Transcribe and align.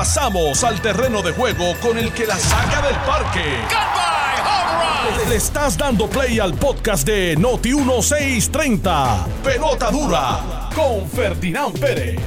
Pasamos 0.00 0.64
al 0.64 0.80
terreno 0.80 1.20
de 1.20 1.30
juego 1.32 1.74
con 1.82 1.98
el 1.98 2.10
que 2.14 2.26
la 2.26 2.38
saca 2.38 2.80
del 2.80 2.96
parque. 3.06 3.44
Le 5.28 5.36
estás 5.36 5.76
dando 5.76 6.08
play 6.08 6.38
al 6.38 6.54
podcast 6.54 7.06
de 7.06 7.36
Noti 7.36 7.74
1630. 7.74 9.26
Pelota 9.44 9.90
dura 9.90 10.70
con 10.74 11.06
Ferdinand 11.06 11.78
Pérez. 11.78 12.18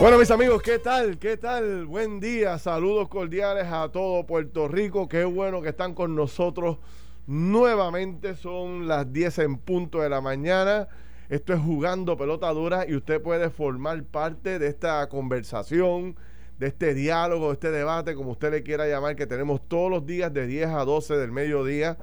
Bueno, 0.00 0.16
mis 0.16 0.30
amigos, 0.30 0.62
¿qué 0.62 0.78
tal? 0.78 1.18
¿Qué 1.18 1.38
tal? 1.38 1.86
Buen 1.86 2.20
día, 2.20 2.56
saludos 2.56 3.08
cordiales 3.08 3.66
a 3.66 3.88
todo 3.88 4.24
Puerto 4.24 4.68
Rico. 4.68 5.08
Qué 5.08 5.24
bueno 5.24 5.60
que 5.60 5.70
están 5.70 5.92
con 5.92 6.14
nosotros 6.14 6.78
nuevamente. 7.26 8.36
Son 8.36 8.86
las 8.86 9.12
10 9.12 9.38
en 9.40 9.58
punto 9.58 9.98
de 9.98 10.08
la 10.08 10.20
mañana. 10.20 10.86
Esto 11.32 11.54
es 11.54 11.60
jugando 11.60 12.18
pelota 12.18 12.50
dura 12.50 12.84
y 12.86 12.94
usted 12.94 13.22
puede 13.22 13.48
formar 13.48 14.04
parte 14.04 14.58
de 14.58 14.66
esta 14.66 15.08
conversación, 15.08 16.14
de 16.58 16.66
este 16.66 16.92
diálogo, 16.92 17.46
de 17.46 17.52
este 17.54 17.70
debate, 17.70 18.14
como 18.14 18.32
usted 18.32 18.50
le 18.50 18.62
quiera 18.62 18.86
llamar, 18.86 19.16
que 19.16 19.26
tenemos 19.26 19.66
todos 19.66 19.90
los 19.90 20.04
días 20.04 20.30
de 20.34 20.46
10 20.46 20.68
a 20.68 20.84
12 20.84 21.16
del 21.16 21.32
mediodía, 21.32 21.96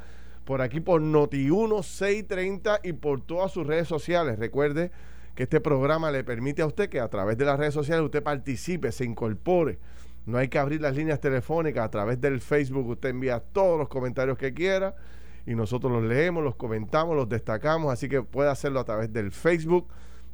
por 0.45 0.63
aquí 0.63 0.79
por 0.79 1.03
Noti1 1.03 1.83
630 1.83 2.79
y 2.81 2.93
por 2.93 3.21
todas 3.21 3.51
sus 3.51 3.67
redes 3.67 3.87
sociales. 3.87 4.39
Recuerde 4.39 4.89
que 5.35 5.43
este 5.43 5.61
programa 5.61 6.09
le 6.09 6.23
permite 6.23 6.63
a 6.63 6.65
usted 6.65 6.89
que 6.89 6.99
a 6.99 7.07
través 7.07 7.37
de 7.37 7.45
las 7.45 7.59
redes 7.59 7.75
sociales 7.75 8.03
usted 8.03 8.23
participe, 8.23 8.91
se 8.91 9.05
incorpore. 9.05 9.77
No 10.25 10.39
hay 10.39 10.47
que 10.47 10.57
abrir 10.57 10.81
las 10.81 10.95
líneas 10.95 11.19
telefónicas 11.19 11.85
a 11.85 11.91
través 11.91 12.19
del 12.19 12.41
Facebook. 12.41 12.87
Usted 12.87 13.09
envía 13.09 13.39
todos 13.39 13.77
los 13.77 13.89
comentarios 13.89 14.39
que 14.39 14.55
quiera 14.55 14.95
y 15.45 15.55
nosotros 15.55 15.91
los 15.91 16.03
leemos, 16.03 16.43
los 16.43 16.55
comentamos, 16.55 17.15
los 17.15 17.27
destacamos. 17.27 17.91
Así 17.91 18.09
que 18.09 18.21
puede 18.21 18.49
hacerlo 18.49 18.79
a 18.79 18.83
través 18.83 19.11
del 19.11 19.31
Facebook 19.31 19.87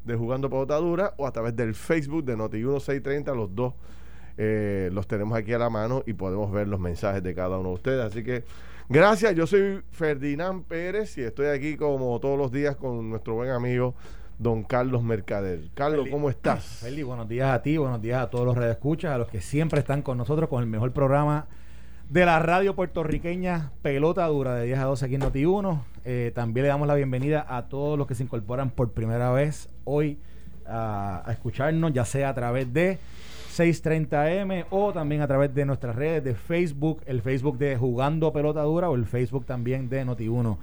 de 0.04 0.16
Jugando 0.16 0.50
Pelota 0.50 0.80
o 1.18 1.26
a 1.28 1.32
través 1.32 1.56
del 1.56 1.74
Facebook 1.74 2.26
de 2.26 2.38
Noti1630. 2.38 3.36
Los 3.36 3.56
dos 3.56 3.74
eh, 4.38 4.90
los 4.92 5.08
tenemos 5.08 5.38
aquí 5.38 5.54
a 5.54 5.58
la 5.58 5.70
mano 5.70 6.04
y 6.06 6.14
podemos 6.14 6.52
ver 6.52 6.68
los 6.68 6.80
mensajes 6.80 7.24
de 7.24 7.34
cada 7.34 7.58
uno 7.58 7.70
de 7.70 7.76
ustedes. 7.76 8.06
Así 8.06 8.24
que 8.24 8.44
gracias. 8.90 9.36
Yo 9.36 9.48
soy 9.48 9.82
Ferdinand 9.92 10.64
Pérez 10.66 11.18
y 11.18 11.22
estoy 11.22 11.48
aquí 11.48 11.78
como 11.78 12.20
todos 12.20 12.38
los 12.38 12.52
días 12.52 12.76
con 12.76 13.10
nuestro 13.10 13.36
buen 13.36 13.50
amigo 13.50 13.96
don 14.38 14.64
Carlos 14.64 15.04
Mercader. 15.04 15.70
Carlos, 15.74 16.08
¿cómo 16.12 16.30
estás? 16.30 16.64
Feli, 16.82 17.04
buenos 17.04 17.28
días 17.28 17.50
a 17.54 17.62
ti, 17.62 17.78
buenos 17.78 18.02
días 18.02 18.22
a 18.22 18.30
todos 18.30 18.46
los 18.46 18.58
redescuchas, 18.58 19.14
a 19.14 19.18
los 19.18 19.30
que 19.30 19.42
siempre 19.42 19.80
están 19.80 20.02
con 20.02 20.18
nosotros 20.18 20.50
con 20.50 20.62
el 20.62 20.70
mejor 20.70 20.92
programa 20.92 21.48
de 22.10 22.26
la 22.26 22.40
radio 22.40 22.76
puertorriqueña 22.76 23.72
Pelota 23.82 24.28
Dura 24.28 24.56
de 24.56 24.66
10 24.66 24.80
a 24.80 24.84
12 24.84 25.06
aquí 25.06 25.16
en 25.16 25.22
Noti1. 25.22 25.82
Eh, 26.06 26.32
también 26.36 26.64
le 26.64 26.70
damos 26.70 26.88
la 26.88 26.96
bienvenida 26.96 27.46
a 27.48 27.68
todos 27.68 27.98
los 27.98 28.08
que 28.08 28.16
se 28.16 28.24
incorporan 28.24 28.70
por 28.70 28.92
primera 28.92 29.32
vez 29.32 29.70
hoy 29.86 30.20
a, 30.68 31.24
escucharnos, 31.30 31.94
ya 31.94 32.06
sea 32.06 32.30
a 32.30 32.34
través 32.36 32.72
de 32.72 33.00
630M 33.56 34.66
o 34.70 34.94
también 34.94 35.22
a 35.22 35.28
través 35.28 35.54
de 35.56 35.66
nuestras 35.66 35.96
redes 35.96 36.24
de 36.24 36.36
Facebook, 36.36 37.02
el 37.08 37.22
Facebook 37.22 37.58
de 37.58 37.76
Jugando 37.78 38.32
Pelota 38.32 38.62
Dura 38.62 38.90
o 38.90 38.96
el 38.96 39.06
Facebook 39.06 39.46
también 39.46 39.90
de 39.90 40.06
Noti1. 40.06 40.58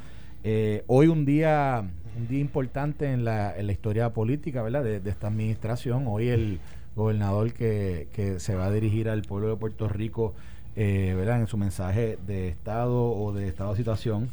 Eh, 0.44 0.84
hoy 0.86 1.08
un 1.08 1.24
día 1.24 1.84
un 2.16 2.28
día 2.28 2.40
importante 2.40 3.10
en 3.10 3.24
la, 3.24 3.56
en 3.56 3.66
la 3.66 3.72
historia 3.72 4.10
política 4.10 4.62
¿verdad? 4.62 4.84
De, 4.84 4.96
esta 5.08 5.28
administración. 5.28 6.04
Hoy 6.06 6.28
el 6.28 6.60
gobernador 6.94 7.52
que, 7.52 8.08
que, 8.12 8.38
se 8.38 8.54
va 8.54 8.66
a 8.66 8.70
dirigir 8.70 9.08
al 9.08 9.22
pueblo 9.22 9.48
de 9.48 9.56
Puerto 9.56 9.88
Rico 9.88 10.34
eh, 10.76 11.14
¿verdad? 11.16 11.40
en 11.40 11.46
su 11.46 11.56
mensaje 11.56 12.18
de 12.26 12.48
estado 12.48 13.12
o 13.12 13.32
de 13.32 13.48
estado 13.48 13.70
de 13.70 13.76
situación. 13.76 14.30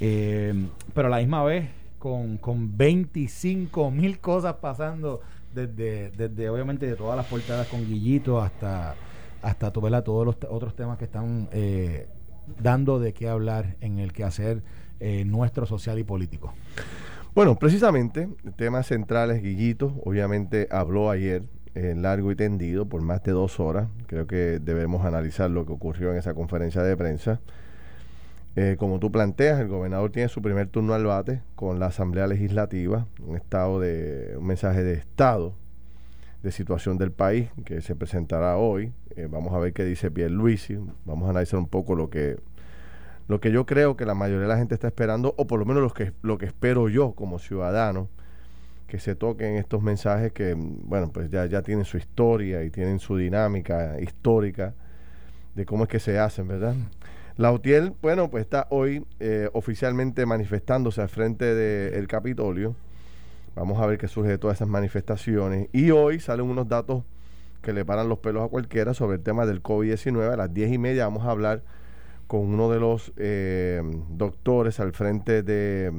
Eh, 0.00 0.54
pero 0.94 1.08
a 1.08 1.10
la 1.10 1.18
misma 1.18 1.44
vez 1.44 1.68
con, 1.98 2.38
con 2.38 2.76
25 2.76 3.90
mil 3.90 4.18
cosas 4.18 4.54
pasando 4.54 5.20
desde, 5.54 6.10
desde 6.10 6.48
obviamente 6.48 6.86
de 6.86 6.96
todas 6.96 7.16
las 7.16 7.26
portadas 7.26 7.66
con 7.68 7.86
Guillito 7.86 8.40
hasta, 8.40 8.94
hasta 9.42 9.72
todos 9.72 10.26
los 10.26 10.36
otros 10.48 10.74
temas 10.74 10.98
que 10.98 11.04
están 11.04 11.48
eh, 11.52 12.08
dando 12.60 12.98
de 12.98 13.12
qué 13.12 13.28
hablar 13.28 13.76
en 13.80 13.98
el 13.98 14.12
quehacer 14.12 14.62
eh, 15.00 15.24
nuestro 15.24 15.66
social 15.66 15.98
y 15.98 16.04
político. 16.04 16.52
Bueno, 17.34 17.56
precisamente, 17.56 18.28
temas 18.56 18.86
centrales, 18.86 19.42
Guillito, 19.42 19.94
obviamente 20.04 20.66
habló 20.70 21.10
ayer 21.10 21.44
largo 21.74 22.32
y 22.32 22.36
tendido 22.36 22.86
por 22.86 23.02
más 23.02 23.22
de 23.22 23.32
dos 23.32 23.60
horas. 23.60 23.88
Creo 24.06 24.26
que 24.26 24.58
debemos 24.60 25.04
analizar 25.04 25.50
lo 25.50 25.66
que 25.66 25.72
ocurrió 25.72 26.12
en 26.12 26.18
esa 26.18 26.34
conferencia 26.34 26.82
de 26.82 26.96
prensa. 26.96 27.40
Eh, 28.56 28.76
como 28.78 28.98
tú 28.98 29.12
planteas, 29.12 29.60
el 29.60 29.68
gobernador 29.68 30.10
tiene 30.10 30.28
su 30.28 30.42
primer 30.42 30.66
turno 30.66 30.94
al 30.94 31.04
bate 31.04 31.40
con 31.54 31.78
la 31.78 31.86
Asamblea 31.86 32.26
Legislativa, 32.26 33.06
un 33.24 33.36
estado 33.36 33.78
de 33.78 34.34
un 34.36 34.46
mensaje 34.46 34.82
de 34.82 34.94
estado 34.94 35.54
de 36.42 36.50
situación 36.50 36.98
del 36.98 37.12
país 37.12 37.48
que 37.64 37.80
se 37.80 37.94
presentará 37.94 38.56
hoy. 38.56 38.92
Eh, 39.14 39.28
vamos 39.30 39.52
a 39.54 39.58
ver 39.58 39.72
qué 39.72 39.84
dice 39.84 40.10
Pierre 40.10 40.32
Luisi. 40.32 40.78
Vamos 41.04 41.26
a 41.26 41.30
analizar 41.30 41.60
un 41.60 41.68
poco 41.68 41.94
lo 41.94 42.10
que 42.10 42.38
lo 43.28 43.40
que 43.40 43.52
yo 43.52 43.64
creo 43.64 43.96
que 43.96 44.04
la 44.04 44.14
mayoría 44.14 44.42
de 44.42 44.48
la 44.48 44.56
gente 44.56 44.74
está 44.74 44.88
esperando, 44.88 45.34
o 45.36 45.46
por 45.46 45.60
lo 45.60 45.64
menos 45.64 45.84
lo 45.84 45.90
que, 45.90 46.12
lo 46.20 46.36
que 46.36 46.46
espero 46.46 46.88
yo 46.88 47.12
como 47.12 47.38
ciudadano, 47.38 48.08
que 48.90 48.98
se 48.98 49.14
toquen 49.14 49.54
estos 49.54 49.82
mensajes 49.82 50.32
que, 50.32 50.54
bueno, 50.54 51.10
pues 51.12 51.30
ya, 51.30 51.46
ya 51.46 51.62
tienen 51.62 51.84
su 51.84 51.96
historia 51.96 52.64
y 52.64 52.70
tienen 52.70 52.98
su 52.98 53.16
dinámica 53.16 54.00
histórica 54.00 54.74
de 55.54 55.64
cómo 55.64 55.84
es 55.84 55.88
que 55.88 56.00
se 56.00 56.18
hacen, 56.18 56.48
¿verdad? 56.48 56.74
La 57.36 57.52
UTIEL, 57.52 57.94
bueno, 58.02 58.28
pues 58.30 58.42
está 58.42 58.66
hoy 58.70 59.06
eh, 59.20 59.48
oficialmente 59.52 60.26
manifestándose 60.26 61.00
al 61.00 61.08
frente 61.08 61.54
del 61.54 62.06
Capitolio. 62.08 62.74
Vamos 63.54 63.80
a 63.80 63.86
ver 63.86 63.96
qué 63.96 64.08
surge 64.08 64.30
de 64.30 64.38
todas 64.38 64.58
esas 64.58 64.68
manifestaciones. 64.68 65.68
Y 65.72 65.92
hoy 65.92 66.18
salen 66.18 66.46
unos 66.46 66.68
datos 66.68 67.04
que 67.62 67.72
le 67.72 67.84
paran 67.84 68.08
los 68.08 68.18
pelos 68.18 68.44
a 68.44 68.48
cualquiera 68.48 68.92
sobre 68.92 69.18
el 69.18 69.22
tema 69.22 69.46
del 69.46 69.62
COVID-19. 69.62 70.32
A 70.32 70.36
las 70.36 70.52
diez 70.52 70.72
y 70.72 70.78
media 70.78 71.04
vamos 71.04 71.24
a 71.24 71.30
hablar 71.30 71.62
con 72.26 72.40
uno 72.40 72.70
de 72.70 72.80
los 72.80 73.12
eh, 73.16 73.82
doctores 74.10 74.80
al 74.80 74.92
frente 74.92 75.42
de 75.42 75.92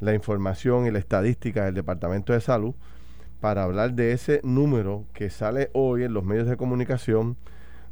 la 0.00 0.14
información 0.14 0.86
y 0.86 0.90
la 0.90 0.98
estadística 0.98 1.64
del 1.64 1.74
Departamento 1.74 2.32
de 2.32 2.40
Salud 2.40 2.74
para 3.40 3.62
hablar 3.62 3.94
de 3.94 4.10
ese 4.12 4.40
número 4.42 5.04
que 5.12 5.30
sale 5.30 5.70
hoy 5.74 6.02
en 6.04 6.14
los 6.14 6.24
medios 6.24 6.48
de 6.48 6.56
comunicación, 6.56 7.36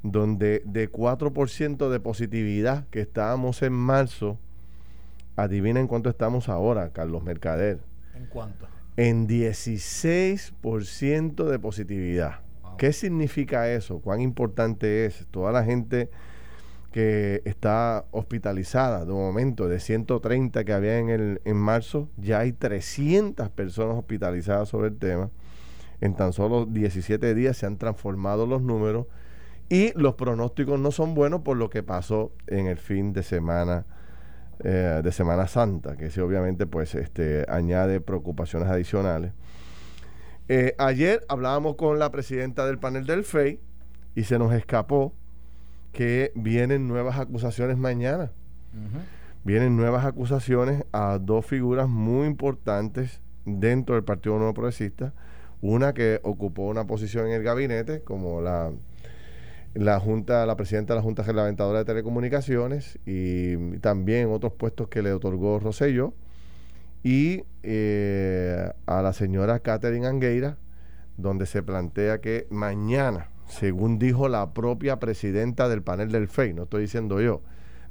donde 0.03 0.63
de 0.65 0.91
4% 0.91 1.91
de 1.91 2.01
positividad 2.01 2.87
que 2.89 3.01
estábamos 3.01 3.61
en 3.63 3.75
marzo, 3.75 4.39
adivina 5.37 5.81
en 5.81 5.89
cuánto 5.89 6.09
estamos 6.09 6.49
ahora, 6.49 6.89
Carlos 6.91 7.23
Mercader. 7.23 7.81
¿En 8.15 8.25
cuánto? 8.27 8.67
En 8.97 9.29
16% 9.29 11.45
de 11.45 11.59
positividad. 11.59 12.41
¿Qué 12.79 12.93
significa 12.93 13.69
eso? 13.71 14.01
¿Cuán 14.01 14.21
importante 14.21 15.07
es? 15.07 15.27
Toda 15.31 15.51
la 15.53 15.65
gente 15.65 16.11
que 16.93 17.43
está 17.45 18.05
hospitalizada 18.11 19.05
de 19.05 19.13
momento 19.13 19.67
de 19.67 19.81
130 19.81 20.65
que 20.65 20.73
había 20.73 20.99
en, 20.99 21.09
el, 21.09 21.41
en 21.45 21.57
marzo, 21.57 22.09
ya 22.17 22.41
hay 22.41 22.53
300 22.53 23.49
personas 23.51 23.97
hospitalizadas 23.97 24.69
sobre 24.69 24.89
el 24.89 24.99
tema. 24.99 25.31
En 26.01 26.15
tan 26.15 26.33
solo 26.33 26.67
17 26.67 27.35
días 27.35 27.57
se 27.57 27.67
han 27.67 27.79
transformado 27.79 28.47
los 28.47 28.63
números 28.63 29.07
y 29.69 29.93
los 29.99 30.15
pronósticos 30.15 30.79
no 30.79 30.91
son 30.91 31.15
buenos 31.15 31.41
por 31.41 31.57
lo 31.57 31.71
que 31.71 31.83
pasó 31.83 32.33
en 32.47 32.67
el 32.67 32.77
fin 32.77 33.13
de 33.13 33.23
semana 33.23 33.87
eh, 34.65 35.01
de 35.03 35.13
Semana 35.13 35.49
Santa, 35.49 35.97
que 35.97 36.11
sí 36.11 36.21
obviamente 36.21 36.67
pues 36.67 36.95
este 36.95 37.47
añade 37.49 38.01
preocupaciones 38.01 38.69
adicionales. 38.69 39.33
Eh, 40.49 40.75
ayer 40.79 41.25
hablábamos 41.29 41.77
con 41.77 41.99
la 41.99 42.11
presidenta 42.11 42.67
del 42.67 42.79
panel 42.79 43.07
del 43.07 43.25
FEI 43.25 43.61
y 44.15 44.25
se 44.25 44.39
nos 44.39 44.53
escapó 44.53 45.15
que 45.93 46.33
vienen 46.35 46.89
nuevas 46.89 47.19
acusaciones 47.19 47.77
mañana. 47.77 48.33
Vienen 49.45 49.77
nuevas 49.77 50.05
acusaciones 50.05 50.85
a 50.93 51.19
dos 51.21 51.45
figuras 51.47 51.89
muy 51.89 52.27
importantes 52.27 53.21
dentro 53.45 53.95
del 53.95 54.05
Partido 54.05 54.37
Nuevo 54.39 54.55
Progresista. 54.55 55.13
Una 55.61 55.93
que 55.93 56.21
ocupó 56.23 56.69
una 56.69 56.87
posición 56.87 57.27
en 57.27 57.33
el 57.33 57.43
gabinete, 57.43 58.03
como 58.03 58.41
la, 58.41 58.73
la 59.75 60.01
Junta, 60.01 60.47
la 60.47 60.57
presidenta 60.57 60.95
de 60.95 60.99
la 60.99 61.03
Junta 61.03 61.23
Reglamentadora 61.23 61.81
de 61.81 61.85
Telecomunicaciones, 61.85 62.99
y 63.05 63.79
también 63.79 64.31
otros 64.31 64.55
puestos 64.55 64.89
que 64.89 65.03
le 65.03 65.13
otorgó 65.13 65.59
Rosello, 65.59 66.15
y 67.05 67.45
eh, 67.63 68.73
a 68.87 69.03
la 69.03 69.13
señora 69.13 69.59
Catherine 69.59 70.07
Angueira, 70.07 70.57
donde 71.17 71.47
se 71.47 71.63
plantea 71.63 72.21
que 72.21 72.47
mañana 72.51 73.32
según 73.47 73.99
dijo 73.99 74.29
la 74.29 74.53
propia 74.53 74.99
presidenta 74.99 75.69
del 75.69 75.83
panel 75.83 76.11
del 76.11 76.29
FEI, 76.29 76.55
no 76.55 76.65
estoy 76.65 76.83
diciendo 76.83 77.21
yo, 77.21 77.43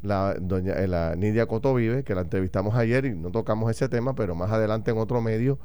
la 0.01 0.35
doña 0.39 0.73
eh, 0.73 0.87
la 0.87 1.15
Nidia 1.15 1.45
Cotovive, 1.45 2.03
que 2.03 2.15
la 2.15 2.21
entrevistamos 2.21 2.75
ayer 2.75 3.05
y 3.05 3.15
no 3.15 3.31
tocamos 3.31 3.69
ese 3.69 3.87
tema, 3.87 4.15
pero 4.15 4.35
más 4.35 4.51
adelante 4.51 4.91
en 4.91 4.97
otro 4.97 5.21
medio 5.21 5.59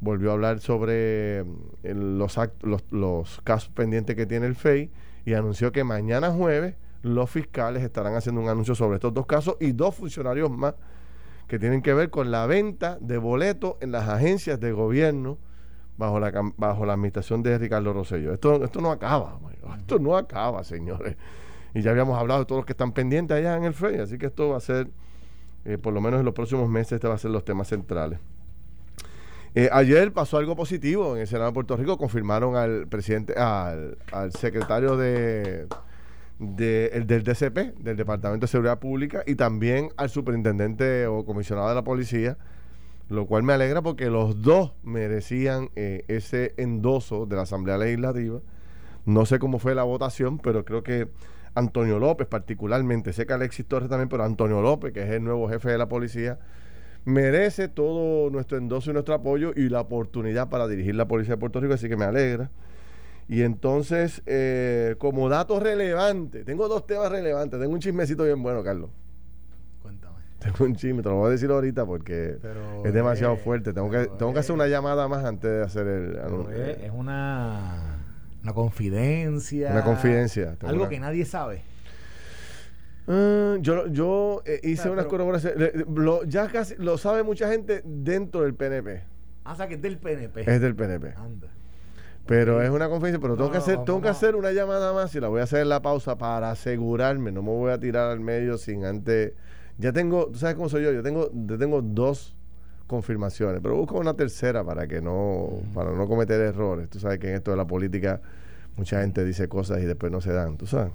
volvió 0.00 0.30
a 0.30 0.34
hablar 0.34 0.60
sobre 0.60 1.44
los, 1.82 2.38
los, 2.62 2.84
los 2.92 3.40
casos 3.42 3.70
pendientes 3.70 4.14
que 4.14 4.26
tiene 4.26 4.46
el 4.46 4.54
FEI 4.54 4.90
y 5.24 5.34
anunció 5.34 5.72
que 5.72 5.82
mañana 5.82 6.30
jueves 6.30 6.76
los 7.02 7.30
fiscales 7.30 7.82
estarán 7.82 8.14
haciendo 8.14 8.40
un 8.40 8.48
anuncio 8.48 8.74
sobre 8.74 8.96
estos 8.96 9.14
dos 9.14 9.26
casos 9.26 9.56
y 9.60 9.72
dos 9.72 9.94
funcionarios 9.94 10.50
más 10.50 10.74
que 11.48 11.58
tienen 11.58 11.82
que 11.82 11.94
ver 11.94 12.10
con 12.10 12.30
la 12.30 12.46
venta 12.46 12.98
de 13.00 13.18
boletos 13.18 13.76
en 13.80 13.90
las 13.92 14.08
agencias 14.08 14.60
de 14.60 14.72
gobierno 14.72 15.38
bajo 15.98 16.20
la, 16.20 16.32
bajo 16.56 16.86
la 16.86 16.94
administración 16.94 17.42
de 17.42 17.58
Ricardo 17.58 17.92
Rosselló. 17.92 18.32
Esto, 18.32 18.64
esto 18.64 18.80
no 18.80 18.90
acaba, 18.90 19.38
esto 19.78 19.98
no 19.98 20.16
acaba, 20.16 20.64
señores. 20.64 21.16
Y 21.74 21.82
ya 21.82 21.90
habíamos 21.90 22.18
hablado 22.18 22.40
de 22.40 22.46
todos 22.46 22.60
los 22.60 22.66
que 22.66 22.72
están 22.72 22.92
pendientes 22.92 23.36
allá 23.36 23.56
en 23.56 23.64
el 23.64 23.74
FEI, 23.74 23.98
así 23.98 24.16
que 24.16 24.26
esto 24.26 24.50
va 24.50 24.56
a 24.56 24.60
ser, 24.60 24.88
eh, 25.64 25.76
por 25.76 25.92
lo 25.92 26.00
menos 26.00 26.20
en 26.20 26.24
los 26.24 26.34
próximos 26.34 26.68
meses, 26.68 26.92
este 26.92 27.08
va 27.08 27.14
a 27.14 27.18
ser 27.18 27.32
los 27.32 27.44
temas 27.44 27.68
centrales. 27.68 28.20
Eh, 29.54 29.68
ayer 29.72 30.12
pasó 30.12 30.38
algo 30.38 30.54
positivo 30.54 31.16
en 31.16 31.22
el 31.22 31.26
Senado 31.26 31.50
de 31.50 31.54
Puerto 31.54 31.76
Rico, 31.76 31.98
confirmaron 31.98 32.54
al 32.54 32.86
presidente, 32.86 33.34
al, 33.34 33.98
al 34.12 34.32
secretario 34.32 34.96
de, 34.96 35.66
del 36.38 37.24
DCP, 37.24 37.76
del 37.78 37.96
Departamento 37.96 38.46
de 38.46 38.50
Seguridad 38.50 38.78
Pública, 38.78 39.24
y 39.26 39.34
también 39.34 39.88
al 39.96 40.10
superintendente 40.10 41.06
o 41.08 41.24
comisionado 41.24 41.68
de 41.68 41.74
la 41.74 41.82
policía, 41.82 42.38
lo 43.08 43.26
cual 43.26 43.42
me 43.42 43.52
alegra 43.52 43.82
porque 43.82 44.10
los 44.10 44.42
dos 44.42 44.72
merecían 44.82 45.70
eh, 45.76 46.04
ese 46.08 46.54
endoso 46.56 47.26
de 47.26 47.36
la 47.36 47.42
Asamblea 47.42 47.78
Legislativa. 47.78 48.40
No 49.06 49.24
sé 49.24 49.38
cómo 49.38 49.58
fue 49.58 49.74
la 49.74 49.84
votación, 49.84 50.38
pero 50.38 50.64
creo 50.64 50.82
que 50.82 51.08
Antonio 51.54 51.98
López 51.98 52.26
particularmente, 52.26 53.12
sé 53.12 53.26
que 53.26 53.32
Alexis 53.32 53.66
Torres 53.66 53.88
también, 53.88 54.08
pero 54.08 54.24
Antonio 54.24 54.60
López, 54.60 54.92
que 54.92 55.02
es 55.02 55.10
el 55.10 55.24
nuevo 55.24 55.48
jefe 55.48 55.70
de 55.70 55.78
la 55.78 55.88
policía, 55.88 56.38
merece 57.04 57.68
todo 57.68 58.28
nuestro 58.30 58.58
endoso 58.58 58.90
y 58.90 58.92
nuestro 58.92 59.14
apoyo 59.14 59.52
y 59.56 59.70
la 59.70 59.80
oportunidad 59.80 60.50
para 60.50 60.68
dirigir 60.68 60.94
la 60.94 61.08
Policía 61.08 61.34
de 61.34 61.40
Puerto 61.40 61.60
Rico, 61.60 61.74
así 61.74 61.88
que 61.88 61.96
me 61.96 62.04
alegra. 62.04 62.50
Y 63.28 63.42
entonces, 63.42 64.22
eh, 64.26 64.96
como 64.98 65.28
dato 65.28 65.58
relevante, 65.60 66.44
tengo 66.44 66.68
dos 66.68 66.86
temas 66.86 67.10
relevantes, 67.10 67.58
tengo 67.58 67.72
un 67.72 67.80
chismecito 67.80 68.24
bien 68.24 68.42
bueno, 68.42 68.62
Carlos. 68.62 68.90
Tengo 70.38 70.64
un 70.64 70.76
chisme, 70.76 71.02
te 71.02 71.08
lo 71.08 71.16
voy 71.16 71.28
a 71.28 71.30
decir 71.30 71.50
ahorita 71.50 71.84
porque 71.84 72.38
es 72.84 72.92
demasiado 72.92 73.36
fuerte. 73.36 73.72
Tengo 73.72 73.90
que, 73.90 74.06
tengo 74.18 74.32
que 74.32 74.38
hacer 74.38 74.54
una 74.54 74.68
llamada 74.68 75.08
más 75.08 75.24
antes 75.24 75.50
de 75.50 75.62
hacer 75.62 75.86
el 75.86 76.18
anuncio. 76.20 76.54
Es, 76.54 76.92
una, 76.92 77.98
una 78.42 78.52
confidencia. 78.52 79.70
Una 79.72 79.82
confidencia. 79.82 80.56
Algo 80.62 80.88
que 80.88 81.00
nadie 81.00 81.24
sabe. 81.24 81.62
Ah, 83.08 83.56
yo 83.60 83.86
yo 83.88 84.42
eh, 84.44 84.60
hice 84.62 84.90
unas 84.90 85.06
corroboraciones. 85.06 85.72
Lo, 85.88 86.22
ya 86.24 86.46
casi 86.48 86.76
lo 86.76 86.98
sabe 86.98 87.22
mucha 87.24 87.50
gente 87.50 87.82
dentro 87.84 88.42
del 88.42 88.54
PNP. 88.54 89.02
Ah, 89.44 89.54
o 89.54 89.56
sea 89.56 89.66
que 89.66 89.74
es 89.74 89.82
del 89.82 89.98
PNP. 89.98 90.42
Es 90.42 90.60
del 90.60 90.76
PNP. 90.76 91.14
Anda. 91.16 91.48
Pero 92.26 92.60
es 92.60 92.68
una 92.68 92.90
confidencia, 92.90 93.18
pero 93.18 93.36
tengo 93.36 93.50
que 93.50 93.56
hacer, 93.56 93.82
tengo 93.84 94.02
que 94.02 94.08
hacer 94.08 94.36
una 94.36 94.52
llamada 94.52 94.92
más 94.92 95.14
y 95.14 95.20
la 95.20 95.28
voy 95.28 95.40
a 95.40 95.44
hacer 95.44 95.62
en 95.62 95.70
la 95.70 95.80
pausa 95.80 96.18
para 96.18 96.50
asegurarme. 96.50 97.32
No 97.32 97.42
me 97.42 97.48
voy 97.48 97.72
a 97.72 97.80
tirar 97.80 98.10
al 98.10 98.20
medio 98.20 98.58
sin 98.58 98.84
antes 98.84 99.32
ya 99.78 99.92
tengo, 99.92 100.26
tú 100.26 100.38
sabes 100.38 100.56
cómo 100.56 100.68
soy 100.68 100.84
yo, 100.84 100.92
yo 100.92 101.02
tengo, 101.02 101.30
yo 101.32 101.56
tengo 101.56 101.80
dos 101.80 102.36
confirmaciones, 102.86 103.60
pero 103.62 103.76
busco 103.76 103.98
una 103.98 104.14
tercera 104.14 104.64
para 104.64 104.88
que 104.88 105.00
no, 105.00 105.60
para 105.74 105.92
no 105.92 106.08
cometer 106.08 106.40
errores. 106.40 106.88
Tú 106.88 106.98
sabes 106.98 107.18
que 107.18 107.28
en 107.28 107.36
esto 107.36 107.52
de 107.52 107.56
la 107.56 107.66
política 107.66 108.20
mucha 108.76 109.00
gente 109.00 109.24
dice 109.24 109.48
cosas 109.48 109.80
y 109.80 109.84
después 109.84 110.10
no 110.10 110.20
se 110.20 110.32
dan, 110.32 110.56
tú 110.56 110.66
sabes. 110.66 110.92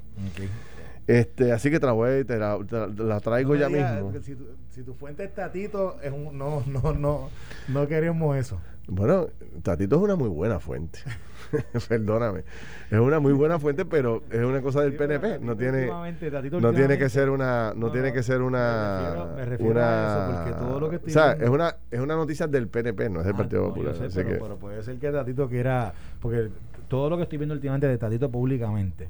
Este, 1.05 1.51
así 1.51 1.69
que 1.69 1.79
te 1.79 1.85
la, 1.85 1.91
voy, 1.91 2.23
te 2.23 2.37
la, 2.37 2.57
la 2.97 3.19
traigo 3.19 3.55
ya 3.55 3.69
mismo. 3.69 4.13
Si 4.21 4.35
tu, 4.35 4.45
si 4.69 4.83
tu, 4.83 4.93
fuente 4.93 5.25
es 5.25 5.33
Tatito, 5.33 5.99
es 6.01 6.11
un, 6.11 6.37
no, 6.37 6.63
no, 6.65 6.93
no, 6.93 7.29
no 7.67 7.87
queremos 7.87 8.35
eso. 8.37 8.59
Bueno, 8.87 9.27
Tatito 9.61 9.97
es 9.97 10.01
una 10.01 10.15
muy 10.15 10.29
buena 10.29 10.59
fuente. 10.59 10.99
Perdóname. 11.87 12.43
Es 12.89 12.99
una 12.99 13.19
muy 13.19 13.33
buena 13.33 13.59
fuente, 13.59 13.85
pero 13.85 14.23
es 14.29 14.43
una 14.43 14.61
cosa 14.61 14.81
del 14.81 14.93
PNP. 14.93 15.39
No 15.39 15.55
tiene, 15.55 15.87
no 15.87 16.73
tiene 16.73 16.97
que 16.97 17.09
ser 17.09 17.29
una, 17.29 17.73
no, 17.75 17.91
tiene 17.91 18.13
que 18.13 18.23
ser 18.23 18.41
una, 18.41 19.27
me 19.35 19.45
refiero, 19.45 19.79
a 19.81 20.05
eso 20.05 20.43
porque 20.43 20.59
todo 20.59 20.79
lo 20.79 20.89
que 20.89 20.95
o 20.97 21.09
sea, 21.09 21.33
es 21.33 21.49
una, 21.49 21.75
es 21.91 21.99
una 21.99 22.15
noticia 22.15 22.47
del 22.47 22.67
PNP, 22.67 23.09
no 23.09 23.19
es 23.19 23.25
del 23.25 23.35
ah, 23.35 23.37
Partido 23.37 23.67
Popular. 23.69 23.95
pero, 24.13 24.57
puede 24.57 24.83
ser 24.83 24.97
que 24.97 25.11
Tatito 25.11 25.47
quiera, 25.47 25.93
porque 26.21 26.49
todo 26.87 27.09
lo 27.09 27.17
que 27.17 27.23
estoy 27.23 27.37
viendo 27.37 27.55
últimamente 27.55 27.87
de 27.87 27.97
Tatito 27.97 28.29
públicamente 28.29 29.09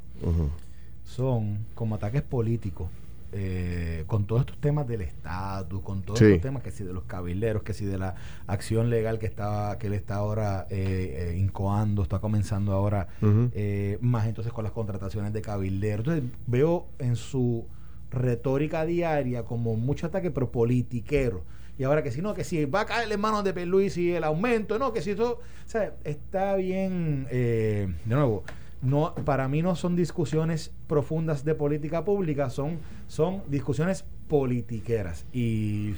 son 1.03 1.65
como 1.75 1.95
ataques 1.95 2.21
políticos 2.21 2.89
eh, 3.35 4.03
con 4.05 4.25
todos 4.25 4.41
estos 4.41 4.57
temas 4.59 4.87
del 4.87 5.01
estatus, 5.01 5.81
con 5.81 6.03
todos 6.03 6.21
estos 6.21 6.41
temas 6.41 6.61
que 6.61 6.69
si 6.69 6.83
de 6.83 6.93
los 6.93 7.05
cabilderos, 7.05 7.63
que 7.63 7.73
si 7.73 7.83
de 7.83 7.97
la 7.97 8.13
acción 8.45 8.91
legal 8.91 9.17
que 9.17 9.25
estaba 9.25 9.79
que 9.79 9.87
él 9.87 9.93
está 9.93 10.15
ahora 10.15 10.67
eh, 10.69 11.31
eh, 11.33 11.37
incoando, 11.37 12.03
está 12.03 12.19
comenzando 12.19 12.73
ahora, 12.73 13.07
más 14.01 14.27
entonces 14.27 14.53
con 14.53 14.63
las 14.63 14.71
contrataciones 14.71 15.33
de 15.33 15.41
cabilderos. 15.41 16.05
Entonces 16.07 16.23
veo 16.45 16.87
en 16.99 17.15
su 17.15 17.65
retórica 18.11 18.85
diaria 18.85 19.43
como 19.43 19.75
mucho 19.75 20.07
ataque 20.07 20.29
pero 20.29 20.51
politiquero. 20.51 21.43
Y 21.79 21.85
ahora 21.85 22.03
que 22.03 22.11
si 22.11 22.21
no, 22.21 22.35
que 22.35 22.43
si 22.43 22.65
va 22.65 22.81
a 22.81 22.85
caer 22.85 23.11
en 23.11 23.19
manos 23.19 23.43
de 23.43 23.65
Luis 23.65 23.97
y 23.97 24.11
el 24.11 24.23
aumento, 24.23 24.77
no, 24.77 24.93
que 24.93 25.01
si 25.01 25.09
eso, 25.09 25.39
o 25.65 25.69
sea, 25.69 25.95
está 26.03 26.55
bien, 26.55 27.25
de 27.31 27.95
nuevo, 28.05 28.43
no, 28.83 29.15
para 29.15 29.47
mí 29.47 29.61
no 29.61 29.75
son 29.75 29.95
discusiones 29.95 30.71
profundas 30.87 31.45
de 31.45 31.55
política 31.55 32.03
pública, 32.03 32.49
son, 32.49 32.79
son 33.07 33.41
discusiones 33.47 34.03
politiqueras. 34.27 35.25
Y 35.31 35.93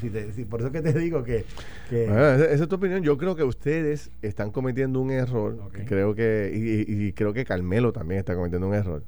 por 0.50 0.62
eso 0.62 0.72
que 0.72 0.82
te 0.82 0.94
digo 0.94 1.24
que... 1.24 1.46
esa, 1.90 2.46
es 2.46 2.68
tu 2.68 2.76
opinión. 2.76 3.02
Yo 3.02 3.18
creo 3.18 3.36
que 3.36 3.44
ustedes 3.44 4.12
están 4.22 4.52
cometiendo 4.52 5.02
un 5.02 5.10
error. 5.10 5.58
creo 5.88 6.14
que 6.14 6.86
y, 6.88 7.12
creo 7.14 7.34
que 7.34 7.44
Carmelo 7.44 7.92
también 7.92 8.20
está 8.20 8.36
cometiendo 8.36 8.68
un 8.68 8.76
error. 8.76 9.04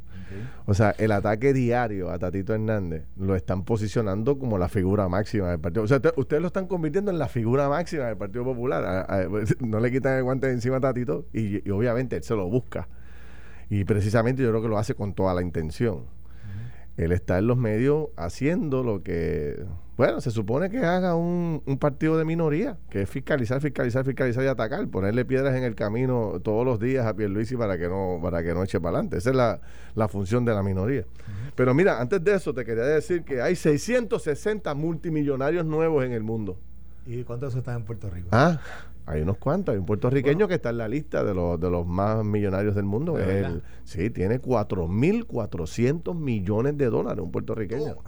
O 0.65 0.73
sea, 0.73 0.93
el 0.97 1.11
ataque 1.11 1.53
diario 1.53 2.09
a 2.09 2.19
Tatito 2.19 2.53
Hernández 2.53 3.05
lo 3.15 3.35
están 3.35 3.63
posicionando 3.63 4.37
como 4.37 4.57
la 4.57 4.69
figura 4.69 5.07
máxima 5.07 5.51
del 5.51 5.59
partido. 5.59 5.83
O 5.83 5.87
sea, 5.87 6.01
ustedes 6.15 6.41
lo 6.41 6.47
están 6.47 6.67
convirtiendo 6.67 7.11
en 7.11 7.19
la 7.19 7.27
figura 7.27 7.69
máxima 7.69 8.05
del 8.05 8.17
Partido 8.17 8.43
Popular. 8.43 9.07
no 9.59 9.79
le 9.79 9.91
quitan 9.91 10.17
el 10.17 10.23
guante 10.23 10.47
de 10.47 10.53
encima 10.53 10.77
a 10.77 10.81
Tatito 10.81 11.25
y 11.31 11.69
obviamente 11.69 12.17
él 12.17 12.23
se 12.23 12.35
lo 12.35 12.49
busca. 12.49 12.87
Y 13.69 13.83
precisamente 13.83 14.43
yo 14.43 14.49
creo 14.49 14.61
que 14.61 14.67
lo 14.67 14.77
hace 14.77 14.95
con 14.95 15.13
toda 15.13 15.33
la 15.33 15.41
intención. 15.41 16.05
Él 16.97 17.11
está 17.11 17.37
en 17.37 17.45
los 17.45 17.57
medios 17.57 18.07
haciendo 18.15 18.83
lo 18.83 19.03
que, 19.03 19.63
bueno, 19.97 20.19
se 20.19 20.31
supone 20.31 20.71
que 20.71 20.79
haga 20.79 21.13
un, 21.15 21.61
partido 21.79 22.17
de 22.17 22.25
minoría, 22.25 22.77
que 22.89 23.03
es 23.03 23.09
fiscalizar, 23.09 23.61
fiscalizar, 23.61 24.03
fiscalizar 24.03 24.43
y 24.43 24.47
atacar, 24.47 24.87
ponerle 24.87 25.23
piedras 25.23 25.55
en 25.55 25.63
el 25.63 25.75
camino 25.75 26.39
todos 26.43 26.65
los 26.65 26.79
días 26.79 27.05
a 27.05 27.15
Pierluisi 27.15 27.55
para 27.55 27.77
que 27.77 27.87
no, 27.87 28.19
para 28.19 28.41
que 28.41 28.51
no 28.55 28.63
eche 28.63 28.79
para 28.79 28.97
adelante. 28.97 29.17
Esa 29.17 29.29
es 29.29 29.35
la, 29.35 30.07
función 30.07 30.43
de 30.43 30.55
la 30.55 30.63
minoría. 30.63 31.05
Pero 31.55 31.75
mira, 31.75 32.01
antes 32.01 32.23
de 32.23 32.33
eso 32.33 32.51
te 32.51 32.65
quería 32.65 32.83
decir 32.83 33.23
que 33.23 33.43
hay 33.43 33.55
660 33.55 34.73
multimillonarios 34.73 35.67
nuevos 35.67 36.03
en 36.03 36.13
el 36.13 36.23
mundo. 36.23 36.57
¿Y 37.05 37.23
cuántos 37.23 37.55
están 37.55 37.77
en 37.77 37.83
Puerto 37.83 38.09
Rico? 38.09 38.29
Ah, 38.31 38.59
hay 39.07 39.21
unos 39.21 39.37
cuantos. 39.37 39.73
Hay 39.73 39.79
un 39.79 39.85
puertorriqueño 39.85 40.47
que 40.47 40.55
está 40.55 40.69
en 40.69 40.77
la 40.77 40.87
lista 40.89 41.23
de 41.23 41.33
los, 41.33 41.59
de 41.59 41.69
los 41.69 41.87
más 41.87 42.23
millonarios 42.25 42.75
del 42.75 42.83
mundo. 42.83 43.17
El, 43.17 43.63
sí, 43.85 44.09
tiene 44.09 44.41
4.400 44.41 46.13
millones 46.13 46.77
de 46.77 46.89
dólares, 46.89 47.23
un 47.23 47.31
puertorriqueño. 47.31 47.95
Oh, 47.97 48.03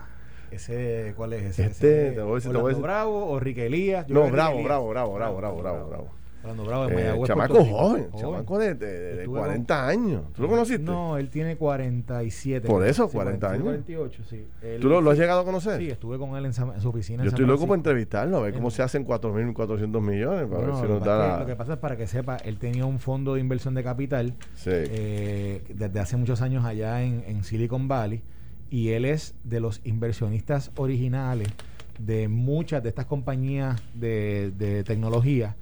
ese, 0.52 1.14
¿Cuál 1.16 1.34
es 1.34 1.44
ese? 1.44 1.68
Este, 1.68 2.08
ese, 2.10 2.50
Bravo 2.50 3.28
o 3.32 3.40
Rique 3.40 3.68
Elías? 3.68 4.10
no, 4.10 4.30
bravo, 4.30 4.62
bravo, 4.62 4.90
bravo, 4.90 5.14
bravo, 5.14 5.38
bravo, 5.38 5.58
bravo, 5.58 5.58
bravo. 5.62 5.90
Bravo, 5.90 6.10
Bravo 6.42 6.90
eh, 6.90 7.20
chamaco 7.26 7.66
joven, 7.66 8.10
chamaco 8.18 8.58
de, 8.58 8.74
de, 8.76 9.26
40 9.26 9.88
años. 9.88 10.22
¿Tú 10.34 10.44
lo 10.44 10.48
conociste? 10.48 10.84
No, 10.84 11.18
él 11.18 11.30
tiene 11.30 11.58
47. 11.58 12.66
Por 12.66 12.88
eso, 12.88 13.10
40 13.10 13.52
años. 13.52 13.64
48, 13.64 14.24
sí. 14.30 14.46
¿Tú 14.80 14.88
lo, 14.88 15.12
has 15.12 15.18
llegado 15.18 15.42
a 15.42 15.46
conocer? 15.46 15.80
Sí, 15.80 15.90
estuve 15.90 16.18
con 16.18 16.38
él 16.38 16.46
en, 16.46 16.54
su 16.54 16.90
oficina. 16.90 17.24
Yo 17.24 17.30
estoy 17.30 17.46
loco 17.46 17.68
por 17.68 17.78
entrevistarlo, 17.78 18.38
a 18.38 18.42
ver 18.42 18.54
cómo 18.54 18.72
se 18.72 18.82
hacen 18.82 19.06
4.400 19.06 20.02
millones. 20.02 20.48
Para 20.48 20.66
ver 20.66 20.76
si 20.76 20.82
nos 20.84 21.04
da 21.04 21.40
Lo 21.40 21.46
que 21.46 21.56
pasa 21.56 21.74
es 21.74 21.80
para 21.80 21.98
que 21.98 22.08
sepa, 22.08 22.38
él 22.38 22.58
tenía 22.58 22.86
un 22.86 23.00
fondo 23.00 23.34
de 23.34 23.42
inversión 23.42 23.74
de 23.74 23.84
capital 23.84 24.34
eh, 24.66 25.62
desde 25.68 26.00
hace 26.00 26.16
muchos 26.16 26.42
años 26.42 26.64
allá 26.64 27.04
en, 27.04 27.24
en 27.28 27.44
Silicon 27.44 27.88
Valley 27.88 28.22
y 28.70 28.90
él 28.90 29.06
es 29.06 29.36
de 29.44 29.60
los 29.60 29.82
inversionistas 29.84 30.72
originales 30.78 31.50
de 31.98 32.30
muchas 32.30 32.82
de 32.82 32.90
estas 32.90 33.06
compañías 33.06 33.82
de, 33.94 34.52
de 34.58 34.84
tecnología 34.84 35.58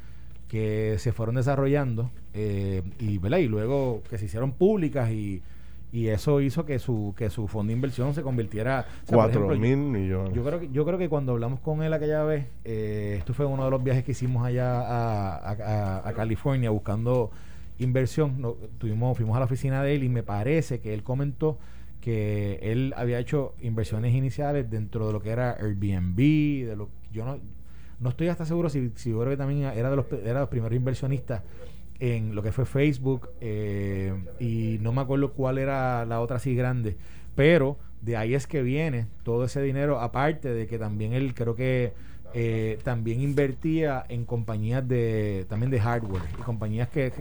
que 0.47 0.95
se 0.99 1.11
fueron 1.11 1.35
desarrollando 1.35 2.09
eh, 2.33 2.83
y, 2.99 3.19
y 3.19 3.47
luego 3.47 4.01
que 4.09 4.17
se 4.17 4.25
hicieron 4.25 4.53
públicas 4.53 5.11
y, 5.11 5.41
y 5.91 6.07
eso 6.07 6.41
hizo 6.41 6.65
que 6.65 6.79
su 6.79 7.13
que 7.17 7.29
su 7.29 7.47
fondo 7.47 7.69
de 7.69 7.75
inversión 7.75 8.13
se 8.13 8.21
convirtiera 8.21 8.85
cuatro 9.07 9.47
mil 9.57 9.77
millones. 9.77 10.33
yo 10.33 10.43
creo 10.43 10.59
que 10.59 10.69
yo 10.69 10.85
creo 10.85 10.97
que 10.97 11.07
cuando 11.07 11.31
hablamos 11.33 11.59
con 11.61 11.81
él 11.81 11.93
aquella 11.93 12.23
vez 12.23 12.45
eh, 12.65 13.15
esto 13.19 13.33
fue 13.33 13.45
uno 13.45 13.65
de 13.65 13.71
los 13.71 13.83
viajes 13.83 14.03
que 14.03 14.11
hicimos 14.11 14.45
allá 14.45 14.81
a, 14.81 16.07
a, 16.07 16.13
California 16.13 16.69
buscando 16.69 17.31
inversión. 17.79 18.55
Tuvimos 18.79 19.15
fuimos 19.17 19.35
a 19.35 19.39
la 19.39 19.45
oficina 19.45 19.83
de 19.83 19.95
él 19.95 20.03
y 20.03 20.09
me 20.09 20.23
parece 20.23 20.79
que 20.79 20.93
él 20.93 21.03
comentó 21.03 21.57
que 22.01 22.59
él 22.61 22.93
había 22.97 23.19
hecho 23.19 23.53
inversiones 23.61 24.13
iniciales 24.13 24.69
dentro 24.69 25.07
de 25.07 25.13
lo 25.13 25.21
que 25.21 25.29
era 25.29 25.51
Airbnb 25.51 26.17
de 26.17 26.75
lo 26.75 26.89
yo 27.11 27.25
no 27.25 27.39
no 27.99 28.09
estoy 28.09 28.27
hasta 28.27 28.45
seguro 28.45 28.69
si, 28.69 28.91
si 28.95 29.11
yo 29.11 29.25
que 29.25 29.37
también 29.37 29.63
era 29.63 29.89
de 29.89 29.95
los, 29.95 30.05
era 30.11 30.41
los 30.41 30.49
primeros 30.49 30.75
inversionistas 30.75 31.43
en 31.99 32.35
lo 32.35 32.43
que 32.43 32.51
fue 32.51 32.65
Facebook 32.65 33.29
eh, 33.41 34.13
y 34.39 34.77
no 34.81 34.91
me 34.91 35.01
acuerdo 35.01 35.33
cuál 35.33 35.57
era 35.57 36.05
la 36.05 36.21
otra 36.21 36.37
así 36.37 36.55
grande, 36.55 36.95
pero 37.35 37.77
de 38.01 38.17
ahí 38.17 38.35
es 38.35 38.45
que 38.45 38.61
viene 38.61 39.07
todo 39.23 39.45
ese 39.45 39.61
dinero, 39.61 39.99
aparte 39.99 40.49
de 40.49 40.67
que 40.67 40.77
también 40.77 41.13
él 41.13 41.33
creo 41.33 41.55
que 41.55 41.93
eh, 42.33 42.77
también 42.83 43.21
invertía 43.21 44.05
en 44.09 44.25
compañías 44.25 44.87
de 44.87 45.45
también 45.49 45.71
de 45.71 45.79
hardware 45.79 46.23
y 46.37 46.41
compañías 46.43 46.89
que, 46.89 47.11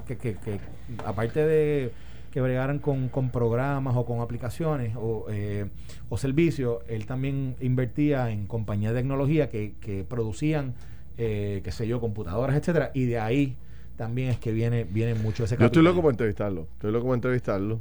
aparte 1.05 1.47
de 1.47 1.93
que 2.37 2.43
bregaran 2.43 2.81
con, 2.81 3.09
programas 3.31 3.97
o 3.97 4.05
con 4.05 4.21
aplicaciones 4.21 4.95
o, 4.95 5.25
eh, 5.31 5.71
o, 6.11 6.19
servicios, 6.19 6.83
él 6.87 7.07
también 7.07 7.57
invertía 7.63 8.31
en 8.31 8.47
compañías 8.47 8.93
de 8.93 8.99
tecnología 8.99 9.49
que, 9.49 9.73
que 9.81 10.05
producían, 10.05 10.75
eh, 11.17 11.63
qué 11.65 11.73
sé 11.73 11.89
yo, 11.89 11.99
computadoras, 11.99 12.55
etcétera, 12.55 12.91
y 12.93 13.07
de 13.07 13.19
ahí 13.19 13.57
también 13.97 14.29
es 14.29 14.39
que 14.39 14.53
viene, 14.53 14.85
viene 14.85 15.15
mucho 15.15 15.45
ese 15.45 15.55
capital. 15.55 15.69
Yo 15.69 15.81
estoy 15.81 15.83
loco 15.83 16.03
por 16.03 16.11
entrevistarlo. 16.11 16.69
Estoy 16.75 16.93
loco 16.93 17.07
por 17.07 17.15
entrevistarlo. 17.15 17.81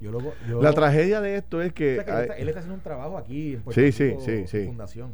la 0.61 0.71
tragedia 0.71 1.19
de 1.19 1.35
esto 1.35 1.61
es 1.61 1.73
que. 1.73 1.95
él, 1.95 2.47
está, 2.47 2.59
haciendo 2.59 2.75
un 2.75 2.79
trabajo 2.79 3.17
aquí 3.17 3.55
en 3.55 3.61
Puerto 3.61 3.81
sí, 3.81 3.91
sí, 3.91 4.15
sí, 4.21 4.47
sí. 4.47 4.67
Fundación. 4.67 5.09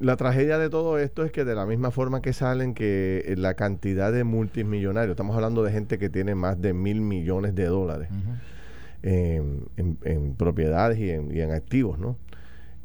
La 0.00 0.16
tragedia 0.16 0.58
de 0.58 0.70
todo 0.70 0.98
esto 0.98 1.22
es 1.22 1.30
que 1.30 1.44
de 1.44 1.54
la 1.54 1.66
misma 1.66 1.92
forma 1.92 2.20
que 2.20 2.32
salen 2.32 2.74
que 2.74 3.22
eh, 3.26 3.36
la 3.36 3.54
cantidad 3.54 4.12
de 4.12 4.24
multimillonarios, 4.24 5.12
estamos 5.12 5.36
hablando 5.36 5.62
de 5.62 5.70
gente 5.70 5.98
que 5.98 6.08
tiene 6.08 6.34
más 6.34 6.60
de 6.60 6.72
mil 6.72 7.00
millones 7.00 7.54
de 7.54 7.66
dólares 7.66 8.08
en, 9.06 10.34
propiedades 10.36 10.98
y 10.98 11.10
en, 11.10 11.50
activos, 11.52 11.98
¿no? 11.98 12.16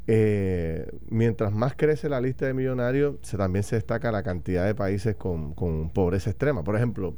Eh, 0.06 0.90
mientras 1.08 1.52
más 1.52 1.74
crece 1.76 2.08
la 2.08 2.20
lista 2.20 2.46
de 2.46 2.54
millonarios, 2.54 3.16
se, 3.22 3.36
también 3.36 3.62
se 3.62 3.76
destaca 3.76 4.10
la 4.10 4.22
cantidad 4.22 4.66
de 4.66 4.74
países 4.74 5.16
con, 5.16 5.54
pobreza 5.90 6.30
extrema. 6.30 6.64
Por 6.64 6.76
ejemplo, 6.76 7.16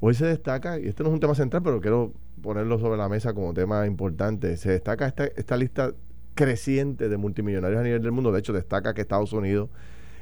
hoy 0.00 0.14
se 0.14 0.26
destaca, 0.26 0.78
y 0.78 0.88
este 0.88 1.02
no 1.02 1.10
es 1.10 1.14
un 1.14 1.20
tema 1.20 1.34
central, 1.34 1.62
pero 1.62 1.80
quiero 1.80 2.12
ponerlo 2.42 2.78
sobre 2.78 2.96
la 2.96 3.08
mesa 3.08 3.32
como 3.32 3.52
tema 3.54 3.86
importante, 3.86 4.56
se 4.56 4.70
destaca 4.70 5.06
esta, 5.06 5.26
esta 5.26 5.56
lista 5.56 5.92
creciente 6.34 7.08
de 7.08 7.16
multimillonarios 7.16 7.80
a 7.80 7.84
nivel 7.84 8.02
del 8.02 8.12
mundo. 8.12 8.30
De 8.30 8.40
hecho, 8.40 8.52
destaca 8.52 8.94
que 8.94 9.00
Estados 9.00 9.32
Unidos 9.32 9.70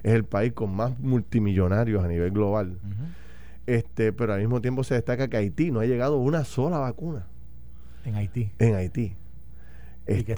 es 0.02 0.12
el 0.12 0.24
país 0.24 0.52
con 0.52 0.74
más 0.74 0.98
multimillonarios 0.98 2.04
a 2.04 2.08
nivel 2.08 2.30
global. 2.30 2.78
este, 3.66 4.12
pero 4.12 4.34
al 4.34 4.40
mismo 4.40 4.60
tiempo 4.60 4.84
se 4.84 4.94
destaca 4.94 5.28
que 5.28 5.38
Haití 5.38 5.70
no 5.70 5.80
ha 5.80 5.86
llegado 5.86 6.18
una 6.18 6.44
sola 6.44 6.78
vacuna. 6.78 7.26
En 8.04 8.14
Haití. 8.16 8.50
En 8.58 8.74
Haití. 8.74 9.16
Este, 10.06 10.34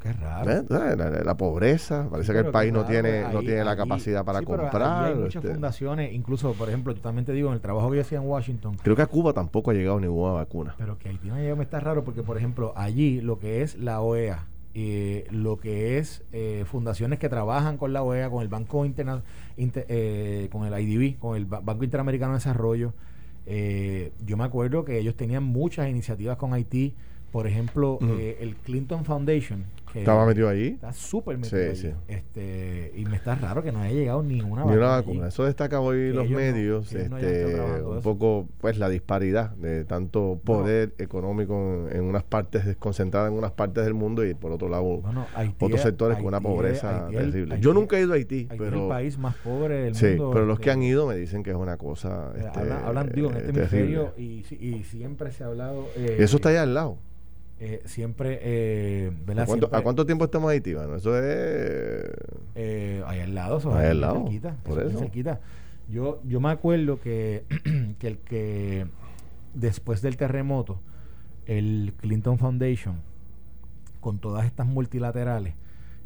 qué 0.00 0.12
raro. 0.14 0.50
¿Eh? 0.50 1.24
La, 1.24 1.36
pobreza, 1.36 2.08
parece 2.10 2.32
que 2.32 2.38
el 2.38 2.50
país 2.50 2.72
no 2.72 2.86
tiene 2.86 3.22
no 3.30 3.40
tiene 3.40 3.64
la 3.64 3.76
capacidad 3.76 4.24
para 4.24 4.40
comprar. 4.40 5.04
hay 5.04 5.14
muchas 5.14 5.44
este. 5.44 5.52
fundaciones, 5.52 6.14
incluso, 6.14 6.54
por 6.54 6.68
ejemplo, 6.68 6.94
yo 6.94 7.02
también 7.02 7.26
te 7.26 7.32
digo, 7.32 7.48
en 7.48 7.54
el 7.54 7.60
trabajo 7.60 7.90
que 7.90 7.96
yo 7.96 8.02
hacía 8.02 8.18
en 8.18 8.26
Washington. 8.26 8.78
Creo 8.82 8.96
que 8.96 9.02
a 9.02 9.06
Cuba 9.06 9.34
tampoco 9.34 9.70
ha 9.70 9.74
llegado 9.74 10.00
ninguna 10.00 10.32
vacuna. 10.32 10.74
Pero 10.78 10.98
que 10.98 11.10
Haití 11.10 11.28
no 11.28 11.34
ha 11.34 11.38
llegado, 11.38 11.56
me 11.56 11.64
está 11.64 11.80
raro, 11.80 12.02
porque, 12.02 12.22
por 12.22 12.38
ejemplo, 12.38 12.72
allí 12.76 13.20
lo 13.20 13.38
que 13.38 13.60
es 13.60 13.76
la 13.76 14.00
OEA, 14.00 14.46
eh, 14.72 15.26
lo 15.30 15.58
que 15.58 15.98
es 15.98 16.22
eh, 16.32 16.64
fundaciones 16.66 17.18
que 17.18 17.28
trabajan 17.28 17.76
con 17.76 17.92
la 17.92 18.02
OEA, 18.02 18.30
con 18.30 18.40
el 18.40 18.48
Banco 18.48 18.86
Interna, 18.86 19.22
eh, 19.58 20.48
con 20.50 20.64
el 20.64 20.80
IDB, 20.80 21.18
con 21.18 21.36
el 21.36 21.44
Banco 21.44 21.84
Interamericano 21.84 22.32
de 22.32 22.38
Desarrollo. 22.38 22.94
Yo 24.24 24.36
me 24.36 24.44
acuerdo 24.44 24.84
que 24.84 24.98
ellos 24.98 25.16
tenían 25.16 25.42
muchas 25.42 25.88
iniciativas 25.88 26.36
con 26.36 26.52
Haití 26.52 26.94
por 27.30 27.46
ejemplo, 27.46 27.98
eh, 28.02 28.38
el 28.40 28.56
Clinton 28.56 29.04
Foundation. 29.04 29.64
¿Estaba 29.94 30.26
metido 30.26 30.48
ahí? 30.48 30.68
Está 30.68 30.92
súper 30.92 31.38
metido 31.38 31.74
sí, 31.74 31.92
Este, 32.08 32.92
y 32.96 33.04
me 33.04 33.16
está 33.16 33.34
raro 33.34 33.62
que 33.62 33.72
no 33.72 33.80
haya 33.80 33.94
llegado 33.94 34.22
ni 34.22 34.40
una 34.40 34.64
vacuna. 34.64 35.28
Eso 35.28 35.44
destaca 35.44 35.80
hoy 35.80 36.12
los 36.12 36.28
medios. 36.28 36.92
este, 36.92 37.60
un 37.82 38.00
poco, 38.02 38.48
pues, 38.58 38.78
la 38.78 38.88
disparidad 38.88 39.50
de 39.56 39.84
tanto 39.84 40.40
poder 40.44 40.94
económico 40.98 41.88
en, 41.90 42.04
unas 42.04 42.24
partes, 42.24 42.64
desconcentradas 42.64 43.30
en 43.30 43.38
unas 43.38 43.52
partes 43.52 43.84
del 43.84 43.94
mundo 43.94 44.24
y 44.24 44.34
por 44.34 44.52
otro 44.52 44.68
lado, 44.68 45.02
otros 45.58 45.80
sectores 45.80 46.16
con 46.18 46.26
una 46.26 46.40
pobreza 46.40 47.08
terrible. 47.10 47.58
Yo 47.60 47.74
nunca 47.74 47.98
he 47.98 48.02
ido 48.02 48.12
a 48.12 48.16
Haití, 48.16 48.46
pero. 48.50 48.64
Es 48.66 48.72
el 48.82 48.88
país 48.88 49.18
más 49.18 49.34
pobre 49.36 49.74
del 49.82 49.94
sí, 49.94 50.06
mundo. 50.06 50.28
Sí, 50.28 50.30
pero 50.34 50.46
los 50.46 50.60
que 50.60 50.70
han 50.70 50.82
ido 50.82 51.06
me 51.06 51.16
dicen 51.16 51.42
que 51.42 51.50
es 51.50 51.56
una 51.56 51.76
cosa. 51.76 52.32
Este, 52.36 52.60
hablan, 52.72 53.10
digo, 53.12 53.30
en 53.30 53.36
este 53.36 53.50
hemisferio 53.50 54.14
y, 54.16 54.44
y, 54.58 54.84
siempre 54.84 55.30
se 55.32 55.44
ha 55.44 55.48
hablado. 55.48 55.86
Eh, 55.96 56.16
eso 56.18 56.36
está 56.36 56.50
allá 56.50 56.62
al 56.62 56.74
lado. 56.74 56.98
Eh, 57.62 57.82
siempre, 57.84 58.38
eh, 58.42 59.12
¿A 59.70 59.82
cuánto, 59.82 60.06
tiempo 60.06 60.24
estamos 60.24 60.50
ahí, 60.50 60.62
Tibano? 60.62 60.96
Eso 60.96 61.14
es... 61.18 62.10
Eh, 62.54 63.02
ahí 63.06 63.20
al 63.20 63.34
lado, 63.34 63.74
ahí 63.74 63.88
al 63.88 64.00
lado. 64.00 64.24
por 64.64 64.82
eso. 64.82 65.10
Yo, 65.90 66.22
yo 66.24 66.40
me 66.40 66.50
acuerdo 66.50 67.00
que, 67.00 67.44
que 67.98 68.06
el 68.06 68.18
que 68.18 68.86
después 69.52 70.00
del 70.00 70.16
terremoto, 70.16 70.80
el 71.44 71.92
Clinton 71.98 72.38
Foundation, 72.38 73.00
con 74.00 74.18
todas 74.18 74.46
estas 74.46 74.66
multilaterales, 74.66 75.54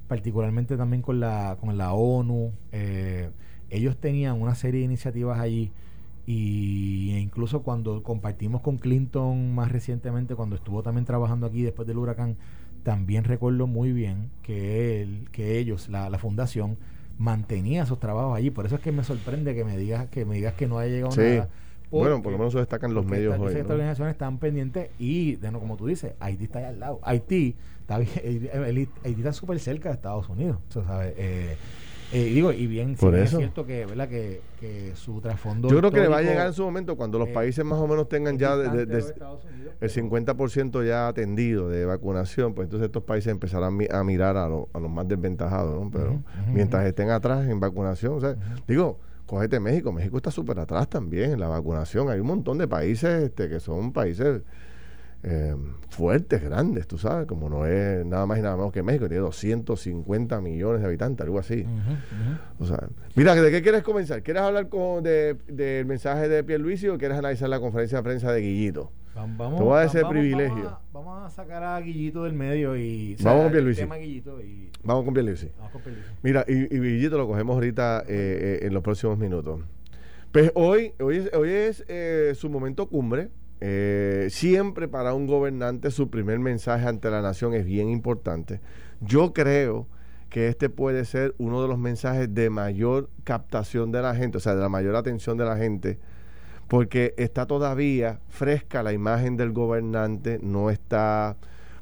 particularmente 0.09 0.77
también 0.77 1.03
con 1.03 1.21
la, 1.21 1.57
con 1.61 1.77
la 1.79 1.93
ONU, 1.93 2.53
eh, 2.73 3.31
ellos 3.71 3.97
tenían 3.97 4.41
una 4.41 4.55
serie 4.55 4.81
de 4.81 4.87
iniciativas 4.87 5.39
allí 5.39 5.71
y 6.27 7.13
e 7.15 7.21
incluso 7.21 7.63
cuando 7.63 8.03
compartimos 8.03 8.63
con 8.63 8.79
Clinton 8.79 9.55
más 9.55 9.71
recientemente, 9.71 10.35
cuando 10.35 10.57
estuvo 10.57 10.83
también 10.83 11.05
trabajando 11.05 11.47
aquí 11.47 11.63
después 11.63 11.87
del 11.87 11.99
huracán, 11.99 12.37
también 12.83 13.25
recuerdo 13.25 13.67
muy 13.67 13.93
bien 13.93 14.31
que 14.43 15.03
él, 15.03 15.29
que 15.33 15.59
ellos, 15.59 15.89
la, 15.89 16.09
la 16.11 16.19
fundación, 16.19 16.77
mantenía 17.19 17.83
esos 17.83 17.99
trabajos 18.01 18.37
allí. 18.37 18.51
Por 18.51 18.67
eso 18.67 18.77
es 18.77 18.81
que 18.81 18.93
me 18.93 19.05
sorprende 19.05 19.55
que 19.55 19.65
me 19.65 19.77
digas 19.77 20.09
que 20.09 20.25
me 20.25 20.37
digas 20.37 20.55
que 20.55 20.67
no 20.67 20.79
haya 20.79 20.93
llegado 20.93 21.17
nada. 21.17 21.49
Bueno, 21.91 22.23
por 22.23 22.33
lo 22.33 22.39
menos 22.39 22.53
eso 22.53 22.59
destacan 22.59 22.93
los 22.93 23.07
medios 23.07 23.39
hoy. 23.39 23.49
Estas 23.55 23.71
organizaciones 23.71 24.13
están 24.13 24.39
pendientes 24.39 24.91
y, 24.99 25.37
de 25.37 25.53
no, 25.53 25.61
como 25.61 25.77
tú 25.77 25.87
dices, 25.87 26.15
Haití 26.19 26.45
está 26.45 26.59
allá 26.59 26.69
al 26.71 26.81
lado. 26.81 27.01
Haití 27.03 27.55
está, 27.81 27.97
Haití 27.97 28.89
está 29.05 29.33
súper 29.33 29.61
cerca 29.61 29.91
de 29.91 29.95
Estados 29.95 30.29
Unidos. 30.29 30.59
¿sabes? 30.71 31.15
Eh, 31.17 31.57
eh, 32.15 32.25
digo, 32.27 32.53
y 32.53 32.67
bien, 32.67 32.95
Por 32.95 33.15
es 33.17 33.31
cierto 33.31 33.67
que, 33.67 33.87
¿verdad? 33.87 34.09
Que, 34.09 34.41
que 34.61 34.93
su 34.95 35.21
trasfondo. 35.21 35.69
Yo 35.69 35.79
creo 35.79 35.91
que 35.91 36.01
le 36.01 36.09
va 36.09 36.19
a 36.19 36.23
llegar 36.23 36.47
en 36.47 36.53
su 36.53 36.63
momento 36.63 36.97
cuando 36.97 37.19
los 37.19 37.29
eh, 37.29 37.33
países 37.33 37.65
más 37.65 37.79
o 37.79 37.87
menos 37.87 38.09
tengan 38.09 38.39
ya 38.39 38.57
de, 38.57 38.83
el 39.81 39.91
50% 39.91 40.87
ya 40.87 41.09
atendido 41.09 41.69
de 41.69 41.85
vacunación, 41.85 42.55
pues 42.55 42.67
entonces 42.67 42.87
estos 42.87 43.03
países 43.03 43.33
empezarán 43.33 43.79
a 43.91 44.05
mirar 44.05 44.37
a, 44.37 44.45
a 44.45 44.49
los 44.49 44.91
más 44.91 45.09
desventajados, 45.09 45.83
¿no? 45.83 45.91
Pero 45.91 46.23
mientras 46.53 46.87
estén 46.87 47.11
atrás 47.11 47.49
en 47.49 47.59
vacunación, 47.61 48.15
o 48.15 48.21
sea, 48.21 48.37
digo, 48.67 49.01
cógete 49.27 49.59
México, 49.59 49.93
México 49.93 50.17
está 50.17 50.31
súper 50.31 50.59
atrás 50.61 50.89
también 50.89 51.33
en 51.33 51.41
la 51.41 51.49
vacunación. 51.49 52.09
Hay 52.11 52.21
un 52.21 52.27
montón 52.27 52.59
de 52.59 52.69
países 52.69 53.25
este, 53.25 53.49
que 53.49 53.61
son 53.61 53.93
países 53.93 54.43
eh, 55.27 55.57
fuertes, 55.89 56.43
grandes, 56.43 56.87
tú 56.87 56.99
sabes, 56.99 57.27
como 57.27 57.49
no 57.49 57.67
es 57.67 58.05
nada 58.05 58.27
más 58.27 58.39
y 58.39 58.43
nada 58.43 58.57
menos 58.57 58.73
que 58.73 58.83
México, 58.83 59.09
tiene 59.09 59.23
250 59.23 60.41
millones 60.41 60.83
de 60.83 60.87
habitantes, 60.87 61.25
algo 61.25 61.39
así. 61.39 61.65
O 62.59 62.67
sea, 62.67 62.89
mira, 63.15 63.35
¿de 63.35 63.51
qué 63.51 63.63
quieres 63.63 63.83
comenzar? 63.83 64.23
¿Quieres 64.23 64.43
hablar 64.43 64.69
con, 64.69 65.03
de, 65.03 65.35
del 65.47 65.87
mensaje 65.87 66.29
de 66.29 66.45
Pierluisi 66.45 66.89
o 66.89 66.99
quieres 66.99 67.17
analizar 67.17 67.49
la 67.49 67.59
conferencia 67.59 67.99
de 67.99 68.05
prensa 68.05 68.33
de 68.33 68.41
Guillito? 68.43 68.93
Vamos, 69.15 69.57
Te 69.57 69.63
voy 69.63 69.73
a 69.73 69.77
dar 69.77 69.87
ese 69.87 70.05
privilegio. 70.05 70.79
Vamos 70.93 71.25
a, 71.25 71.31
sacar 71.31 71.63
a 71.63 71.81
Guillito 71.81 72.25
del 72.25 72.35
medio 72.35 72.77
y... 72.77 73.17
Vamos 73.23 73.45
con 73.45 73.53
Pierluisi. 73.53 73.85
Vamos 74.83 75.05
con 75.05 75.15
Pierluisi. 75.15 75.51
Mira, 76.23 76.45
y, 76.47 76.53
y, 76.53 76.81
Guillito 76.81 77.17
lo 77.17 77.27
cogemos 77.27 77.55
ahorita 77.55 78.01
eh, 78.09 78.61
eh, 78.63 78.67
en 78.67 78.75
los 78.75 78.83
próximos 78.83 79.17
minutos. 79.17 79.61
Pues 80.33 80.51
hoy, 80.55 80.93
hoy 80.99 81.19
es, 81.19 81.33
hoy 81.33 81.49
es 81.49 81.85
su 82.37 82.51
momento 82.51 82.89
cumbre 82.89 83.31
eh, 83.67 84.29
siempre 84.29 84.89
para 84.89 85.15
un 85.15 85.27
gobernante 85.27 85.91
su 85.91 86.11
primer 86.11 86.39
mensaje 86.39 86.87
ante 86.87 87.11
la 87.11 87.23
nación 87.23 87.55
es 87.55 87.65
bien 87.65 87.89
importante. 87.89 88.61
Yo 89.01 89.33
creo 89.33 89.87
que 90.29 90.49
este 90.49 90.69
puede 90.69 91.07
ser 91.07 91.35
uno 91.39 91.63
de 91.63 91.69
los 91.69 91.79
mensajes 91.79 92.35
de 92.35 92.51
mayor 92.51 93.09
captación 93.25 93.91
de 93.91 94.03
la 94.03 94.15
gente, 94.15 94.37
o 94.37 94.41
sea, 94.41 94.55
de 94.55 94.61
la 94.61 94.69
mayor 94.69 94.97
atención 94.97 95.39
de 95.39 95.47
la 95.47 95.57
gente, 95.57 95.99
porque 96.69 97.15
está 97.17 97.47
todavía 97.47 98.21
fresca 98.29 98.83
la 98.83 98.93
imagen 98.93 99.39
del 99.39 99.53
gobernante, 99.53 100.39
no 100.43 100.69
está 100.69 101.39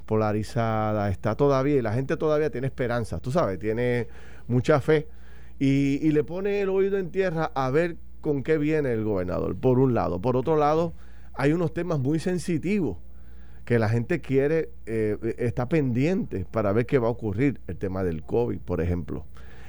polarizada, 0.07 1.11
está 1.11 1.35
todavía, 1.35 1.75
y 1.79 1.83
la 1.83 1.95
gente 1.95 2.17
todavía 2.17 2.51
tiene 2.51 2.69
esperanza, 2.69 3.19
tú 3.19 3.33
sabes, 3.33 3.59
tiene 3.59 4.07
mucha 4.47 4.81
fe, 4.81 5.09
y, 5.59 5.99
y 6.01 6.13
le 6.13 6.23
pone 6.23 6.61
el 6.61 6.69
oído 6.69 6.97
en 6.97 7.11
tierra 7.11 7.51
a 7.57 7.71
ver 7.71 7.97
con 8.21 8.45
qué 8.45 8.57
viene 8.57 8.93
el 8.93 9.03
gobernador, 9.03 9.57
por 9.57 9.81
un 9.81 9.95
lado. 9.95 10.21
Por 10.21 10.37
otro 10.37 10.55
lado, 10.55 10.93
hay 11.35 11.53
unos 11.53 11.73
temas 11.73 11.99
muy 11.99 12.19
sensitivos 12.19 12.99
que 13.65 13.79
la 13.79 13.89
gente 13.89 14.21
quiere, 14.21 14.71
eh, 14.87 15.37
está 15.39 15.69
pendiente 15.69 16.47
para 16.51 16.73
ver 16.73 16.87
qué 16.87 16.99
va 16.99 17.09
a 17.09 17.11
ocurrir. 17.11 17.61
El 17.69 17.77
tema 17.77 18.03
del 18.03 18.23
COVID, 18.23 18.59
por 18.59 18.81
ejemplo. 18.81 19.25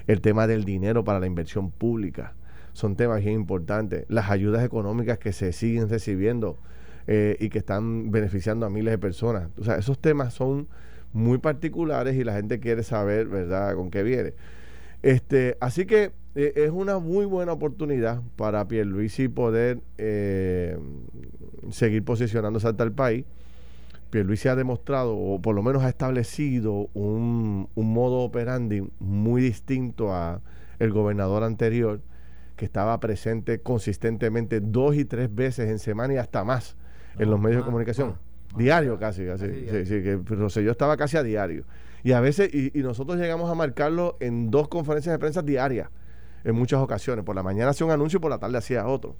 El 0.08 0.22
tema 0.22 0.48
del 0.48 0.66
dinero 0.66 1.04
para 1.04 1.20
la 1.20 1.28
inversión 1.28 1.72
pública. 1.72 2.34
Son 2.74 2.96
temas 2.96 3.24
bien 3.24 3.36
importantes. 3.36 4.06
Las 4.10 4.32
ayudas 4.32 4.66
económicas 4.66 5.20
que 5.20 5.32
se 5.32 5.54
siguen 5.54 5.90
recibiendo 5.90 6.58
eh, 7.06 7.38
y 7.40 7.50
que 7.50 7.60
están 7.60 8.12
beneficiando 8.12 8.66
a 8.66 8.70
miles 8.70 8.92
de 8.92 8.98
personas. 8.98 9.50
O 9.60 9.64
sea, 9.64 9.78
esos 9.78 10.00
temas 10.00 10.34
son 10.34 10.68
muy 11.14 11.38
particulares 11.38 12.16
y 12.16 12.24
la 12.24 12.34
gente 12.34 12.60
quiere 12.60 12.82
saber, 12.82 13.28
¿verdad?, 13.28 13.76
con 13.76 13.92
qué 13.92 14.02
viene. 14.04 14.34
Este, 15.04 15.58
así 15.60 15.86
que 15.86 16.12
eh, 16.36 16.54
es 16.56 16.72
una 16.72 16.98
muy 16.98 17.26
buena 17.26 17.52
oportunidad 17.52 18.22
para 18.36 18.68
Pierluisi 18.68 19.28
poder 19.28 19.80
eh, 19.98 20.78
seguir 21.72 22.04
posicionándose 22.04 22.68
ante 22.68 22.84
el 22.84 22.92
país. 22.92 23.26
Pierluisi 24.10 24.48
ha 24.48 24.56
demostrado, 24.56 25.18
o 25.18 25.42
por 25.42 25.56
lo 25.56 25.64
menos 25.64 25.84
ha 25.84 25.90
establecido 25.90 26.90
un, 26.94 27.68
modo 27.76 28.20
operandi 28.20 28.88
muy 29.00 29.42
distinto 29.42 30.14
a 30.14 30.42
el 30.78 30.92
gobernador 30.92 31.44
anterior, 31.44 32.00
que 32.56 32.66
estaba 32.66 33.00
presente 33.00 33.62
consistentemente 33.62 34.60
dos 34.60 34.96
y 34.96 35.06
tres 35.06 35.34
veces 35.34 35.70
en 35.70 35.80
semana 35.80 36.14
y 36.14 36.18
hasta 36.18 36.44
más 36.44 36.76
en 37.18 37.32
los 37.32 37.40
medios 37.40 37.62
de 37.62 37.66
comunicación. 37.66 38.16
diario 38.56 39.00
casi, 39.00 39.26
casi. 39.26 39.48
Sí, 39.48 39.86
sí, 39.86 40.04
que 40.04 40.20
Rosselló 40.24 40.70
estaba 40.70 40.96
casi 40.96 41.18
a 41.18 41.24
diario. 41.24 41.66
Y 42.04 42.12
a 42.12 42.20
veces, 42.20 42.54
y, 42.54 42.72
nosotros 42.84 43.18
llegamos 43.18 43.50
a 43.50 43.56
marcarlo 43.56 44.18
en 44.20 44.52
dos 44.52 44.68
conferencias 44.68 45.14
de 45.14 45.20
prensa 45.20 45.42
diarias, 45.42 45.90
en 46.44 46.54
muchas 46.56 46.80
ocasiones. 46.82 47.24
Por 47.24 47.36
la 47.36 47.44
mañana 47.44 47.72
hacía 47.72 47.86
un 47.86 47.94
anuncio 47.94 48.18
y 48.18 48.20
por 48.20 48.30
la 48.30 48.38
tarde 48.38 48.58
hacía 48.58 48.86
otro. 48.86 49.16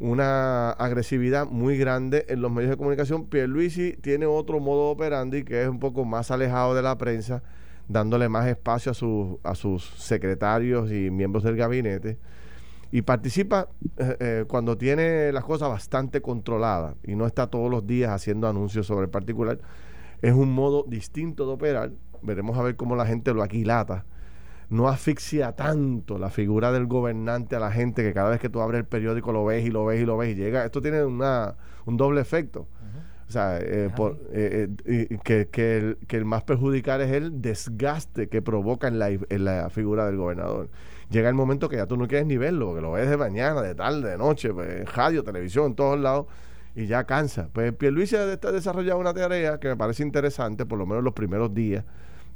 Una 0.00 0.70
agresividad 0.70 1.46
muy 1.46 1.76
grande 1.78 2.26
en 2.28 2.42
los 2.42 2.50
medios 2.50 2.70
de 2.70 2.76
comunicación. 2.76 3.26
Pierluisi 3.26 3.92
tiene 4.00 4.26
otro 4.26 4.58
modo 4.58 4.90
operandi 4.90 5.44
que 5.44 5.62
es 5.62 5.68
un 5.68 5.78
poco 5.78 6.04
más 6.04 6.30
alejado 6.30 6.74
de 6.74 6.82
la 6.82 6.98
prensa, 6.98 7.42
dándole 7.86 8.28
más 8.28 8.48
espacio 8.48 8.92
a, 8.92 8.94
sus 8.94 9.36
a 9.44 9.54
sus 9.54 9.84
secretarios 9.84 10.90
y 10.90 11.10
miembros 11.10 11.44
del 11.44 11.56
gabinete 11.56 12.18
y 12.92 13.02
participa 13.02 13.68
eh, 13.98 14.16
eh, 14.18 14.44
cuando 14.48 14.76
tiene 14.76 15.32
las 15.32 15.44
cosas 15.44 15.68
bastante 15.68 16.20
controladas 16.20 16.96
y 17.04 17.14
no 17.14 17.26
está 17.26 17.46
todos 17.46 17.70
los 17.70 17.86
días 17.86 18.10
haciendo 18.10 18.48
anuncios 18.48 18.86
sobre 18.86 19.04
el 19.04 19.10
particular. 19.10 19.58
Es 20.22 20.34
un 20.34 20.52
modo 20.52 20.84
distinto 20.86 21.46
de 21.46 21.52
operar. 21.52 21.92
Veremos 22.22 22.58
a 22.58 22.62
ver 22.62 22.76
cómo 22.76 22.96
la 22.96 23.06
gente 23.06 23.32
lo 23.32 23.42
aquilata. 23.42 24.04
No 24.70 24.88
asfixia 24.88 25.52
tanto 25.52 26.18
la 26.18 26.30
figura 26.30 26.72
del 26.72 26.86
gobernante 26.86 27.56
a 27.56 27.60
la 27.60 27.70
gente 27.70 28.02
que 28.02 28.14
cada 28.14 28.30
vez 28.30 28.40
que 28.40 28.48
tú 28.48 28.60
abres 28.60 28.80
el 28.80 28.86
periódico 28.86 29.32
lo 29.32 29.44
ves 29.44 29.66
y 29.66 29.70
lo 29.70 29.84
ves 29.84 30.00
y 30.00 30.06
lo 30.06 30.16
ves 30.16 30.30
y 30.30 30.34
llega. 30.34 30.64
Esto 30.64 30.80
tiene 30.80 31.04
una, 31.04 31.56
un 31.84 31.96
doble 31.96 32.20
efecto. 32.20 32.66
O 33.28 33.32
sea, 33.32 33.58
eh, 33.60 33.90
que, 35.22 35.48
que, 35.52 35.76
el, 35.76 35.98
que, 36.08 36.16
el, 36.16 36.24
más 36.24 36.42
perjudicial 36.42 37.00
es 37.00 37.12
el 37.12 37.40
desgaste 37.40 38.28
que 38.28 38.42
provoca 38.42 38.88
en 38.88 38.98
la, 38.98 39.10
en 39.10 39.44
la 39.44 39.70
figura 39.70 40.04
del 40.06 40.16
gobernador 40.16 40.68
llega 41.10 41.28
el 41.28 41.34
momento 41.34 41.68
que 41.68 41.76
ya 41.76 41.86
tú 41.86 41.96
no 41.96 42.08
quieres 42.08 42.26
ni 42.26 42.36
verlo, 42.36 42.74
que 42.74 42.80
lo 42.80 42.92
ves 42.92 43.10
de 43.10 43.16
mañana, 43.16 43.60
de 43.60 43.74
tarde, 43.74 44.10
de 44.10 44.16
noche, 44.16 44.54
pues, 44.54 44.90
radio, 44.94 45.22
televisión, 45.22 45.66
en 45.66 45.74
todos 45.74 45.98
lados, 45.98 46.26
y 46.74 46.86
ya 46.86 47.04
cansa. 47.04 47.48
Pues 47.52 47.72
Pierluisi 47.74 48.16
ha 48.16 48.26
desarrollado 48.26 48.98
una 48.98 49.12
tarea 49.12 49.58
que 49.58 49.68
me 49.68 49.76
parece 49.76 50.02
interesante, 50.02 50.64
por 50.64 50.78
lo 50.78 50.86
menos 50.86 51.02
los 51.02 51.12
primeros 51.12 51.52
días, 51.52 51.84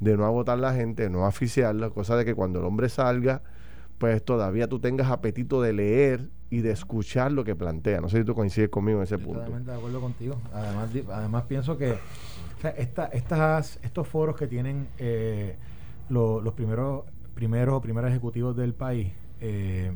de 0.00 0.16
no 0.16 0.24
agotar 0.24 0.58
la 0.58 0.74
gente, 0.74 1.04
de 1.04 1.10
no 1.10 1.26
aficiarla, 1.26 1.90
cosa 1.90 2.16
de 2.16 2.24
que 2.24 2.34
cuando 2.34 2.60
el 2.60 2.64
hombre 2.64 2.88
salga, 2.88 3.42
pues 3.98 4.24
todavía 4.24 4.68
tú 4.68 4.80
tengas 4.80 5.10
apetito 5.10 5.62
de 5.62 5.72
leer 5.72 6.28
y 6.50 6.60
de 6.60 6.72
escuchar 6.72 7.32
lo 7.32 7.44
que 7.44 7.54
plantea. 7.54 8.00
No 8.00 8.08
sé 8.08 8.18
si 8.18 8.24
tú 8.24 8.34
coincides 8.34 8.68
conmigo 8.68 8.98
en 8.98 9.04
ese 9.04 9.18
punto. 9.18 9.40
Totalmente 9.40 9.70
de 9.70 9.76
acuerdo 9.76 10.00
contigo. 10.00 10.36
Además, 10.52 10.90
además 11.12 11.44
pienso 11.44 11.78
que 11.78 11.96
estas, 12.76 13.78
estos 13.82 14.08
foros 14.08 14.36
que 14.36 14.46
tienen 14.46 14.88
eh, 14.98 15.56
los 16.08 16.52
primeros 16.54 17.04
primeros 17.34 17.74
o 17.74 17.80
primeros 17.80 18.10
ejecutivos 18.10 18.56
del 18.56 18.74
país, 18.74 19.12
eh, 19.40 19.92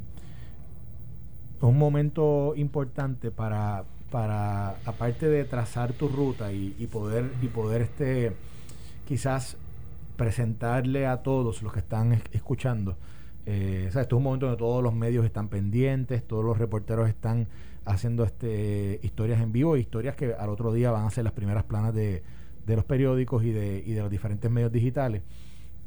es 1.56 1.62
un 1.62 1.78
momento 1.78 2.54
importante 2.56 3.30
para, 3.30 3.84
para, 4.10 4.70
aparte 4.84 5.28
de 5.28 5.44
trazar 5.44 5.92
tu 5.92 6.08
ruta 6.08 6.52
y, 6.52 6.88
poder, 6.90 7.30
y 7.40 7.46
poder 7.48 7.82
este, 7.82 8.32
quizás 9.06 9.56
presentarle 10.18 11.06
a 11.06 11.22
todos 11.22 11.62
los 11.62 11.72
que 11.72 11.78
están 11.78 12.20
escuchando. 12.32 12.98
Eh, 13.46 13.86
esto 13.86 14.00
es 14.00 14.12
un 14.12 14.22
momento 14.22 14.44
donde 14.44 14.58
todos 14.58 14.82
los 14.82 14.92
medios 14.92 15.24
están 15.24 15.48
pendientes, 15.48 16.22
todos 16.26 16.44
los 16.44 16.58
reporteros 16.58 17.08
están 17.08 17.48
haciendo 17.86 18.24
este, 18.24 19.00
historias 19.02 19.40
en 19.40 19.52
vivo, 19.52 19.78
historias 19.78 20.14
que 20.16 20.34
al 20.34 20.50
otro 20.50 20.74
día 20.74 20.90
van 20.90 21.06
a 21.06 21.10
ser 21.10 21.24
las 21.24 21.32
primeras 21.32 21.64
planas 21.64 21.94
de, 21.94 22.22
de 22.66 22.76
los 22.76 22.84
periódicos 22.84 23.42
y 23.44 23.52
de, 23.52 23.82
y 23.86 23.92
de 23.92 24.02
los 24.02 24.10
diferentes 24.10 24.50
medios 24.50 24.70
digitales 24.70 25.22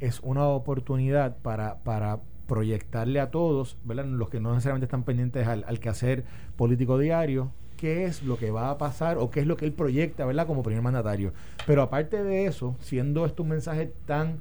es 0.01 0.19
una 0.21 0.47
oportunidad 0.47 1.37
para, 1.37 1.77
para 1.83 2.19
proyectarle 2.47 3.19
a 3.19 3.29
todos, 3.29 3.77
¿verdad? 3.85 4.05
los 4.05 4.29
que 4.29 4.41
no 4.41 4.49
necesariamente 4.51 4.85
están 4.85 5.03
pendientes 5.03 5.47
al, 5.47 5.63
al 5.67 5.79
quehacer 5.79 6.25
político 6.57 6.97
diario, 6.97 7.51
qué 7.81 8.05
es 8.05 8.21
lo 8.21 8.37
que 8.37 8.51
va 8.51 8.69
a 8.69 8.77
pasar 8.77 9.17
o 9.17 9.31
qué 9.31 9.39
es 9.39 9.47
lo 9.47 9.57
que 9.57 9.65
él 9.65 9.73
proyecta, 9.73 10.23
¿verdad? 10.23 10.45
Como 10.45 10.61
primer 10.61 10.83
mandatario. 10.83 11.33
Pero 11.65 11.81
aparte 11.81 12.23
de 12.23 12.45
eso, 12.45 12.75
siendo 12.79 13.25
esto 13.25 13.41
un 13.41 13.49
mensaje 13.49 13.91
tan... 14.05 14.37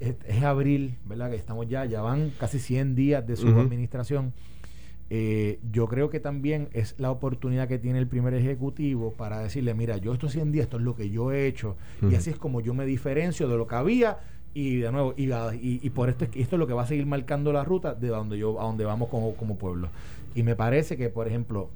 Es, 0.00 0.42
abril, 0.42 0.96
¿verdad? 1.04 1.30
Que 1.30 1.36
estamos 1.36 1.68
ya, 1.68 1.84
ya 1.84 2.00
van 2.00 2.32
casi 2.40 2.58
100 2.58 2.94
días 2.94 3.26
de 3.26 3.36
su 3.36 3.46
administración. 3.48 4.32
Eh, 5.10 5.60
yo 5.70 5.86
creo 5.86 6.08
que 6.08 6.20
también 6.20 6.68
es 6.72 6.94
la 6.98 7.10
oportunidad 7.10 7.68
que 7.68 7.78
tiene 7.78 7.98
el 7.98 8.06
primer 8.06 8.32
ejecutivo 8.32 9.12
para 9.12 9.40
decirle, 9.40 9.74
mira, 9.74 9.98
yo 9.98 10.14
estos 10.14 10.32
100 10.32 10.52
días, 10.52 10.64
esto 10.64 10.78
es 10.78 10.84
lo 10.84 10.96
que 10.96 11.10
yo 11.10 11.32
he 11.32 11.46
hecho, 11.46 11.76
y 12.00 12.14
así 12.14 12.30
es 12.30 12.36
como 12.36 12.62
yo 12.62 12.72
me 12.72 12.86
diferencio 12.86 13.46
de 13.46 13.58
lo 13.58 13.66
que 13.66 13.74
había 13.74 14.20
y 14.54 14.76
de 14.76 14.90
nuevo, 14.90 15.12
y, 15.18 15.30
y, 15.60 15.90
por 15.90 16.08
esto, 16.08 16.24
esto 16.24 16.56
es 16.56 16.58
lo 16.58 16.66
que 16.66 16.72
va 16.72 16.84
a 16.84 16.86
seguir 16.86 17.06
marcando 17.06 17.52
la 17.52 17.62
ruta 17.62 17.94
de 17.94 18.08
donde 18.08 18.38
yo, 18.38 18.58
a 18.58 18.64
donde 18.64 18.84
vamos 18.84 19.10
como, 19.10 19.34
como 19.34 19.58
pueblo. 19.58 19.90
Y 20.34 20.44
me 20.44 20.56
parece 20.56 20.96
que, 20.96 21.10
por 21.10 21.28
ejemplo, 21.28 21.68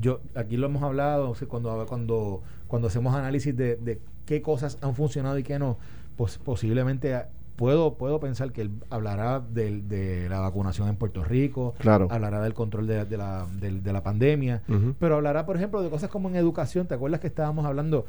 yo 0.00 0.20
aquí 0.34 0.56
lo 0.56 0.66
hemos 0.66 0.82
hablado 0.82 1.34
cuando 1.48 1.86
cuando 1.86 2.42
cuando 2.66 2.88
hacemos 2.88 3.14
análisis 3.14 3.56
de, 3.56 3.76
de, 3.76 4.00
qué 4.26 4.42
cosas 4.42 4.78
han 4.80 4.94
funcionado 4.94 5.38
y 5.38 5.42
qué 5.42 5.58
no 5.58 5.78
pues 6.16 6.38
posiblemente 6.38 7.20
puedo 7.56 7.94
puedo 7.94 8.20
pensar 8.20 8.52
que 8.52 8.62
él 8.62 8.70
hablará 8.88 9.40
de, 9.40 9.82
de 9.82 10.28
la 10.28 10.40
vacunación 10.40 10.88
en 10.88 10.96
Puerto 10.96 11.24
Rico 11.24 11.74
claro. 11.78 12.08
hablará 12.10 12.40
del 12.40 12.54
control 12.54 12.86
de, 12.86 13.04
de 13.04 13.16
la, 13.16 13.46
de, 13.60 13.92
la 13.92 14.02
pandemia 14.02 14.62
pero 14.98 15.16
hablará 15.16 15.44
por 15.44 15.56
ejemplo 15.56 15.82
de 15.82 15.90
cosas 15.90 16.10
como 16.10 16.28
en 16.28 16.36
educación 16.36 16.86
te 16.86 16.94
acuerdas 16.94 17.20
que 17.20 17.26
estábamos 17.26 17.66
hablando 17.66 18.06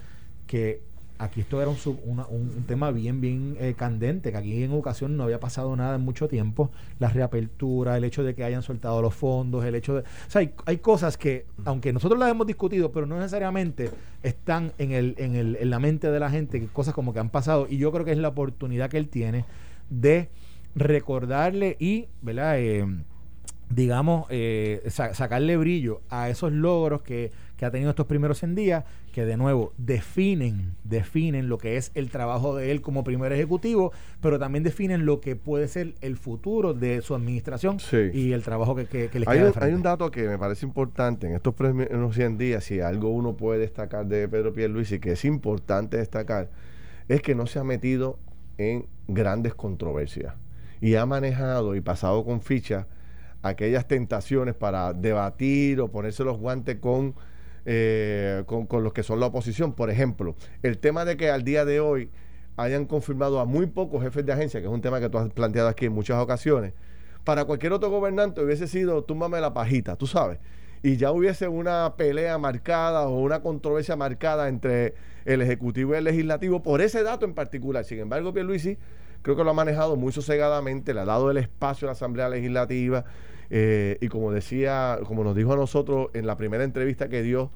que 0.48 0.82
aquí 1.22 1.42
esto 1.42 1.62
era 1.62 1.70
un, 1.70 1.78
un, 2.30 2.64
tema 2.66 2.92
bien, 2.92 3.22
bien 3.22 3.56
eh, 3.60 3.76
candente, 3.78 4.32
que 4.32 4.38
aquí 4.38 4.64
en 4.64 4.72
educación 4.72 5.16
no 5.16 5.24
había 5.24 5.40
pasado 5.40 5.76
nada 5.76 5.96
en 5.96 6.02
mucho 6.02 6.28
tiempo. 6.28 6.72
La 7.00 7.10
reapertura, 7.10 7.96
el 7.96 8.04
hecho 8.04 8.24
de 8.24 8.34
que 8.34 8.44
hayan 8.44 8.64
soltado 8.64 9.02
los 9.02 9.14
fondos, 9.14 9.64
el 9.64 9.76
hecho 9.76 9.96
de... 9.96 10.02
O 10.02 10.06
sea, 10.28 10.50
hay, 10.66 10.78
cosas 10.78 11.18
que, 11.18 11.46
aunque 11.64 11.94
nosotros 11.94 12.20
las 12.20 12.32
hemos 12.32 12.48
discutido, 12.48 12.92
pero 12.92 13.06
no 13.06 13.18
necesariamente 13.18 13.92
están 14.24 14.74
en, 14.80 14.92
el, 14.92 15.16
en, 15.18 15.36
el, 15.36 15.58
en 15.58 15.70
la 15.70 15.80
mente 15.80 16.10
de 16.10 16.20
la 16.20 16.32
gente, 16.32 16.68
cosas 16.74 16.94
como 16.94 17.14
que 17.14 17.20
han 17.20 17.30
pasado. 17.30 17.68
Y 17.70 17.78
yo 17.78 17.92
creo 17.92 18.04
que 18.04 18.12
es 18.12 18.18
la 18.18 18.30
oportunidad 18.30 18.90
que 18.90 18.98
él 18.98 19.08
tiene 19.08 19.46
de 19.90 20.30
recordarle 20.74 21.78
y, 21.80 22.08
¿verdad? 22.22 22.56
Eh, 22.58 22.86
digamos, 23.70 24.26
eh, 24.30 24.84
sacarle 24.90 25.56
brillo 25.58 26.02
a 26.10 26.30
esos 26.30 26.52
logros 26.52 27.04
que, 27.04 27.32
que, 27.62 27.66
ha 27.68 27.72
tenido 27.72 27.92
estos 27.92 28.08
primeros 28.08 28.40
100 28.40 28.56
días, 28.56 28.86
que 29.14 29.24
de 29.24 29.38
nuevo 29.38 29.72
definen, 29.78 30.74
definen 30.84 31.48
lo 31.48 31.60
que 31.60 31.78
es 31.78 31.92
el 31.94 32.10
trabajo 32.10 32.56
de 32.56 32.72
él 32.72 32.82
como 32.82 33.04
primer 33.04 33.32
ejecutivo, 33.34 33.92
pero 34.20 34.40
también 34.40 34.64
definen 34.64 35.06
lo 35.06 35.22
que 35.22 35.36
puede 35.36 35.68
ser 35.68 35.94
el 36.02 36.18
futuro 36.18 36.74
de 36.74 37.04
su 37.04 37.14
administración 37.14 37.78
y 38.14 38.32
el 38.32 38.42
trabajo 38.42 38.76
que, 38.76 38.86
que, 38.88 39.20
le 39.20 39.26
hay 39.28 39.42
un, 39.42 39.54
Hay 39.58 39.74
un 39.74 39.84
dato 39.84 40.10
que 40.10 40.28
me 40.28 40.40
parece 40.40 40.66
importante. 40.66 41.28
En 41.28 41.36
estos 41.36 41.54
primeros 41.54 42.16
100 42.16 42.40
días, 42.40 42.64
si 42.64 42.80
algo 42.80 43.10
uno 43.10 43.38
puede 43.38 43.60
destacar 43.60 44.08
de 44.08 44.28
Pedro 44.28 44.54
Pierluisi, 44.54 45.00
que 45.00 45.12
es 45.12 45.24
importante 45.24 45.98
destacar, 45.98 46.50
es 47.10 47.22
que 47.22 47.36
no 47.36 47.46
se 47.46 47.60
ha 47.60 47.64
metido 47.64 48.18
en 48.58 48.88
grandes 49.08 49.54
controversias 49.54 50.34
y 50.82 50.96
ha 50.96 51.06
manejado 51.06 51.76
y 51.76 51.82
pasado 51.82 52.26
con 52.26 52.42
ficha 52.42 52.88
aquellas 53.44 53.88
tentaciones 53.88 54.56
para 54.56 54.94
debatir 54.94 55.80
o 55.80 55.90
ponerse 55.90 56.24
los 56.24 56.40
guantes 56.40 56.80
eh, 57.66 58.44
con, 58.46 58.68
los 58.84 58.94
que 58.94 59.04
son 59.04 59.20
la 59.20 59.28
oposición. 59.28 59.74
Por 59.74 59.90
ejemplo, 59.90 60.36
el 60.64 60.78
tema 60.78 61.06
de 61.06 61.18
que 61.18 61.30
al 61.30 61.44
día 61.44 61.66
de 61.66 61.80
hoy 61.80 62.10
hayan 62.58 62.86
confirmado 62.86 63.40
a 63.40 63.46
muy 63.46 63.66
pocos 63.68 64.04
jefes 64.04 64.26
de 64.26 64.34
agencia, 64.34 64.60
que 64.60 64.68
es 64.68 64.72
un 64.72 64.82
tema 64.82 65.00
que 65.00 65.10
tú 65.10 65.18
has 65.18 65.30
planteado 65.30 65.70
aquí 65.70 65.86
en 65.86 65.94
muchas 65.94 66.18
ocasiones, 66.20 66.74
para 67.24 67.46
cualquier 67.46 67.74
otro 67.74 67.90
gobernante 67.90 68.44
hubiese 68.44 68.68
sido 68.68 69.04
túmbame 69.04 69.40
la 69.40 69.54
pajita, 69.54 69.96
tú 69.96 70.08
sabes, 70.08 70.40
y 70.84 70.98
ya 70.98 71.12
hubiese 71.12 71.48
una 71.48 71.96
pelea 71.96 72.38
marcada 72.38 73.08
o 73.08 73.20
una 73.20 73.42
controversia 73.42 73.96
marcada 73.96 74.50
entre 74.50 74.96
el 75.26 75.42
Ejecutivo 75.42 75.94
y 75.94 75.98
el 75.98 76.04
Legislativo 76.04 76.64
por 76.64 76.82
ese 76.82 77.04
dato 77.04 77.26
en 77.26 77.36
particular. 77.36 77.86
Sin 77.86 78.00
embargo, 78.00 78.34
Pierluisi 78.34 78.78
creo 79.22 79.36
que 79.36 79.44
lo 79.44 79.52
ha 79.52 79.54
manejado 79.54 79.96
muy 79.96 80.12
sosegadamente, 80.12 80.94
le 80.94 81.02
ha 81.02 81.06
dado 81.06 81.30
el 81.30 81.38
espacio 81.38 81.88
a 81.88 81.90
la 81.90 81.92
Asamblea 81.94 82.30
Legislativa, 82.30 83.06
eh, 83.54 83.98
y 84.00 84.08
como 84.08 84.32
decía, 84.32 84.98
como 85.06 85.26
nos 85.26 85.36
dijo 85.36 85.52
a 85.52 85.58
nosotros 85.58 86.10
en 86.14 86.26
la 86.26 86.38
primera 86.38 86.64
entrevista 86.64 87.10
que 87.10 87.22
dio 87.22 87.52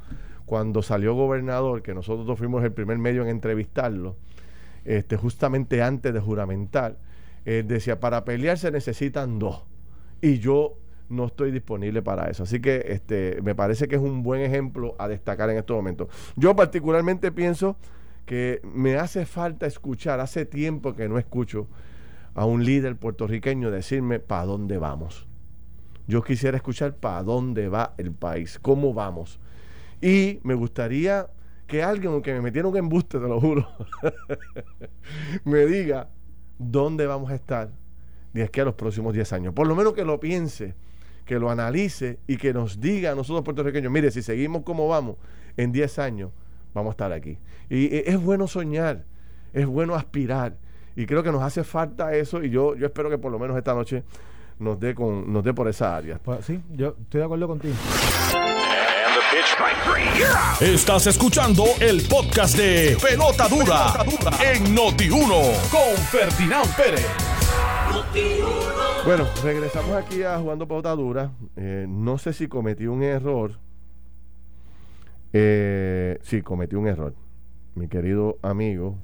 cuando 0.46 0.82
salió 0.82 1.16
gobernador, 1.16 1.84
que 1.84 1.94
nosotros 1.94 2.38
fuimos 2.38 2.66
el 2.66 2.74
primer 2.74 2.98
medio 2.98 3.22
en 3.22 3.30
entrevistarlo, 3.30 4.18
este, 4.84 5.16
justamente 5.16 5.82
antes 5.82 6.14
de 6.14 6.20
juramentar, 6.20 6.98
eh, 7.46 7.64
decía, 7.66 8.02
para 8.02 8.26
pelear 8.26 8.58
se 8.58 8.72
necesitan 8.72 9.40
dos. 9.40 9.64
Y 10.22 10.40
yo 10.40 10.78
no 11.08 11.28
estoy 11.28 11.52
disponible 11.52 12.02
para 12.02 12.30
eso. 12.30 12.44
Así 12.44 12.60
que 12.60 12.84
este, 12.90 13.40
me 13.42 13.56
parece 13.56 13.88
que 13.88 13.96
es 13.96 14.02
un 14.02 14.22
buen 14.22 14.42
ejemplo 14.42 14.96
a 15.00 15.08
destacar 15.08 15.50
en 15.50 15.58
estos 15.58 15.78
momentos. 15.78 16.10
Yo 16.36 16.58
particularmente 16.58 17.32
pienso 17.32 17.78
que 18.26 18.60
me 18.64 18.98
hace 18.98 19.26
falta 19.26 19.66
escuchar, 19.66 20.20
hace 20.20 20.46
tiempo 20.46 20.94
que 20.94 21.08
no 21.08 21.18
escucho 21.18 21.68
a 22.34 22.44
un 22.44 22.66
líder 22.66 22.98
puertorriqueño 22.98 23.72
decirme 23.72 24.20
para 24.20 24.44
dónde 24.44 24.78
vamos. 24.78 25.26
Yo 26.08 26.24
quisiera 26.24 26.58
escuchar 26.58 26.96
para 26.96 27.24
dónde 27.24 27.68
va 27.70 27.94
el 27.98 28.12
país, 28.12 28.60
cómo 28.62 28.94
vamos. 28.94 29.40
Y 30.02 30.40
me 30.44 30.54
gustaría 30.54 31.28
que 31.68 31.82
alguien, 31.82 32.14
aunque 32.14 32.34
me 32.34 32.42
metiera 32.42 32.68
un 32.68 32.78
embuste, 32.78 33.20
te 33.20 33.28
lo 33.28 33.40
juro, 33.40 33.68
me 35.44 35.66
diga 35.66 36.10
dónde 36.60 37.08
vamos 37.08 37.32
a 37.32 37.36
estar 37.36 37.72
de 38.34 38.44
aquí 38.44 38.60
a 38.60 38.66
los 38.66 38.76
próximos 38.76 39.14
10 39.14 39.34
años. 39.34 39.54
Por 39.54 39.68
lo 39.68 39.76
menos 39.76 39.94
que 39.94 40.06
lo 40.06 40.20
piense, 40.20 40.76
que 41.26 41.40
lo 41.40 41.50
analice 41.50 42.20
y 42.28 42.38
que 42.38 42.54
nos 42.54 42.80
diga 42.80 43.12
a 43.12 43.16
nosotros 43.16 43.44
puertorriqueños, 43.44 43.92
mire, 43.92 44.12
si 44.12 44.22
seguimos 44.22 44.64
como 44.64 44.88
vamos, 44.88 45.16
en 45.58 45.72
10 45.72 46.00
años 46.00 46.32
vamos 46.74 46.92
a 46.92 46.94
estar 46.94 47.12
aquí. 47.12 47.40
Y 47.70 47.96
es 48.08 48.22
bueno 48.22 48.48
soñar, 48.48 49.06
es 49.54 49.66
bueno 49.66 49.96
aspirar. 49.96 50.58
Y 50.96 51.06
creo 51.08 51.24
que 51.24 51.32
nos 51.32 51.42
hace 51.42 51.64
falta 51.64 52.14
eso 52.16 52.44
y 52.44 52.50
yo, 52.50 52.76
yo 52.76 52.86
espero 52.86 53.10
que 53.10 53.18
por 53.18 53.32
lo 53.32 53.40
menos 53.40 53.58
esta 53.58 53.74
noche 53.74 54.04
nos 54.60 54.80
dé, 54.80 54.96
con, 54.96 55.32
nos 55.32 55.44
dé 55.44 55.54
por 55.54 55.68
esa 55.68 55.96
área. 55.96 56.20
Pues, 56.20 56.46
sí, 56.46 56.62
yo 56.72 56.96
estoy 57.02 57.20
de 57.20 57.26
acuerdo 57.26 57.48
contigo. 57.48 57.76
Estás 60.62 61.08
escuchando 61.08 61.66
el 61.80 62.02
podcast 62.08 62.58
de 62.58 62.98
Pelota 63.02 63.48
Dura, 63.48 63.94
en 64.44 64.76
Noti1 64.76 65.70
con 65.70 65.98
Ferdinand 66.10 66.76
Pérez. 66.76 67.06
Bueno, 69.06 69.26
regresamos 69.44 69.92
aquí 69.92 70.24
a 70.24 70.40
jugando 70.40 70.68
Pelota 70.68 70.96
Dura. 70.96 71.32
Eh, 71.56 71.86
no 71.88 72.18
sé 72.18 72.34
si 72.34 72.48
cometí 72.48 72.88
un 72.88 73.04
error. 73.04 73.60
Eh, 75.34 76.18
sí, 76.24 76.42
cometí 76.42 76.76
un 76.76 76.88
error. 76.88 77.14
Mi 77.76 77.88
querido 77.88 78.38
amigo, 78.42 78.96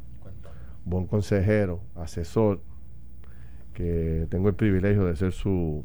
buen 0.85 1.05
consejero, 1.05 1.81
asesor, 1.95 2.61
que 3.73 4.27
tengo 4.29 4.49
el 4.49 4.55
privilegio 4.55 5.05
de 5.05 5.15
ser 5.15 5.31
su, 5.31 5.83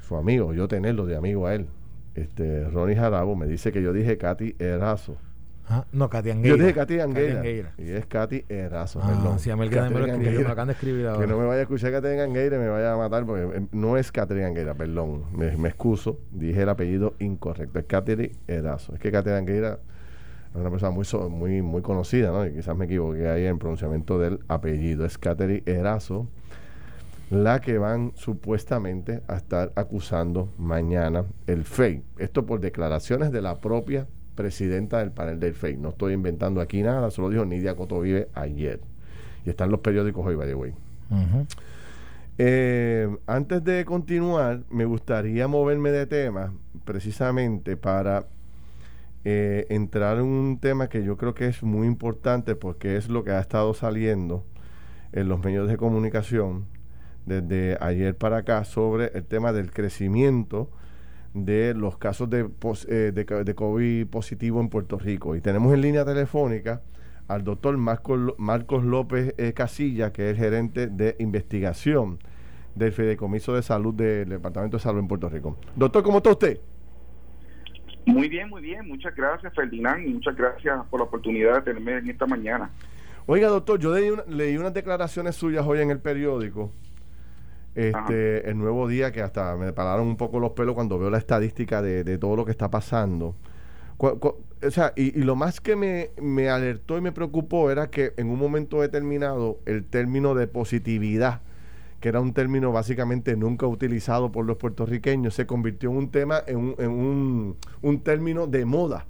su 0.00 0.16
amigo, 0.16 0.54
yo 0.54 0.68
tenerlo 0.68 1.06
de 1.06 1.16
amigo 1.16 1.46
a 1.46 1.54
él 1.54 1.66
este, 2.14 2.68
Ronnie 2.68 2.96
Jarabo 2.96 3.36
me 3.36 3.46
dice 3.46 3.72
que 3.72 3.82
yo 3.82 3.92
dije 3.92 4.18
Katy 4.18 4.56
Erazo. 4.58 5.16
Ah, 5.68 5.86
no, 5.92 6.10
Katy 6.10 6.30
Angueira. 6.30 6.56
Yo 6.56 6.62
dije 6.62 6.74
Katy 6.74 7.00
Angueira. 7.00 7.72
Y 7.78 7.90
es 7.90 8.04
Katy 8.06 8.44
Erazo. 8.48 9.00
Ah, 9.02 9.08
perdón. 9.08 9.38
Sí, 9.38 9.50
a 9.50 9.56
mí 9.56 9.64
el 9.64 9.70
que 9.70 9.80
me 9.80 9.90
lo 9.90 10.06
escribió, 10.06 10.32
me 10.32 10.42
lo 10.42 10.48
acaban 10.48 10.66
de 10.66 10.72
escribir 10.74 11.06
ahora. 11.06 11.20
Que 11.20 11.26
no 11.26 11.38
me 11.38 11.46
vaya 11.46 11.60
a 11.60 11.62
escuchar 11.62 11.92
Katy 11.92 12.08
Angueira 12.08 12.56
y 12.56 12.58
me 12.58 12.68
vaya 12.68 12.92
a 12.92 12.96
matar 12.96 13.24
porque 13.24 13.56
eh, 13.56 13.66
no 13.72 13.96
es 13.96 14.12
Katy 14.12 14.42
Angueira, 14.42 14.74
perdón. 14.74 15.24
Me, 15.34 15.56
me, 15.56 15.68
excuso. 15.68 16.18
Dije 16.32 16.62
el 16.62 16.68
apellido 16.68 17.14
incorrecto. 17.18 17.78
Es 17.78 17.86
Katy 17.86 18.32
Erazo. 18.46 18.94
Es 18.94 19.00
que 19.00 19.10
Katy 19.10 19.30
Angueira 19.30 19.78
es 20.50 20.60
una 20.60 20.70
persona 20.70 20.92
muy, 20.92 21.06
muy, 21.30 21.62
muy 21.62 21.80
conocida, 21.80 22.30
¿no? 22.30 22.44
Y 22.44 22.52
quizás 22.52 22.76
me 22.76 22.84
equivoqué 22.84 23.28
ahí 23.28 23.44
en 23.44 23.52
el 23.52 23.58
pronunciamiento 23.58 24.18
del 24.18 24.40
apellido. 24.48 25.06
Es 25.06 25.16
Katy 25.16 25.62
Erazo 25.64 26.28
la 27.32 27.62
que 27.62 27.78
van 27.78 28.12
supuestamente 28.14 29.22
a 29.26 29.36
estar 29.36 29.72
acusando 29.74 30.52
mañana 30.58 31.24
el 31.46 31.64
FEI. 31.64 32.02
Esto 32.18 32.44
por 32.44 32.60
declaraciones 32.60 33.32
de 33.32 33.40
la 33.40 33.58
propia 33.58 34.06
presidenta 34.34 34.98
del 34.98 35.12
panel 35.12 35.40
del 35.40 35.54
FEI. 35.54 35.78
No 35.78 35.88
estoy 35.88 36.12
inventando 36.12 36.60
aquí 36.60 36.82
nada, 36.82 37.10
solo 37.10 37.30
dijo 37.30 37.46
Nidia 37.46 37.74
Cotovive 37.74 38.28
ayer. 38.34 38.80
Y 39.46 39.50
están 39.50 39.70
los 39.70 39.80
periódicos 39.80 40.26
hoy, 40.26 40.34
by 40.34 40.46
the 40.46 40.54
way. 40.54 40.74
Eh, 42.36 43.08
antes 43.26 43.64
de 43.64 43.86
continuar, 43.86 44.64
me 44.68 44.84
gustaría 44.84 45.48
moverme 45.48 45.90
de 45.90 46.06
tema 46.06 46.52
precisamente 46.84 47.78
para 47.78 48.26
eh, 49.24 49.66
entrar 49.70 50.18
en 50.18 50.24
un 50.24 50.58
tema 50.58 50.90
que 50.90 51.02
yo 51.02 51.16
creo 51.16 51.32
que 51.32 51.46
es 51.46 51.62
muy 51.62 51.86
importante 51.86 52.56
porque 52.56 52.98
es 52.98 53.08
lo 53.08 53.24
que 53.24 53.30
ha 53.30 53.40
estado 53.40 53.72
saliendo 53.72 54.44
en 55.12 55.28
los 55.28 55.42
medios 55.42 55.66
de 55.66 55.78
comunicación 55.78 56.66
desde 57.26 57.76
ayer 57.80 58.16
para 58.16 58.38
acá 58.38 58.64
sobre 58.64 59.06
el 59.14 59.24
tema 59.24 59.52
del 59.52 59.70
crecimiento 59.70 60.70
de 61.34 61.74
los 61.74 61.96
casos 61.96 62.28
de, 62.28 62.48
eh, 62.88 63.12
de, 63.14 63.54
COVID 63.54 64.06
positivo 64.06 64.60
en 64.60 64.68
Puerto 64.68 64.98
Rico. 64.98 65.34
Y 65.34 65.40
tenemos 65.40 65.72
en 65.72 65.80
línea 65.80 66.04
telefónica 66.04 66.82
al 67.28 67.44
doctor 67.44 67.76
Marcos, 67.76 68.84
López 68.84 69.34
eh, 69.38 69.52
Casilla, 69.54 70.12
que 70.12 70.30
es 70.30 70.36
gerente 70.36 70.88
de 70.88 71.16
investigación 71.18 72.18
del 72.74 72.92
Fideicomiso 72.92 73.54
de 73.54 73.62
Salud 73.62 73.94
del 73.94 74.28
Departamento 74.28 74.76
de 74.76 74.82
Salud 74.82 75.00
en 75.00 75.08
Puerto 75.08 75.28
Rico. 75.28 75.56
Doctor, 75.76 76.02
¿cómo 76.02 76.18
está 76.18 76.30
usted? 76.30 76.60
Muy 78.04 78.28
bien, 78.28 78.48
muy 78.48 78.60
bien. 78.60 78.86
Muchas 78.88 79.14
gracias, 79.14 79.54
Ferdinand, 79.54 80.06
y 80.06 80.14
muchas 80.14 80.36
gracias 80.36 80.84
por 80.90 81.00
la 81.00 81.04
oportunidad 81.04 81.56
de 81.56 81.62
tenerme 81.62 81.98
en 81.98 82.10
esta 82.10 82.26
mañana. 82.26 82.70
Oiga, 83.26 83.48
doctor, 83.48 83.78
yo 83.78 83.94
leí 84.26 84.56
unas 84.56 84.74
declaraciones 84.74 85.36
suyas 85.36 85.64
hoy 85.64 85.80
en 85.80 85.90
el 85.90 86.00
periódico 86.00 86.72
este, 87.74 88.48
el 88.48 88.58
nuevo 88.58 88.86
día 88.86 89.12
que 89.12 89.22
hasta 89.22 89.56
me 89.56 89.72
pararon 89.72 90.06
un 90.06 90.16
poco 90.16 90.40
los 90.40 90.52
pelos 90.52 90.74
cuando 90.74 90.98
veo 90.98 91.10
la 91.10 91.18
estadística 91.18 91.80
de, 91.80 92.18
todo 92.18 92.36
lo 92.36 92.44
que 92.44 92.50
está 92.50 92.70
pasando. 92.70 93.34
o 93.98 94.36
sea, 94.70 94.92
y, 94.96 95.12
lo 95.22 95.36
más 95.36 95.60
que 95.60 95.76
me, 95.76 96.48
alertó 96.50 96.98
y 96.98 97.00
me 97.00 97.12
preocupó 97.12 97.70
era 97.70 97.88
que 97.88 98.12
en 98.16 98.28
un 98.28 98.38
momento 98.38 98.80
determinado 98.80 99.58
el 99.64 99.84
término 99.84 100.34
de 100.34 100.46
positividad, 100.46 101.40
que 102.00 102.08
era 102.08 102.20
un 102.20 102.34
término 102.34 102.72
básicamente 102.72 103.36
nunca 103.36 103.66
utilizado 103.66 104.32
por 104.32 104.44
los 104.44 104.56
puertorriqueños, 104.56 105.34
se 105.34 105.46
convirtió 105.46 105.90
en 105.90 105.96
un 105.96 106.10
tema, 106.10 106.42
en 106.46 106.56
un, 106.58 106.74
en 106.78 106.90
un, 106.90 107.56
un 107.80 108.00
término 108.00 108.46
de 108.46 108.64
moda. 108.64 109.06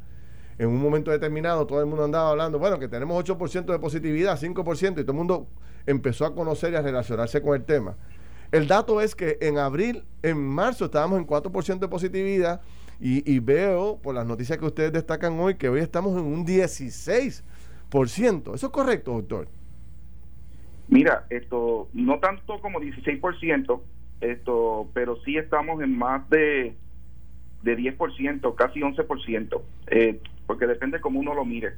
En 0.59 0.69
un 0.69 0.81
momento 0.81 1.11
determinado 1.11 1.67
todo 1.67 1.81
el 1.81 1.87
mundo 1.87 2.05
andaba 2.05 2.31
hablando, 2.31 2.59
bueno, 2.59 2.79
que 2.79 2.87
tenemos 2.87 3.25
8% 3.25 3.65
de 3.65 3.79
positividad, 3.79 4.39
5%, 4.39 4.93
y 4.93 5.03
todo 5.03 5.13
el 5.13 5.19
mundo 5.19 5.49
empezó 5.87 6.27
a 6.27 6.35
conocer 6.35 6.75
y 6.75 6.77
a 6.77 6.83
relacionarse 6.83 7.43
con 7.43 7.57
el 7.57 7.65
tema. 7.65 7.97
El 8.53 8.69
dato 8.69 9.01
es 9.01 9.15
que 9.15 9.39
en 9.41 9.57
abril, 9.57 10.05
en 10.23 10.39
marzo 10.39 10.85
estábamos 10.85 11.19
en 11.19 11.27
4% 11.27 11.79
de 11.79 11.89
positividad 11.89 12.61
y, 13.01 13.41
veo 13.41 13.99
por 14.01 14.15
las 14.15 14.25
noticias 14.25 14.59
que 14.59 14.67
ustedes 14.67 14.93
destacan 14.93 15.41
hoy 15.41 15.57
que 15.57 15.69
hoy 15.69 15.81
estamos 15.81 16.13
en 16.13 16.25
un 16.25 16.47
16%. 16.47 17.43
¿Eso 18.55 18.67
es 18.67 18.73
correcto, 18.73 19.15
doctor? 19.15 19.49
Mira, 20.87 21.27
esto 21.31 21.89
no 21.95 22.21
tanto 22.21 22.61
como 22.61 22.79
16%, 22.79 23.81
esto, 24.21 24.89
pero 24.95 25.17
sí 25.25 25.37
estamos 25.37 25.83
en 25.83 25.99
más 25.99 26.29
de, 26.31 26.77
de 27.63 27.77
10%, 27.77 28.55
casi 28.55 28.81
11%, 28.81 29.63
eh, 29.89 30.21
porque 30.47 30.67
depende 30.69 31.01
cómo 31.01 31.19
uno 31.19 31.35
lo 31.35 31.45
mire. 31.45 31.73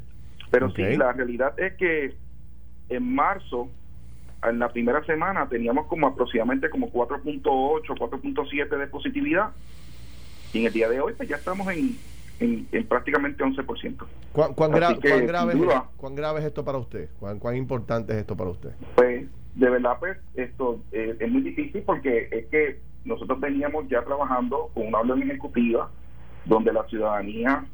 Pero 0.50 0.70
sí, 0.72 0.82
la 0.96 1.12
realidad 1.12 1.58
es 1.58 1.74
que 1.74 2.14
en 2.90 3.14
marzo 3.14 3.70
en 4.50 4.58
la 4.58 4.68
primera 4.68 5.04
semana 5.04 5.48
teníamos 5.48 5.86
como 5.86 6.06
aproximadamente 6.06 6.70
como 6.70 6.90
4.8, 6.92 7.82
4.7 7.86 8.78
de 8.78 8.86
positividad 8.86 9.50
y 10.52 10.60
en 10.60 10.66
el 10.66 10.72
día 10.72 10.88
de 10.88 11.00
hoy 11.00 11.14
pues 11.16 11.28
ya 11.28 11.36
estamos 11.36 11.66
en, 11.68 11.96
en, 12.40 12.86
prácticamente 12.86 13.42
11%. 13.42 14.06
¿Cuán, 14.32 14.54
cuán, 14.54 14.72
grave 14.72 14.94
es, 14.94 15.22
¿Cuán 15.96 16.14
grave 16.14 16.40
es 16.40 16.46
esto 16.46 16.64
para 16.64 16.78
usted? 16.78 17.08
¿Cuán, 17.18 17.38
¿Cuán 17.38 17.56
importante 17.56 18.12
es 18.12 18.18
esto 18.18 18.36
para 18.36 18.50
usted? 18.50 18.70
Pues 18.94 19.26
de 19.54 19.70
verdad 19.70 19.96
pues 19.98 20.18
esto 20.34 20.80
eh, 20.92 21.16
es 21.18 21.30
muy 21.30 21.42
difícil 21.42 21.82
porque 21.82 22.28
es 22.30 22.46
que 22.46 22.80
nosotros 23.04 23.38
veníamos 23.40 23.88
ya 23.88 24.02
trabajando 24.02 24.70
con 24.74 24.86
una 24.86 25.00
orden 25.00 25.22
ejecutiva 25.22 25.90
donde 26.44 26.72
la 26.72 26.84
ciudadanía 26.84 27.64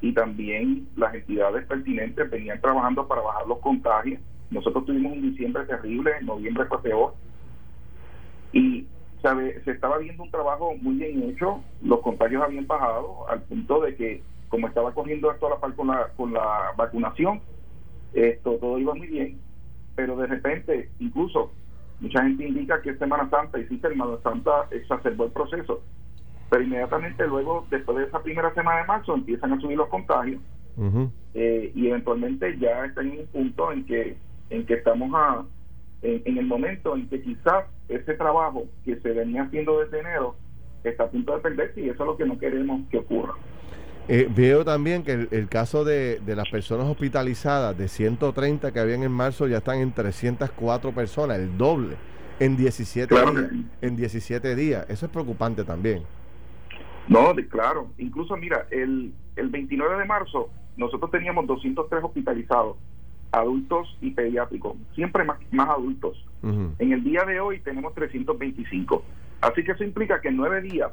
y 0.00 0.12
también 0.12 0.88
las 0.96 1.14
entidades 1.14 1.66
pertinentes 1.66 2.30
venían 2.30 2.60
trabajando 2.60 3.06
para 3.08 3.20
bajar 3.20 3.46
los 3.46 3.58
contagios 3.58 4.20
nosotros 4.50 4.86
tuvimos 4.86 5.12
un 5.12 5.22
diciembre 5.22 5.64
terrible, 5.64 6.12
en 6.20 6.26
noviembre 6.26 6.64
fue 6.66 6.82
peor. 6.82 7.14
Y 8.52 8.86
¿sabe? 9.22 9.62
se 9.64 9.72
estaba 9.72 9.98
viendo 9.98 10.22
un 10.22 10.30
trabajo 10.30 10.74
muy 10.80 10.96
bien 10.96 11.22
hecho, 11.30 11.62
los 11.82 12.00
contagios 12.00 12.42
habían 12.42 12.66
bajado 12.66 13.28
al 13.28 13.42
punto 13.42 13.80
de 13.80 13.94
que, 13.96 14.22
como 14.48 14.68
estaba 14.68 14.92
cogiendo 14.92 15.30
esto 15.30 15.46
a 15.46 15.50
la 15.50 15.60
par 15.60 15.74
con 15.74 15.88
la, 15.88 16.08
con 16.16 16.32
la 16.32 16.72
vacunación, 16.76 17.40
esto 18.14 18.52
todo 18.60 18.78
iba 18.78 18.94
muy 18.94 19.06
bien, 19.06 19.38
pero 19.94 20.16
de 20.16 20.26
repente, 20.26 20.88
incluso, 20.98 21.52
mucha 22.00 22.22
gente 22.22 22.46
indica 22.46 22.80
que 22.80 22.94
Semana 22.96 23.28
Santa 23.28 23.58
y 23.58 23.66
sí, 23.66 23.78
Semana 23.78 24.16
Santa 24.22 24.66
exacerbó 24.70 25.24
el 25.24 25.32
proceso, 25.32 25.82
pero 26.48 26.62
inmediatamente 26.62 27.26
luego, 27.26 27.66
después 27.70 27.98
de 27.98 28.04
esa 28.04 28.22
primera 28.22 28.54
semana 28.54 28.80
de 28.80 28.86
marzo, 28.86 29.14
empiezan 29.14 29.52
a 29.52 29.60
subir 29.60 29.76
los 29.76 29.88
contagios 29.88 30.40
eh, 31.34 31.72
y 31.74 31.88
eventualmente 31.88 32.56
ya 32.58 32.84
está 32.84 33.00
en 33.00 33.18
un 33.18 33.26
punto 33.26 33.72
en 33.72 33.84
que 33.84 34.16
en 34.50 34.66
que 34.66 34.74
estamos 34.74 35.10
a, 35.14 35.44
en, 36.02 36.38
el 36.38 36.46
momento 36.46 36.94
en 36.94 37.08
que 37.08 37.20
quizás 37.22 37.64
ese 37.88 38.14
trabajo 38.14 38.66
que 38.84 38.96
se 39.00 39.12
venía 39.12 39.42
haciendo 39.42 39.80
desde 39.80 40.00
enero 40.00 40.36
está 40.84 41.04
a 41.04 41.10
punto 41.10 41.34
de 41.34 41.40
perderse 41.40 41.80
y 41.80 41.88
eso 41.88 42.02
es 42.02 42.06
lo 42.06 42.16
que 42.16 42.26
no 42.26 42.38
queremos 42.38 42.82
que 42.90 42.98
ocurra. 42.98 43.34
Eh, 44.08 44.26
veo 44.34 44.64
también 44.64 45.02
que 45.02 45.28
el, 45.30 45.48
caso 45.48 45.84
de, 45.84 46.18
de, 46.20 46.34
las 46.34 46.48
personas 46.48 46.86
hospitalizadas, 46.86 47.76
de 47.76 47.88
130 47.88 48.72
que 48.72 48.80
habían 48.80 49.02
en 49.02 49.12
marzo, 49.12 49.46
ya 49.46 49.58
están 49.58 49.78
en 49.78 49.92
304 49.92 50.92
personas, 50.92 51.38
el 51.38 51.58
doble, 51.58 51.96
en 52.40 52.56
17, 52.56 53.14
días, 53.14 53.50
en 53.82 53.96
17 53.96 54.56
días. 54.56 54.86
Eso 54.88 55.06
es 55.06 55.12
preocupante 55.12 55.62
también. 55.62 56.04
No, 57.06 57.34
claro. 57.50 57.88
Incluso, 57.98 58.34
mira, 58.36 58.66
el, 58.70 59.12
el 59.36 59.48
29 59.48 59.98
de 59.98 60.04
marzo 60.06 60.50
nosotros 60.78 61.10
teníamos 61.10 61.46
203 61.46 62.04
hospitalizados 62.04 62.76
adultos 63.32 63.96
y 64.00 64.10
pediátricos, 64.10 64.76
siempre 64.94 65.24
más, 65.24 65.38
más 65.50 65.68
adultos. 65.68 66.24
En 66.42 66.92
el 66.92 67.02
día 67.02 67.24
de 67.24 67.40
hoy 67.40 67.58
tenemos 67.60 67.94
325. 67.94 69.02
Así 69.40 69.64
que 69.64 69.72
eso 69.72 69.84
implica 69.84 70.20
que 70.20 70.28
en 70.28 70.36
nueve 70.36 70.62
días 70.62 70.92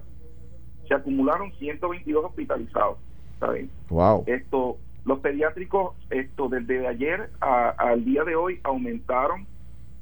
se 0.88 0.94
acumularon 0.96 1.52
122 1.54 2.26
hospitalizados. 2.26 2.98
¿saben? 3.40 3.70
Wow. 3.90 4.24
Esto, 4.28 4.78
los 5.06 5.20
pediátricos, 5.20 5.96
esto 6.10 6.50
desde 6.50 6.88
ayer 6.88 7.30
al 7.40 8.06
día 8.06 8.24
de 8.24 8.36
hoy 8.36 8.60
aumentaron 8.64 9.46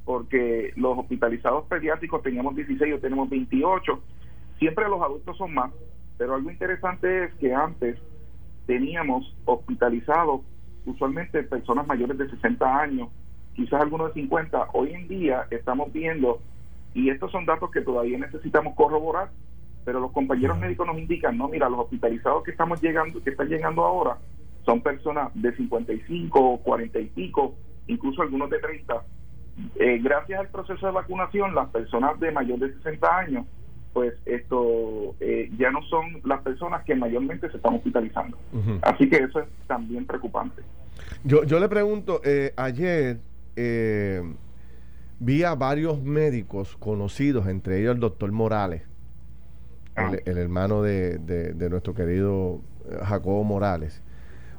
porque 0.06 0.74
los 0.76 0.98
hospitalizados 0.98 1.66
pediátricos 1.66 2.22
teníamos 2.24 2.56
16 2.56 2.96
o 2.96 3.00
tenemos 3.00 3.30
28. 3.30 4.02
Siempre 4.60 4.90
los 4.90 5.02
adultos 5.02 5.38
son 5.38 5.54
más, 5.54 5.72
pero 6.18 6.36
algo 6.36 6.52
interesante 6.52 7.26
es 7.26 7.34
que 7.36 7.54
antes 7.54 7.98
teníamos 8.66 9.36
hospitalizados 9.46 10.42
usualmente 10.86 11.44
personas 11.44 11.88
mayores 11.88 12.18
de 12.18 12.30
60 12.30 12.80
años, 12.80 13.10
quizás 13.56 13.82
algunos 13.82 14.14
de 14.14 14.22
50. 14.22 14.70
Hoy 14.74 14.94
en 14.94 15.08
día 15.08 15.48
estamos 15.52 15.92
viendo, 15.92 16.42
y 16.94 17.10
estos 17.10 17.32
son 17.32 17.46
datos 17.46 17.72
que 17.72 17.82
todavía 17.82 18.18
necesitamos 18.18 18.76
corroborar, 18.76 19.30
pero 19.86 20.00
los 20.00 20.12
compañeros 20.12 20.58
médicos 20.60 20.88
nos 20.88 20.98
indican, 20.98 21.38
no, 21.38 21.48
mira, 21.48 21.70
los 21.70 21.82
hospitalizados 21.82 22.44
que 22.44 22.52
estamos 22.52 22.82
llegando, 22.82 23.22
que 23.24 23.32
están 23.32 23.50
llegando 23.50 23.84
ahora, 23.84 24.18
son 24.66 24.82
personas 24.82 25.30
de 25.34 25.56
55, 25.56 26.60
40 26.64 27.00
y 27.00 27.06
pico, 27.08 27.56
incluso 27.88 28.22
algunos 28.22 28.50
de 28.50 28.60
30. 28.60 29.04
Eh, 29.76 30.00
gracias 30.02 30.40
al 30.40 30.48
proceso 30.48 30.86
de 30.86 30.94
vacunación, 30.94 31.54
las 31.54 31.70
personas 31.70 32.20
de 32.20 32.32
mayor 32.32 32.60
de 32.60 32.74
60 32.74 33.18
años, 33.18 33.46
pues 33.94 34.14
esto 34.26 35.16
eh, 35.20 35.50
ya 35.58 35.72
no 35.72 35.82
son 35.84 36.22
las 36.24 36.42
personas 36.42 36.84
que 36.84 36.96
mayormente 36.96 37.50
se 37.50 37.58
están 37.58 37.76
hospitalizando. 37.76 38.38
Así 38.82 39.10
que 39.10 39.18
eso 39.18 39.40
es 39.40 39.48
también 39.68 40.06
preocupante. 40.06 40.62
Yo, 41.24 41.44
yo 41.44 41.60
le 41.60 41.70
pregunto, 41.70 42.22
eh, 42.24 42.54
ayer 42.58 43.20
vi 45.20 45.44
a 45.44 45.56
varios 45.56 46.02
médicos 46.02 46.76
conocidos, 46.78 47.48
entre 47.48 47.80
ellos 47.80 47.94
el 47.96 48.00
doctor 48.00 48.32
Morales, 48.32 48.82
el, 49.96 50.04
ah. 50.04 50.18
el, 50.26 50.38
hermano 50.38 50.82
de, 50.82 51.20
de, 51.20 51.54
de 51.54 51.70
nuestro 51.70 51.94
querido 51.94 52.62
Jacobo 53.04 53.44
Morales, 53.44 54.02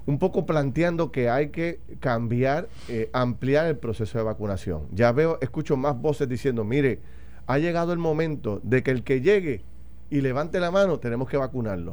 un 0.06 0.18
poco 0.18 0.44
planteando 0.44 1.10
que 1.10 1.30
hay 1.30 1.48
que 1.48 1.80
cambiar, 2.00 2.68
eh, 2.88 3.08
ampliar 3.12 3.66
el 3.66 3.76
proceso 3.76 4.18
de 4.18 4.24
vacunación. 4.24 4.86
Ya 4.92 5.12
veo, 5.12 5.38
escucho 5.40 5.76
más 5.76 5.98
voces 5.98 6.28
diciendo, 6.28 6.64
mire, 6.64 7.00
ha 7.46 7.58
llegado 7.58 7.92
el 7.92 7.98
momento 7.98 8.60
de 8.62 8.82
que 8.82 8.90
el 8.90 9.02
que 9.04 9.20
llegue 9.20 9.62
y 10.10 10.20
levante 10.20 10.60
la 10.60 10.70
mano, 10.70 10.98
tenemos 10.98 11.28
que 11.28 11.36
vacunarlo. 11.36 11.92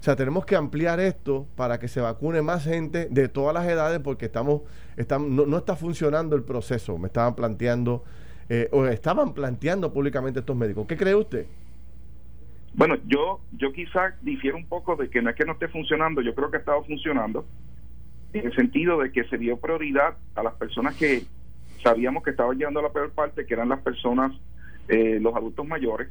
O 0.00 0.02
sea, 0.02 0.14
tenemos 0.14 0.46
que 0.46 0.54
ampliar 0.54 1.00
esto 1.00 1.46
para 1.56 1.78
que 1.78 1.88
se 1.88 2.00
vacune 2.00 2.40
más 2.40 2.64
gente 2.64 3.08
de 3.10 3.28
todas 3.28 3.52
las 3.52 3.66
edades 3.66 3.98
porque 3.98 4.26
estamos, 4.26 4.62
estamos 4.96 5.28
no, 5.28 5.58
está 5.58 5.74
funcionando 5.74 6.36
el 6.36 6.44
proceso. 6.44 6.98
Me 6.98 7.08
estaban 7.08 7.34
planteando, 7.34 8.04
eh, 8.48 8.68
o 8.70 8.86
estaban 8.86 9.34
planteando 9.34 9.92
públicamente 9.92 10.40
estos 10.40 10.56
médicos. 10.56 10.86
¿Qué 10.86 10.96
cree 10.96 11.16
usted? 11.16 11.46
Bueno, 12.74 12.96
yo, 13.06 13.40
yo 13.52 13.72
quizás 13.72 14.14
difiero 14.22 14.56
un 14.56 14.66
poco 14.66 14.94
de 14.94 15.10
que 15.10 15.20
no 15.20 15.30
es 15.30 15.36
que 15.36 15.44
no 15.44 15.52
esté 15.52 15.66
funcionando, 15.66 16.20
yo 16.20 16.32
creo 16.34 16.48
que 16.50 16.58
ha 16.58 16.60
estado 16.60 16.84
funcionando, 16.84 17.44
en 18.32 18.46
el 18.46 18.54
sentido 18.54 19.00
de 19.00 19.10
que 19.10 19.24
se 19.24 19.36
dio 19.36 19.56
prioridad 19.56 20.16
a 20.36 20.44
las 20.44 20.54
personas 20.54 20.94
que 20.94 21.24
sabíamos 21.82 22.22
que 22.22 22.30
estaban 22.30 22.56
llegando 22.56 22.78
a 22.80 22.84
la 22.84 22.92
peor 22.92 23.10
parte, 23.10 23.46
que 23.46 23.54
eran 23.54 23.68
las 23.68 23.80
personas, 23.80 24.32
eh, 24.88 25.18
los 25.20 25.34
adultos 25.34 25.66
mayores. 25.66 26.08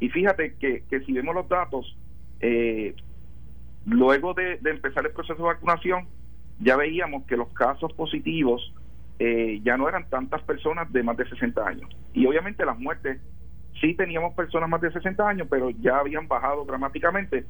Y 0.00 0.08
fíjate 0.10 0.54
que, 0.54 0.84
que 0.88 1.00
si 1.00 1.12
vemos 1.12 1.34
los 1.34 1.48
datos, 1.48 1.96
eh, 2.40 2.94
luego 3.86 4.34
de, 4.34 4.58
empezar 4.64 5.04
el 5.06 5.12
proceso 5.12 5.36
de 5.36 5.48
vacunación, 5.48 6.06
ya 6.60 6.76
veíamos 6.76 7.24
que 7.26 7.36
los 7.36 7.48
casos 7.52 7.92
positivos 7.92 8.74
eh, 9.18 9.60
ya 9.62 9.76
no 9.76 9.88
eran 9.88 10.08
tantas 10.08 10.42
personas 10.42 10.92
de 10.92 11.02
más 11.02 11.16
de 11.16 11.28
60 11.28 11.66
años. 11.66 11.90
Y 12.14 12.26
obviamente 12.26 12.64
las 12.64 12.78
muertes 12.78 13.20
Sí 13.80 13.94
teníamos 13.94 14.34
personas 14.34 14.68
más 14.68 14.80
de 14.80 14.90
60 14.90 15.28
años, 15.28 15.46
pero 15.48 15.70
ya 15.70 15.98
habían 15.98 16.26
bajado 16.26 16.64
dramáticamente. 16.64 17.44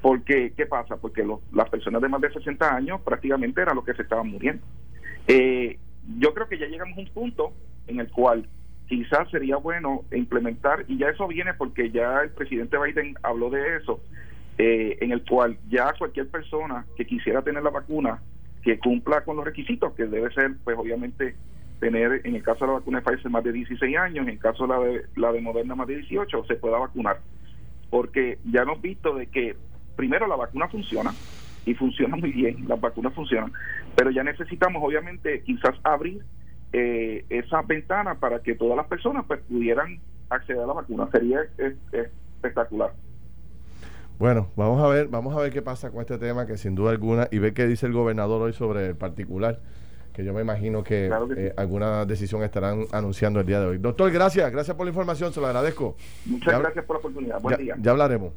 Porque, 0.00 0.52
¿qué 0.56 0.66
pasa? 0.66 0.96
Porque 0.96 1.24
las 1.52 1.70
personas 1.70 2.02
de 2.02 2.08
más 2.08 2.20
de 2.20 2.32
60 2.32 2.74
años 2.74 3.00
prácticamente 3.02 3.62
eran 3.62 3.76
los 3.76 3.84
que 3.84 3.94
se 3.94 4.02
estaban 4.02 4.28
muriendo. 4.28 4.64
Eh, 5.28 5.78
yo 6.18 6.34
creo 6.34 6.48
que 6.48 6.58
ya 6.58 6.66
llegamos 6.66 6.98
a 6.98 7.00
un 7.00 7.08
punto 7.08 7.52
en 7.86 8.00
el 8.00 8.10
cual 8.10 8.48
quizás 8.88 9.30
sería 9.30 9.56
bueno 9.56 10.04
implementar, 10.12 10.84
y 10.88 10.98
ya 10.98 11.08
eso 11.08 11.26
viene 11.28 11.54
porque 11.54 11.90
ya 11.90 12.20
el 12.22 12.30
presidente 12.30 12.76
Biden 12.78 13.14
habló 13.22 13.50
de 13.50 13.76
eso, 13.76 14.00
eh, 14.58 14.98
en 15.00 15.12
el 15.12 15.24
cual 15.24 15.56
ya 15.68 15.92
cualquier 15.98 16.28
persona 16.28 16.84
que 16.96 17.06
quisiera 17.06 17.42
tener 17.42 17.62
la 17.62 17.70
vacuna, 17.70 18.20
que 18.62 18.78
cumpla 18.78 19.24
con 19.24 19.36
los 19.36 19.44
requisitos, 19.44 19.92
que 19.94 20.06
debe 20.06 20.32
ser, 20.32 20.52
pues 20.64 20.76
obviamente, 20.78 21.34
tener, 21.80 22.20
en 22.24 22.36
el 22.36 22.42
caso 22.42 22.60
de 22.60 22.72
la 22.72 22.78
vacuna 22.78 23.00
de 23.00 23.10
Pfizer, 23.10 23.30
más 23.30 23.44
de 23.44 23.52
16 23.52 23.96
años, 23.96 24.24
en 24.24 24.34
el 24.34 24.38
caso 24.38 24.66
de 24.66 24.68
la 24.68 24.78
de, 24.80 25.02
la 25.16 25.32
de 25.32 25.40
Moderna, 25.40 25.74
más 25.74 25.88
de 25.88 25.96
18, 25.96 26.44
se 26.44 26.54
pueda 26.54 26.78
vacunar. 26.78 27.20
Porque 27.90 28.38
ya 28.44 28.62
hemos 28.62 28.80
visto 28.80 29.14
de 29.14 29.26
que, 29.26 29.56
primero, 29.96 30.26
la 30.26 30.36
vacuna 30.36 30.68
funciona, 30.68 31.12
y 31.64 31.74
funciona 31.74 32.16
muy 32.16 32.32
bien, 32.32 32.68
las 32.68 32.80
vacunas 32.80 33.14
funcionan, 33.14 33.52
pero 33.96 34.10
ya 34.10 34.22
necesitamos, 34.22 34.82
obviamente, 34.84 35.42
quizás 35.42 35.74
abrir 35.84 36.22
eh, 36.72 37.24
esa 37.28 37.62
ventana 37.62 38.16
para 38.16 38.40
que 38.40 38.54
todas 38.54 38.76
las 38.76 38.86
personas 38.86 39.24
pues, 39.26 39.40
pudieran 39.48 39.98
acceder 40.30 40.62
a 40.62 40.66
la 40.66 40.72
vacuna. 40.72 41.08
Sería 41.10 41.40
espectacular. 41.92 42.92
Bueno, 44.18 44.48
vamos 44.56 44.82
a 44.82 44.88
ver, 44.88 45.08
vamos 45.08 45.36
a 45.36 45.40
ver 45.40 45.52
qué 45.52 45.62
pasa 45.62 45.90
con 45.90 46.00
este 46.00 46.18
tema, 46.18 46.46
que 46.46 46.56
sin 46.56 46.74
duda 46.74 46.90
alguna, 46.90 47.28
y 47.30 47.38
ver 47.38 47.54
qué 47.54 47.66
dice 47.66 47.86
el 47.86 47.92
gobernador 47.92 48.42
hoy 48.42 48.52
sobre 48.52 48.86
el 48.86 48.96
particular 48.96 49.58
que 50.12 50.24
yo 50.24 50.32
me 50.34 50.42
imagino 50.42 50.84
que, 50.84 51.10
eh, 51.36 51.54
alguna 51.56 52.04
decisión 52.04 52.42
estarán 52.42 52.84
anunciando 52.92 53.40
el 53.40 53.46
día 53.46 53.60
de 53.60 53.66
hoy. 53.66 53.78
Doctor, 53.78 54.10
gracias, 54.10 54.50
gracias 54.52 54.76
por 54.76 54.86
la 54.86 54.90
información, 54.90 55.32
se 55.32 55.40
lo 55.40 55.46
agradezco. 55.46 55.96
Muchas 56.26 56.60
gracias 56.60 56.84
por 56.84 56.96
la 56.96 56.98
oportunidad. 56.98 57.40
Buen 57.40 57.58
día. 57.58 57.76
Ya 57.80 57.90
hablaremos. 57.90 58.32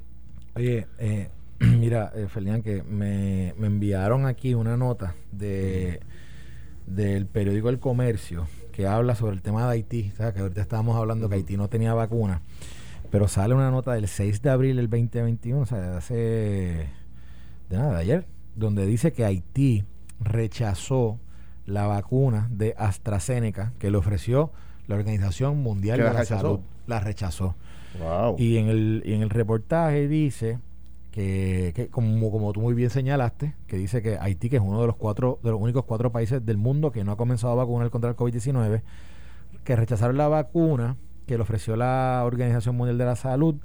Oye, 0.56 0.88
eh, 0.98 1.30
mira, 1.60 2.12
eh, 2.16 2.28
Ferdinand, 2.30 2.64
que 2.64 2.82
me, 2.84 3.50
enviaron 3.50 4.26
aquí 4.26 4.54
una 4.54 4.78
nota 4.78 5.16
de 5.32 6.00
del 6.86 7.26
periódico 7.26 7.70
El 7.70 7.80
Comercio 7.80 8.48
que 8.72 8.88
habla 8.88 9.16
sobre 9.16 9.36
el 9.36 9.42
tema 9.42 9.66
de 9.66 9.72
Haití, 9.72 10.12
que 10.18 10.40
ahorita 10.42 10.62
estábamos 10.62 10.98
hablando 10.98 11.30
que 11.30 11.36
Haití 11.36 11.56
no 11.56 11.70
tenía 11.70 11.94
vacuna, 11.94 12.42
pero 13.10 13.30
sale 13.30 13.54
una 13.54 13.72
nota 13.72 13.94
del 13.94 14.10
6 14.10 14.42
de 14.42 14.50
abril 14.50 14.76
del 14.76 14.90
2021, 14.90 15.62
o 15.62 15.66
sea, 15.66 15.80
de 15.80 15.98
hace 15.98 16.16
de 17.70 17.78
nada, 17.78 17.94
de 17.94 18.02
ayer, 18.02 18.26
donde 18.56 18.86
dice 18.86 19.14
que 19.14 19.24
Haití 19.24 19.86
rechazó 20.20 21.20
la 21.66 21.88
vacuna 21.88 22.50
de 22.52 22.76
AstraZeneca 22.78 23.72
que 23.80 23.90
le 23.90 23.98
ofreció 23.98 24.52
la 24.88 24.96
Organización 24.96 25.64
Mundial 25.64 25.98
de 25.98 26.04
la, 26.04 26.26
Salud. 26.26 26.60
La 26.86 27.00
rechazó. 27.00 27.56
Y, 28.38 28.58
en 28.58 28.68
el, 28.68 29.04
en 29.06 29.22
el 29.22 29.30
reportaje 29.30 30.10
dice 30.10 30.60
que, 31.16 31.88
como, 31.92 32.30
como 32.30 32.52
tú 32.52 32.60
muy 32.60 32.74
bien 32.74 32.90
señalaste, 32.90 33.56
que 33.68 33.78
dice 33.78 34.02
que 34.02 34.18
Haití, 34.20 34.50
que 34.50 34.58
es 34.58 34.62
uno 34.62 34.82
de 34.82 34.88
los 34.88 34.98
cuatro, 34.98 35.40
de 35.42 35.50
los 35.50 35.62
únicos 35.62 35.86
cuatro 35.86 36.12
países 36.12 36.46
del 36.46 36.58
mundo 36.58 36.92
que 36.92 37.06
no 37.06 37.14
ha 37.14 37.18
comenzado 37.18 37.54
a 37.54 37.56
vacunar 37.56 37.90
contra 37.90 38.10
el 38.10 38.18
COVID-19, 38.18 38.82
que 39.64 39.76
rechazaron 39.78 40.18
la 40.18 40.28
vacuna 40.28 40.98
que 41.26 41.38
le 41.38 41.42
ofreció 41.42 41.78
la 41.78 42.22
Organización 42.26 42.76
Mundial 42.76 42.98
de 42.98 43.06
la 43.06 43.16
Salud, 43.16 43.56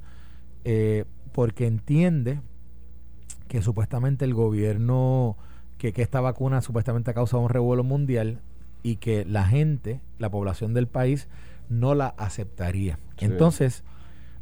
eh, 0.63 1.03
porque 1.33 1.67
entiende 1.67 2.39
que 3.49 3.61
supuestamente 3.61 4.23
el 4.23 4.33
gobierno 4.33 5.35
que, 5.77 5.93
esta 5.97 6.21
vacuna 6.21 6.61
supuestamente 6.61 7.11
ha 7.11 7.13
causado 7.13 7.43
un 7.43 7.49
revuelo 7.49 7.83
mundial 7.83 8.39
y 8.81 8.95
que 8.95 9.25
la 9.25 9.45
gente, 9.45 9.99
la 10.19 10.31
población 10.31 10.73
del 10.73 10.87
país, 10.87 11.27
no 11.67 11.95
la 11.95 12.07
aceptaría. 12.07 12.97
Entonces, 13.17 13.83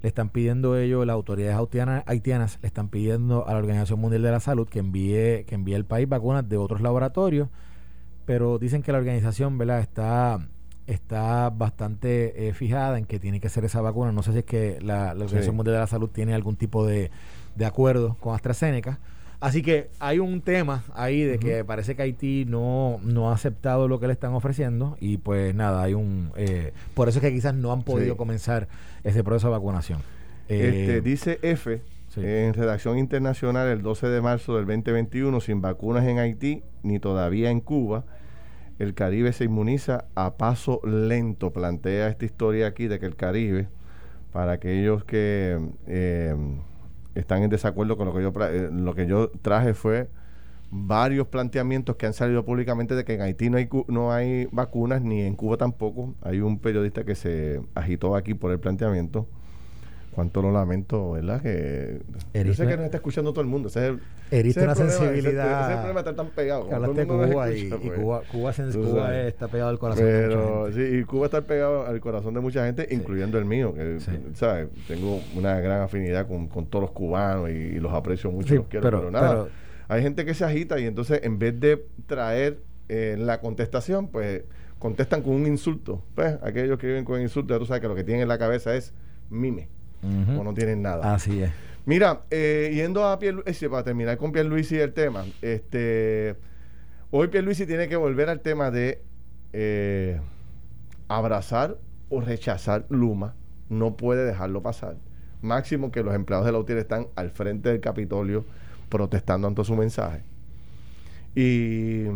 le 0.02 0.08
están 0.10 0.30
pidiendo 0.30 0.78
ellos, 0.78 1.06
las 1.06 1.14
autoridades 1.14 1.58
haitianas, 2.06 2.60
le 2.62 2.68
están 2.68 2.90
pidiendo 2.90 3.48
a 3.48 3.54
la 3.54 3.60
Organización 3.60 4.00
Mundial 4.00 4.22
de 4.22 4.32
la 4.32 4.40
Salud 4.40 4.68
que 4.68 4.80
envíe, 4.80 5.46
que 5.46 5.56
envíe 5.56 5.76
al 5.76 5.86
país 5.86 6.08
vacunas 6.08 6.48
de 6.48 6.58
otros 6.58 6.82
laboratorios, 6.82 7.50
pero 8.26 8.60
dicen 8.60 8.82
que 8.82 8.92
la 8.92 9.00
organización 9.00 9.58
¿verdad? 9.58 9.80
está 9.80 10.40
está 10.88 11.50
bastante 11.52 12.48
eh, 12.48 12.54
fijada 12.54 12.98
en 12.98 13.06
que 13.06 13.20
tiene 13.20 13.40
que 13.40 13.50
ser 13.50 13.64
esa 13.64 13.80
vacuna. 13.80 14.12
No 14.12 14.24
sé 14.24 14.32
si 14.32 14.40
es 14.40 14.46
que 14.46 14.80
la, 14.82 15.12
Organización 15.12 15.56
Mundial 15.56 15.76
de 15.76 15.82
la 15.82 15.88
Salud 15.88 16.10
tiene 16.10 16.34
algún 16.34 16.56
tipo 16.56 16.86
de, 16.86 17.12
de 17.56 17.66
acuerdo 17.66 18.18
con 18.20 18.34
AstraZeneca, 18.34 19.00
Así 19.40 19.62
que 19.62 19.90
hay 20.00 20.20
un 20.20 20.42
tema 20.42 20.84
ahí 20.94 21.24
de 21.24 21.40
que 21.40 21.64
parece 21.64 21.96
que 21.96 22.02
Haití 22.02 22.44
no, 22.46 23.00
no 23.04 23.32
ha 23.32 23.34
aceptado 23.34 23.88
lo 23.88 24.00
que 24.00 24.08
le 24.08 24.14
están 24.14 24.34
ofreciendo 24.34 24.98
y 25.00 25.18
pues 25.18 25.56
nada, 25.56 25.82
hay 25.82 25.94
un... 25.94 26.32
Eh, 26.36 26.74
por 26.94 27.08
eso 27.08 27.20
es 27.20 27.24
que 27.24 27.32
quizás 27.32 27.56
no 27.56 27.72
han 27.72 27.84
podido 27.84 28.18
comenzar 28.18 28.68
ese 29.06 29.24
proceso 29.24 29.48
de 29.48 29.52
vacunación. 29.52 30.02
Este, 30.50 30.98
eh, 30.98 31.02
dice 31.02 31.40
F 31.42 31.82
en 32.18 32.54
redacción 32.54 32.98
internacional 32.98 33.68
el 33.68 33.82
12 33.82 34.08
de 34.08 34.22
marzo 34.22 34.58
del 34.58 34.66
2021, 34.66 35.40
sin 35.40 35.62
vacunas 35.62 36.06
en 36.06 36.20
Haití 36.20 36.64
ni 36.84 37.00
todavía 37.00 37.50
en 37.50 37.62
Cuba, 37.62 38.04
el 38.78 38.94
Caribe 38.94 39.32
se 39.32 39.46
inmuniza 39.46 40.06
a 40.16 40.36
paso 40.36 40.82
lento. 40.84 41.52
Plantea 41.52 42.10
esta 42.10 42.26
historia 42.26 42.68
aquí 42.68 42.88
de 42.88 43.00
que 43.00 43.06
el 43.06 43.16
Caribe, 43.16 43.68
para 44.34 44.54
aquellos 44.54 45.06
que... 45.06 45.60
Eh, 45.88 46.36
están 47.20 47.44
en 47.44 47.50
desacuerdo 47.50 47.98
con 47.98 48.08
lo 48.08 48.14
que 48.14 48.22
yo 48.22 48.34
eh, 48.48 48.70
lo 48.72 48.96
que 48.96 49.08
yo 49.08 49.30
traje 49.42 49.74
fue 49.74 50.10
varios 50.72 51.28
planteamientos 51.28 51.96
que 51.96 52.06
han 52.06 52.14
salido 52.14 52.46
públicamente 52.46 52.96
de 52.96 53.04
que 53.04 53.16
en 53.16 53.22
Haití 53.22 53.50
no 53.50 53.58
hay 53.58 53.70
no 53.88 54.12
hay 54.12 54.48
vacunas 54.52 55.02
ni 55.02 55.22
en 55.22 55.36
Cuba 55.36 55.58
tampoco. 55.58 56.16
Hay 56.22 56.42
un 56.42 56.60
periodista 56.60 57.04
que 57.04 57.16
se 57.16 57.62
agitó 57.76 58.16
aquí 58.16 58.34
por 58.34 58.52
el 58.52 58.60
planteamiento 58.60 59.28
cuánto 60.20 60.42
lo 60.42 60.52
lamento, 60.52 61.12
¿verdad? 61.12 61.42
Que 61.42 62.02
yo 62.34 62.54
sé 62.54 62.68
que 62.68 62.76
nos 62.76 62.86
está 62.88 62.98
escuchando 62.98 63.32
todo 63.32 63.40
el 63.40 63.48
mundo. 63.48 63.70
Ese 63.70 63.96
es 64.32 64.58
una 64.58 64.76
sensibilidad. 64.76 65.62
Ese, 65.62 65.72
es 65.72 65.78
el 65.78 65.78
problema 65.78 65.94
de 65.94 66.10
estar 66.10 66.16
tan 66.16 66.28
pegado. 66.36 66.68
Que 66.68 66.76
hablaste 66.76 67.06
de 67.06 67.08
Cuba 67.08 67.52
y, 67.52 67.70
pues. 67.70 67.94
Cuba, 67.94 68.22
Cuba, 68.30 68.54
Cuba 68.74 69.18
está 69.18 69.48
pegado 69.48 69.70
al 69.70 69.80
corazón 69.80 70.04
de 70.04 70.12
mucha 70.28 70.74
gente. 70.74 70.90
Sí, 70.90 70.98
y 70.98 71.04
Cuba 71.06 71.26
está 71.28 71.42
pegado 71.44 71.88
al 71.88 72.02
corazón 72.02 72.34
de 72.34 72.42
mucha 72.42 72.66
gente, 72.66 72.86
incluyendo 72.92 73.38
el 73.38 73.46
mío. 73.46 73.74
Que, 73.74 73.98
¿sabes? 74.34 74.68
Tengo 74.90 75.22
una 75.38 75.58
gran 75.62 75.84
afinidad 75.84 76.28
con, 76.28 76.50
con 76.50 76.66
todos 76.66 76.82
los 76.84 76.92
cubanos 76.92 77.50
y, 77.50 77.80
los 77.80 77.94
aprecio 77.94 78.30
mucho, 78.30 78.56
los 78.56 78.68
quiero, 78.68 78.84
pero, 78.84 79.10
nada. 79.10 79.48
hay 79.88 80.02
gente 80.02 80.26
que 80.26 80.34
se 80.34 80.44
agita 80.44 80.82
y 80.82 80.86
entonces 80.86 81.22
en 81.24 81.40
vez 81.40 81.58
de 81.58 81.86
traer 82.08 82.60
eh, 82.90 83.16
la 83.18 83.40
contestación, 83.40 84.10
pues 84.10 84.44
contestan 84.80 85.22
con 85.22 85.32
un 85.34 85.48
insulto. 85.48 86.04
Pues 86.14 86.38
aquellos 86.44 86.78
que 86.78 86.88
viven 86.88 87.06
con 87.06 87.22
insulto, 87.22 87.54
ya 87.54 87.60
tú 87.60 87.66
sabes 87.66 87.80
que 87.80 87.88
lo 87.88 87.96
que 87.96 88.04
tienen 88.04 88.24
en 88.24 88.28
la 88.28 88.38
cabeza 88.38 88.76
es 88.76 88.94
mime 89.30 89.70
o 90.04 90.44
no 90.44 90.54
tienen 90.54 90.82
nada. 90.82 91.14
Así 91.14 91.42
es. 91.42 91.52
Mira, 91.86 92.22
eh, 92.30 92.72
yendo 92.74 93.06
a 93.06 93.18
Pierluisi, 93.18 93.68
para 93.68 93.84
terminar 93.84 94.18
con 94.18 94.32
Pierluisi 94.32 94.78
el 94.78 94.94
tema, 94.94 95.26
este, 95.42 96.36
hoy 97.10 97.30
Pierluisi 97.30 97.66
tiene 97.66 97.88
que 97.88 97.96
volver 97.96 98.30
al 98.30 98.42
tema 98.42 98.70
de 98.70 99.02
eh, 99.54 100.20
abrazar 101.08 101.78
o 102.10 102.22
rechazar 102.22 102.86
Luma. 102.90 103.36
No 103.70 103.96
puede 103.98 104.26
dejarlo 104.26 104.62
pasar. 104.62 104.98
Máximo 105.42 105.92
que 105.92 106.04
los 106.04 106.14
empleados 106.14 106.46
de 106.46 106.52
la 106.52 106.60
UTIER 106.60 106.80
están 106.80 107.08
al 107.16 107.32
frente 107.32 107.70
del 107.70 107.80
Capitolio 107.80 108.46
protestando 108.90 109.48
ante 109.48 109.64
su 109.64 109.76
mensaje. 109.76 110.22
Y, 111.36 112.08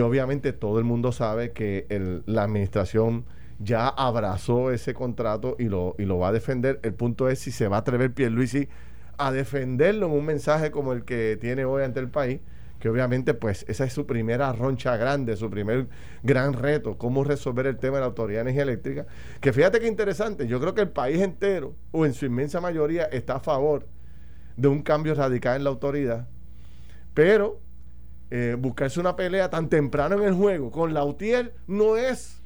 obviamente 0.00 0.52
todo 0.52 0.78
el 0.78 0.84
mundo 0.84 1.12
sabe 1.12 1.52
que 1.52 1.86
la 2.26 2.44
administración 2.44 3.24
ya 3.60 3.88
abrazó 3.88 4.72
ese 4.72 4.94
contrato 4.94 5.54
y 5.58 5.64
lo, 5.64 5.94
y 5.98 6.06
lo 6.06 6.18
va 6.18 6.28
a 6.28 6.32
defender. 6.32 6.80
El 6.82 6.94
punto 6.94 7.28
es 7.28 7.38
si 7.38 7.52
se 7.52 7.68
va 7.68 7.76
a 7.76 7.80
atrever 7.80 8.12
Pierluisi 8.12 8.68
a 9.18 9.30
defenderlo 9.30 10.06
en 10.06 10.12
un 10.12 10.24
mensaje 10.24 10.70
como 10.70 10.92
el 10.94 11.04
que 11.04 11.36
tiene 11.38 11.66
hoy 11.66 11.82
ante 11.82 12.00
el 12.00 12.08
país, 12.08 12.40
que 12.78 12.88
obviamente 12.88 13.34
pues 13.34 13.66
esa 13.68 13.84
es 13.84 13.92
su 13.92 14.06
primera 14.06 14.50
roncha 14.54 14.96
grande, 14.96 15.36
su 15.36 15.50
primer 15.50 15.88
gran 16.22 16.54
reto, 16.54 16.96
cómo 16.96 17.22
resolver 17.22 17.66
el 17.66 17.76
tema 17.76 17.98
de 17.98 18.00
la 18.00 18.06
Autoridad 18.06 18.38
de 18.38 18.50
Energía 18.50 18.62
Eléctrica, 18.62 19.06
que 19.42 19.52
fíjate 19.52 19.78
qué 19.78 19.88
interesante, 19.88 20.46
yo 20.46 20.58
creo 20.58 20.74
que 20.74 20.80
el 20.80 20.88
país 20.88 21.20
entero, 21.20 21.74
o 21.90 22.06
en 22.06 22.14
su 22.14 22.24
inmensa 22.24 22.62
mayoría, 22.62 23.04
está 23.04 23.36
a 23.36 23.40
favor 23.40 23.86
de 24.56 24.68
un 24.68 24.80
cambio 24.80 25.14
radical 25.14 25.58
en 25.58 25.64
la 25.64 25.70
autoridad, 25.70 26.26
pero 27.12 27.60
eh, 28.30 28.56
buscarse 28.58 29.00
una 29.00 29.16
pelea 29.16 29.50
tan 29.50 29.68
temprano 29.68 30.16
en 30.16 30.22
el 30.22 30.32
juego 30.32 30.70
con 30.70 30.94
la 30.94 31.04
UTIER 31.04 31.52
no 31.66 31.98
es 31.98 32.39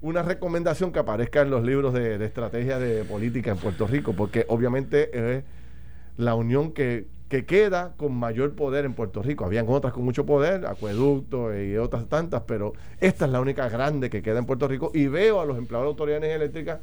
una 0.00 0.22
recomendación 0.22 0.92
que 0.92 0.98
aparezca 0.98 1.40
en 1.42 1.50
los 1.50 1.64
libros 1.64 1.92
de, 1.92 2.24
estrategia 2.24 2.78
de 2.78 3.04
política 3.04 3.50
en 3.50 3.56
Puerto 3.56 3.86
Rico, 3.86 4.12
porque 4.12 4.44
obviamente 4.48 5.36
es 5.38 5.44
la 6.16 6.34
unión 6.34 6.72
que, 6.72 7.06
queda 7.46 7.92
con 7.98 8.14
mayor 8.14 8.54
poder 8.54 8.86
en 8.86 8.94
Puerto 8.94 9.22
Rico. 9.22 9.44
Habían 9.44 9.66
otras 9.68 9.92
con 9.92 10.02
mucho 10.02 10.24
poder, 10.24 10.64
acueductos 10.64 11.54
y 11.60 11.76
otras 11.76 12.08
tantas, 12.08 12.42
pero 12.46 12.72
esta 13.00 13.26
es 13.26 13.30
la 13.30 13.40
única 13.40 13.68
grande 13.68 14.08
que 14.08 14.22
queda 14.22 14.38
en 14.38 14.46
Puerto 14.46 14.66
Rico 14.66 14.90
y 14.94 15.08
veo 15.08 15.38
a 15.40 15.44
los 15.44 15.58
empleados 15.58 15.84
de 15.84 15.88
autoridades 15.90 16.34
eléctricas 16.34 16.80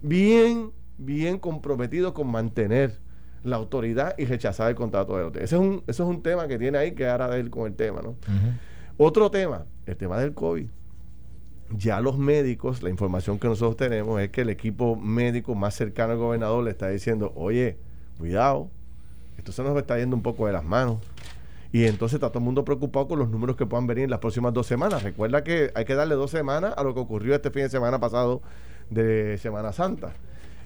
bien, 0.00 0.70
bien 0.96 1.38
comprometidos 1.38 2.12
con 2.12 2.28
mantener 2.28 3.00
la 3.44 3.56
autoridad 3.56 4.14
y 4.16 4.24
rechazar 4.24 4.70
el 4.70 4.74
contrato 4.74 5.30
de 5.30 5.44
Ese 5.44 5.56
es 5.56 5.60
un, 5.60 5.82
eso 5.86 6.04
es 6.04 6.08
un 6.08 6.22
tema 6.22 6.48
que 6.48 6.58
tiene 6.58 6.78
ahí 6.78 6.92
que 6.92 7.06
ahora 7.06 7.26
ver 7.26 7.50
con 7.50 7.66
el 7.66 7.74
tema, 7.74 8.00
¿no? 8.00 8.16
Otro 8.96 9.30
tema, 9.30 9.66
el 9.84 9.96
tema 9.96 10.18
del 10.18 10.32
COVID 10.32 10.68
ya 11.76 12.00
los 12.00 12.18
médicos, 12.18 12.82
la 12.82 12.90
información 12.90 13.38
que 13.38 13.48
nosotros 13.48 13.76
tenemos 13.76 14.20
es 14.20 14.30
que 14.30 14.42
el 14.42 14.50
equipo 14.50 14.96
médico 14.96 15.54
más 15.54 15.74
cercano 15.74 16.12
al 16.12 16.18
gobernador 16.18 16.64
le 16.64 16.70
está 16.70 16.88
diciendo, 16.88 17.32
oye, 17.34 17.76
cuidado, 18.18 18.68
esto 19.38 19.52
se 19.52 19.62
nos 19.62 19.76
está 19.76 19.98
yendo 19.98 20.16
un 20.16 20.22
poco 20.22 20.46
de 20.46 20.52
las 20.52 20.64
manos. 20.64 20.98
Y 21.72 21.86
entonces 21.86 22.16
está 22.16 22.28
todo 22.28 22.40
el 22.40 22.44
mundo 22.44 22.64
preocupado 22.64 23.08
con 23.08 23.18
los 23.18 23.30
números 23.30 23.56
que 23.56 23.64
puedan 23.64 23.86
venir 23.86 24.04
en 24.04 24.10
las 24.10 24.18
próximas 24.18 24.52
dos 24.52 24.66
semanas. 24.66 25.02
Recuerda 25.02 25.42
que 25.42 25.72
hay 25.74 25.86
que 25.86 25.94
darle 25.94 26.14
dos 26.16 26.30
semanas 26.30 26.74
a 26.76 26.82
lo 26.82 26.92
que 26.92 27.00
ocurrió 27.00 27.34
este 27.34 27.50
fin 27.50 27.62
de 27.62 27.70
semana 27.70 27.98
pasado 27.98 28.42
de 28.90 29.38
Semana 29.38 29.72
Santa. 29.72 30.12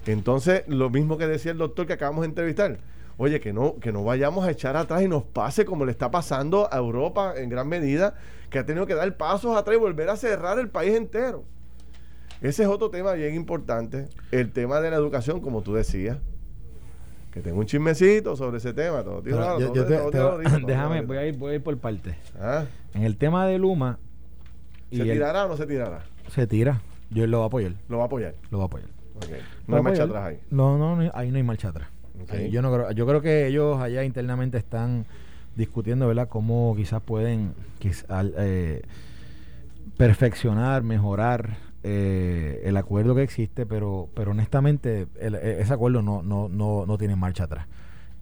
Entonces, 0.05 0.63
lo 0.67 0.89
mismo 0.89 1.17
que 1.17 1.25
decía 1.27 1.53
el 1.53 1.57
doctor 1.57 1.87
que 1.87 1.93
acabamos 1.93 2.21
de 2.21 2.27
entrevistar. 2.27 2.79
Oye, 3.17 3.39
que 3.39 3.53
no, 3.53 3.77
que 3.79 3.91
no 3.91 4.03
vayamos 4.03 4.45
a 4.45 4.51
echar 4.51 4.75
atrás 4.75 5.01
y 5.01 5.07
nos 5.07 5.23
pase 5.23 5.65
como 5.65 5.85
le 5.85 5.91
está 5.91 6.11
pasando 6.11 6.67
a 6.71 6.77
Europa 6.77 7.33
en 7.37 7.49
gran 7.49 7.67
medida, 7.67 8.15
que 8.49 8.59
ha 8.59 8.65
tenido 8.65 8.85
que 8.85 8.95
dar 8.95 9.15
pasos 9.17 9.55
atrás 9.55 9.75
y 9.75 9.79
volver 9.79 10.09
a 10.09 10.15
cerrar 10.15 10.59
el 10.59 10.69
país 10.69 10.95
entero. 10.95 11.43
Ese 12.41 12.63
es 12.63 12.69
otro 12.69 12.89
tema 12.89 13.13
bien 13.13 13.35
importante. 13.35 14.07
El 14.31 14.51
tema 14.51 14.79
de 14.79 14.91
la 14.91 14.97
educación, 14.97 15.41
como 15.41 15.61
tú 15.61 15.73
decías. 15.73 16.17
Que 17.31 17.41
tengo 17.41 17.59
un 17.59 17.65
chismecito 17.65 18.35
sobre 18.35 18.57
ese 18.57 18.73
tema. 18.73 19.03
déjame, 20.65 21.01
voy 21.01 21.17
a, 21.17 21.25
ir, 21.25 21.37
voy 21.37 21.53
a 21.53 21.55
ir 21.55 21.63
por 21.63 21.77
parte. 21.77 22.15
Ah. 22.39 22.65
En 22.93 23.03
el 23.03 23.17
tema 23.17 23.45
de 23.47 23.57
Luma. 23.57 23.99
¿Se 24.91 25.03
tirará 25.03 25.45
o 25.45 25.49
no 25.49 25.57
se 25.57 25.65
tirará? 25.65 26.03
Se 26.29 26.47
tira. 26.47 26.81
Yo 27.09 27.27
lo 27.27 27.37
voy 27.37 27.43
a 27.43 27.47
apoyar. 27.47 27.73
¿Lo 27.89 27.97
va 27.97 28.03
a 28.03 28.05
apoyar? 28.07 28.35
Lo 28.49 28.59
va 28.59 28.65
a 28.65 28.67
apoyar. 28.67 28.89
No 29.65 29.77
hay 29.77 29.83
marcha 29.83 30.03
atrás 30.03 30.25
ahí. 30.25 30.39
No, 30.49 30.77
no, 30.77 31.11
ahí 31.13 31.31
no 31.31 31.37
hay 31.37 31.43
marcha 31.43 31.69
atrás. 31.69 31.89
yo 32.49 32.61
no 32.61 32.73
creo, 32.73 32.91
yo 32.91 33.05
creo 33.05 33.21
que 33.21 33.47
ellos 33.47 33.79
allá 33.81 34.03
internamente 34.03 34.57
están 34.57 35.05
discutiendo, 35.57 36.07
¿verdad? 36.07 36.29
Cómo 36.29 36.73
quizás 36.77 37.01
pueden 37.01 37.53
eh, 38.37 38.81
perfeccionar, 39.97 40.83
mejorar 40.83 41.57
eh, 41.83 42.61
el 42.63 42.77
acuerdo 42.77 43.15
que 43.15 43.23
existe, 43.23 43.65
pero, 43.65 44.09
pero 44.13 44.31
honestamente 44.31 45.07
e, 45.19 45.57
ese 45.59 45.73
acuerdo 45.73 46.01
no, 46.01 46.21
no, 46.21 46.47
no, 46.47 46.85
no 46.85 46.97
tiene 46.97 47.15
marcha 47.15 47.45
atrás. 47.45 47.67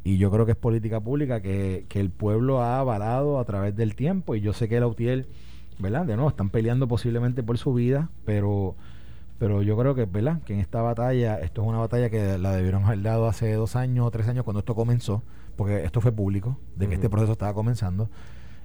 Y 0.04 0.18
yo 0.18 0.32
creo 0.32 0.46
que 0.46 0.54
es 0.54 0.58
política 0.58 1.00
pública 1.00 1.42
que, 1.42 1.86
que 1.90 2.00
el 2.00 2.10
pueblo 2.10 2.62
ha 2.62 2.80
avalado 2.80 3.40
a 3.40 3.46
través 3.46 3.76
del 3.76 3.96
tiempo. 3.96 4.36
Y 4.36 4.42
yo 4.42 4.54
sé 4.54 4.70
que 4.70 4.78
el 4.78 4.84
UTIEL, 4.84 5.28
¿verdad? 5.80 6.06
De 6.06 6.16
nuevo, 6.16 6.30
están 6.30 6.52
peleando 6.52 6.88
posiblemente 6.88 7.42
por 7.42 7.58
su 7.58 7.74
vida, 7.74 8.10
pero 8.24 8.76
pero 9.38 9.62
yo 9.62 9.78
creo 9.78 9.96
que, 9.96 10.06
¿verdad? 10.06 10.42
Que 10.44 10.54
en 10.54 10.60
esta 10.60 10.82
batalla, 10.82 11.40
esto 11.40 11.62
es 11.62 11.68
una 11.68 11.80
batalla 11.80 12.10
que 12.10 12.38
la 12.38 12.56
debieron 12.56 12.86
haber 12.86 13.02
dado 13.02 13.28
hace 13.28 13.54
dos 13.54 13.76
años 13.76 14.06
o 14.06 14.12
tres 14.12 14.28
años 14.28 14.44
cuando 14.44 14.60
esto 14.60 14.76
comenzó, 14.76 15.24
porque 15.56 15.84
esto 15.84 16.02
fue 16.02 16.12
público, 16.12 16.58
de 16.76 16.88
que 16.88 16.96
este 16.96 17.10
proceso 17.10 17.34
estaba 17.34 17.54
comenzando, 17.54 18.10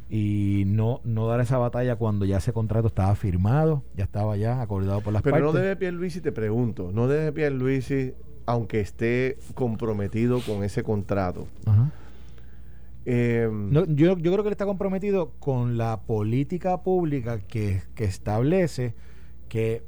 y 0.09 0.65
no, 0.67 1.01
no 1.05 1.27
dar 1.29 1.41
esa 1.41 1.59
batalla 1.59 1.97
cuando 1.97 2.25
ya 2.25 2.39
ese 2.39 2.53
contrato 2.53 2.89
estaba 2.89 3.15
firmado, 3.15 3.83
ya 3.97 4.05
estaba 4.05 4.37
ya 4.37 4.61
acordado 4.61 5.01
por 5.01 5.13
las 5.13 5.23
Pero 5.23 5.35
partes. 5.35 5.51
Pero 5.51 5.53
no 5.53 5.59
debe 5.59 5.77
Pierluisi, 5.77 6.21
te 6.21 6.33
pregunto, 6.33 6.91
no 6.93 7.09
debe 7.09 7.33
Pierluisi, 7.33 8.15
aunque 8.47 8.81
esté 8.81 9.39
comprometido 9.55 10.41
con 10.41 10.63
ese 10.63 10.83
contrato, 10.83 11.47
em, 13.05 13.71
yo, 13.73 14.17
yo 14.19 14.33
creo 14.33 14.43
que 14.43 14.49
él 14.49 14.53
está 14.53 14.67
comprometido 14.67 15.33
con 15.39 15.79
la 15.79 16.01
política 16.03 16.83
pública 16.83 17.39
que, 17.39 17.83
que 17.95 18.05
establece 18.05 18.95
que 19.49 19.85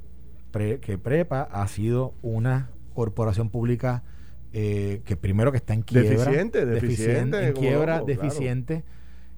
que 0.52 0.98
Prepa 0.98 1.42
ha 1.50 1.66
sido 1.66 2.14
una 2.22 2.70
corporación 2.94 3.50
pública 3.50 4.02
eh, 4.54 5.00
que 5.06 5.16
primero 5.16 5.50
que 5.50 5.56
está 5.56 5.72
en 5.72 5.80
quiebra, 5.80 6.10
deficiente, 6.10 6.66
deficiente, 6.66 7.46
en 7.46 7.52
quiebra, 7.54 8.02
deficiente, 8.02 8.84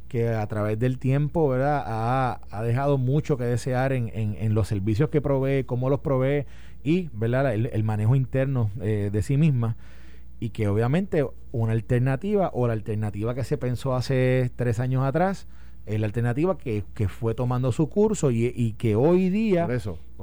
que 0.09 0.31
a 0.31 0.45
través 0.49 0.77
del 0.81 0.99
tiempo 0.99 1.49
¿verdad? 1.49 1.85
Ha, 1.87 2.41
ha 2.51 2.63
dejado 2.65 2.99
mucho 2.99 3.37
que 3.37 3.45
desear 3.45 3.93
en, 3.93 4.11
en, 4.13 4.55
los 4.55 4.67
servicios 4.67 5.11
que 5.11 5.21
provee, 5.21 5.63
cómo 5.63 5.89
los 5.89 6.01
provee 6.01 6.47
y 6.83 7.11
¿verdad? 7.13 7.55
El, 7.55 7.85
manejo 7.85 8.17
interno 8.17 8.73
eh, 8.81 9.11
de 9.13 9.23
sí 9.23 9.37
misma. 9.37 9.77
Y 10.41 10.51
que 10.51 10.67
obviamente 10.67 11.25
una 11.53 11.73
alternativa 11.73 12.51
o 12.53 12.67
la 12.67 12.73
alternativa 12.73 13.37
que 13.37 13.45
se 13.45 13.57
pensó 13.57 13.95
hace 13.95 14.51
tres 14.57 14.81
años 14.81 15.05
atrás 15.05 15.47
es 15.87 16.01
la 16.01 16.07
alternativa 16.07 16.59
que, 16.59 16.83
que, 16.93 17.07
fue 17.07 17.35
tomando 17.35 17.71
su 17.71 17.89
curso 17.89 18.33
y, 18.33 18.53
y 18.55 18.73
que 18.73 18.97
hoy 18.97 19.31
día 19.31 19.69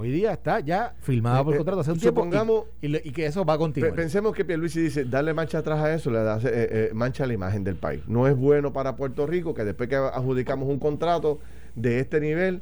hoy 0.01 0.11
día 0.11 0.33
está 0.33 0.59
ya 0.59 0.95
filmada 0.99 1.43
por 1.43 1.53
eh, 1.53 1.57
contrato 1.57 1.81
hace 1.81 1.91
un 1.91 1.99
tiempo 1.99 2.67
y, 2.81 3.07
y, 3.07 3.11
que 3.11 3.25
eso 3.27 3.45
va 3.45 3.53
a 3.53 3.57
continuar. 3.57 3.93
Pensemos 3.93 4.33
que 4.33 4.43
Pierluisi 4.43 4.81
dice, 4.81 5.05
darle 5.05 5.33
mancha 5.33 5.59
atrás 5.59 5.79
a 5.79 5.93
eso, 5.93 6.09
le 6.09 6.19
da 6.19 6.37
eh, 6.37 6.41
eh, 6.45 6.91
mancha 6.93 7.23
a 7.23 7.27
la 7.27 7.33
imagen 7.33 7.63
del 7.63 7.75
país. 7.75 8.01
No 8.07 8.27
es 8.27 8.35
bueno 8.35 8.73
para 8.73 8.95
Puerto 8.95 9.27
Rico 9.27 9.53
que 9.53 9.63
después 9.63 9.87
que 9.87 9.95
adjudicamos 9.95 10.67
un 10.67 10.79
contrato 10.79 11.39
de 11.75 11.99
este 11.99 12.19
nivel, 12.19 12.61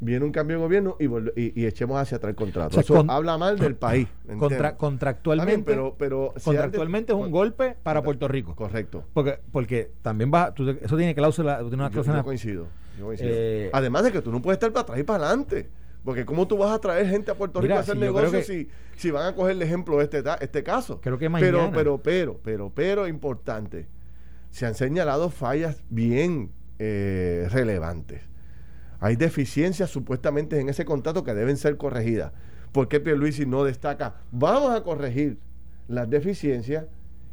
viene 0.00 0.24
un 0.24 0.32
cambio 0.32 0.56
de 0.56 0.62
gobierno 0.62 0.96
y, 0.98 1.60
y, 1.60 1.66
echemos 1.66 1.96
hacia 1.96 2.16
atrtrás 2.16 2.30
el 2.30 2.36
contrato. 2.36 2.80
Eso 2.80 3.04
habla 3.08 3.38
mal 3.38 3.56
del 3.58 3.76
país. 3.76 4.08
contractualmente, 4.76 5.62
pero, 5.64 5.94
pero 5.96 6.34
contractualmente 6.42 7.12
es 7.12 7.18
un 7.18 7.30
golpe 7.30 7.76
para 7.82 8.02
Puerto 8.02 8.26
Rico. 8.26 8.56
Correcto. 8.56 9.04
Porque, 9.14 9.38
porque 9.52 9.92
también 10.02 10.32
va, 10.34 10.52
eso 10.82 10.96
tiene 10.96 11.14
cláusula, 11.14 11.58
tiene 11.60 11.76
una 11.76 11.90
cláusula. 11.90 12.18
Yo, 12.18 12.24
coincido. 12.24 12.66
Eh, 13.18 13.70
Además 13.72 14.04
de 14.04 14.12
que 14.12 14.22
tú 14.22 14.30
no 14.30 14.42
puedes 14.42 14.56
estar 14.56 14.72
para 14.72 14.82
atrás 14.82 14.98
y 14.98 15.02
para 15.04 15.26
adelante. 15.26 15.68
Porque 16.04 16.24
¿cómo 16.26 16.46
tú 16.46 16.58
vas 16.58 16.70
a 16.70 16.78
traer 16.78 17.08
gente 17.08 17.30
a 17.30 17.34
Puerto 17.34 17.60
Rico 17.60 17.74
a 17.74 17.80
hacer 17.80 17.96
negocios 17.96 18.46
si, 18.46 18.68
si 18.96 19.10
van 19.10 19.26
a 19.26 19.34
coger 19.34 19.52
el 19.52 19.62
ejemplo 19.62 19.98
de 19.98 20.04
este, 20.04 20.22
este 20.40 20.62
caso? 20.62 21.00
Creo 21.00 21.18
que 21.18 21.28
mañana. 21.28 21.50
Pero, 21.50 21.70
pero, 21.72 21.98
pero, 22.02 22.40
pero, 22.42 22.72
pero, 22.74 23.08
importante. 23.08 23.88
Se 24.50 24.66
han 24.66 24.74
señalado 24.74 25.30
fallas 25.30 25.82
bien 25.88 26.50
eh, 26.78 27.48
relevantes 27.50 28.22
hay 29.04 29.16
deficiencias 29.16 29.90
supuestamente 29.90 30.58
en 30.58 30.70
ese 30.70 30.86
contrato 30.86 31.24
que 31.24 31.34
deben 31.34 31.58
ser 31.58 31.76
corregidas. 31.76 32.32
¿Por 32.72 32.88
qué 32.88 33.00
Pierluisi 33.00 33.44
no 33.44 33.62
destaca? 33.62 34.14
Vamos 34.32 34.74
a 34.74 34.82
corregir 34.82 35.38
las 35.88 36.08
deficiencias 36.08 36.86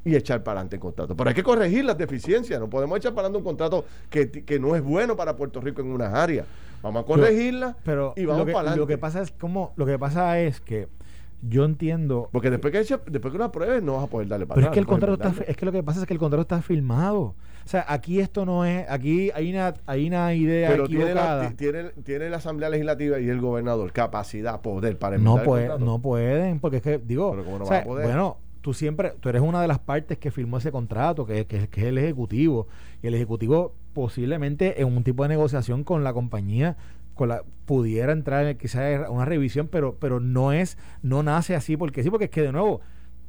y 0.03 0.17
echar 0.17 0.43
para 0.43 0.59
adelante 0.59 0.75
el 0.75 0.81
contrato. 0.81 1.15
Pero 1.15 1.29
hay 1.29 1.33
que 1.33 1.43
corregir 1.43 1.85
las 1.85 1.97
deficiencias, 1.97 2.59
no 2.59 2.69
podemos 2.69 2.97
echar 2.97 3.13
para 3.13 3.27
adelante 3.27 3.37
un 3.37 3.43
contrato 3.45 3.85
que, 4.09 4.59
no 4.59 4.75
es 4.75 4.81
bueno 4.81 5.15
para 5.15 5.37
Puerto 5.37 5.61
Rico 5.61 5.81
en 5.81 5.87
unas 5.87 6.13
áreas. 6.13 6.45
Vamos 6.81 7.03
a 7.03 7.05
corregirla 7.05 7.77
pero, 7.83 8.13
y 8.15 8.25
vamos 8.25 8.45
para 8.45 8.59
adelante. 8.59 8.79
Lo 8.79 8.87
que 8.87 8.97
pasa 8.97 9.21
es 9.21 9.31
como, 9.31 9.73
lo 9.75 9.85
que 9.85 9.99
pasa 9.99 10.39
es 10.39 10.61
que 10.61 10.87
yo 11.41 11.65
entiendo. 11.65 12.29
Porque 12.31 12.49
después 12.49 12.71
que, 12.71 12.99
después 13.07 13.31
que 13.31 13.37
lo 13.37 13.45
apruebes, 13.45 13.81
no 13.83 13.95
vas 13.95 14.03
a 14.03 14.07
poder 14.07 14.27
darle 14.27 14.45
para 14.45 14.55
Pero 14.55 14.67
es 14.67 14.73
que 14.73 14.79
el 14.79 14.85
contrato 14.85 15.13
está, 15.13 15.43
es 15.43 15.57
que 15.57 15.65
lo 15.65 15.71
que 15.71 15.83
pasa 15.83 16.01
es 16.01 16.05
que 16.05 16.13
el 16.13 16.19
contrato 16.19 16.41
está 16.41 16.61
firmado. 16.61 17.35
O 17.63 17.67
sea, 17.67 17.85
aquí 17.87 18.19
esto 18.19 18.45
no 18.45 18.65
es, 18.65 18.89
aquí 18.89 19.31
hay 19.33 19.51
una, 19.51 19.73
hay 19.85 20.07
una 20.07 20.33
idea 20.33 20.69
Pero 20.71 20.85
equivocada. 20.85 21.51
Tiene 21.51 21.83
la, 21.83 21.91
tiene, 21.91 22.29
la 22.29 22.37
Asamblea 22.37 22.69
Legislativa 22.69 23.19
y 23.19 23.29
el 23.29 23.39
gobernador 23.39 23.91
capacidad, 23.91 24.61
poder 24.61 24.97
para 24.97 25.17
no 25.17 25.41
puede, 25.43 25.79
No 25.79 25.99
pueden, 25.99 26.59
porque 26.59 26.77
es 26.77 26.83
que, 26.83 26.97
digo, 26.97 27.35
bueno, 27.85 28.37
tú 28.61 28.73
siempre, 28.73 29.13
tú 29.19 29.29
eres 29.29 29.41
una 29.41 29.61
de 29.61 29.67
las 29.67 29.79
partes 29.79 30.17
que 30.17 30.31
firmó 30.31 30.57
ese 30.57 30.71
contrato, 30.71 31.25
que, 31.25 31.45
que, 31.45 31.67
que 31.67 31.81
es 31.81 31.87
el 31.87 31.97
Ejecutivo. 31.97 32.67
Y 33.03 33.07
el 33.07 33.13
Ejecutivo 33.13 33.73
posiblemente 33.93 34.81
en 34.81 34.87
un 34.87 35.03
tipo 35.03 35.23
de 35.23 35.29
negociación 35.29 35.83
con 35.83 36.03
la 36.03 36.13
compañía 36.13 36.77
con 37.13 37.29
la, 37.29 37.43
pudiera 37.65 38.13
entrar 38.13 38.55
quizás 38.57 39.09
una 39.09 39.25
revisión, 39.25 39.67
pero, 39.67 39.95
pero 39.99 40.19
no 40.19 40.53
es, 40.53 40.77
no 41.01 41.23
nace 41.23 41.55
así, 41.55 41.77
porque 41.77 42.03
sí, 42.03 42.09
porque 42.09 42.25
es 42.25 42.31
que 42.31 42.41
de 42.41 42.51
nuevo, 42.51 42.81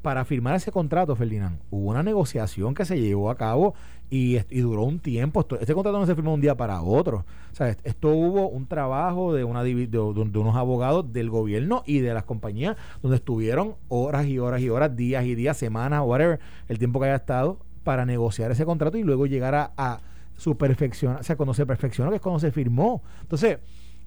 para 0.03 0.25
firmar 0.25 0.57
ese 0.57 0.73
contrato, 0.73 1.15
Ferdinand, 1.15 1.61
hubo 1.71 1.91
una 1.91 2.03
negociación 2.03 2.75
que 2.75 2.85
se 2.85 3.01
llevó 3.01 3.31
a 3.31 3.37
cabo 3.37 3.75
y, 4.11 4.39
duró 4.61 4.83
un 4.83 4.99
tiempo. 4.99 5.47
este 5.59 5.75
contrato 5.75 5.99
no 5.99 6.07
se 6.07 6.15
firmó 6.15 6.35
un 6.35 6.41
día 6.41 6.55
para 6.55 6.83
otro. 6.83 7.25
O 7.51 7.55
sea, 7.55 7.69
esto 7.85 8.11
hubo 8.11 8.49
un 8.49 8.67
trabajo 8.67 9.33
de, 9.33 9.45
una, 9.45 9.63
de, 9.63 9.87
de, 9.87 9.99
unos 9.99 10.57
abogados 10.57 11.13
del 11.13 11.31
gobierno 11.31 11.83
y 11.87 12.01
de 12.01 12.13
las 12.13 12.25
compañías 12.25 12.77
donde 13.01 13.17
estuvieron 13.17 13.77
horas 13.89 14.27
y 14.27 14.39
horas 14.39 14.61
y 14.61 14.69
horas, 14.69 14.95
días 14.95 15.25
y 15.25 15.35
días, 15.35 15.57
semanas, 15.57 16.03
whatever, 16.05 16.41
el 16.69 16.79
tiempo 16.79 17.01
que 17.01 17.07
haya 17.07 17.17
estado 17.17 17.59
para 17.85 18.05
negociar 18.05 18.51
ese 18.51 18.65
contrato 18.65 18.99
y 18.99 19.03
luego 19.03 19.27
llegar 19.27 19.55
a, 19.55 20.01
su 20.43 20.57
perfección, 20.57 21.17
o 21.21 21.23
sea, 21.23 21.37
cuando 21.37 21.55
se 21.55 21.65
perfeccionó, 21.65 22.11
que 22.11 22.17
es 22.17 22.23
cuando 22.23 22.41
se 22.41 22.51
firmó. 22.51 23.01
Entonces, 23.21 23.59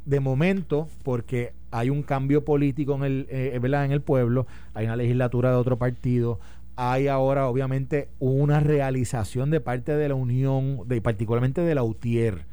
de 0.04 0.20
momento, 0.20 0.90
porque 1.02 1.54
hay 1.72 1.90
un 1.90 2.04
cambio 2.04 2.44
político 2.44 2.94
en 2.96 3.04
el, 3.06 3.28
eh, 3.30 3.58
en 3.62 3.92
el 3.94 4.02
pueblo, 4.02 4.46
hay 4.74 4.86
una 4.86 4.98
legislatura 4.98 5.52
de 5.52 5.56
otro 5.56 5.78
partido, 5.78 6.42
hay 6.76 7.08
ahora 7.08 7.48
obviamente 7.48 8.10
una 8.20 8.60
realización 8.60 9.50
de 9.50 9.62
parte 9.62 9.96
de 9.96 10.10
la 10.10 10.16
Unión, 10.16 10.82
de, 10.88 11.00
particularmente 11.00 11.62
de 11.62 11.74
la 11.74 11.84
UTIER, 11.84 12.46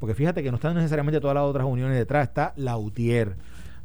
porque 0.00 0.16
fíjate 0.16 0.42
que 0.42 0.50
no 0.50 0.56
están 0.56 0.74
necesariamente 0.74 1.20
todas 1.20 1.36
las 1.36 1.44
otras 1.44 1.66
uniones 1.68 1.96
detrás, 1.96 2.26
está 2.26 2.54
la 2.56 2.76
UTIER. 2.76 3.36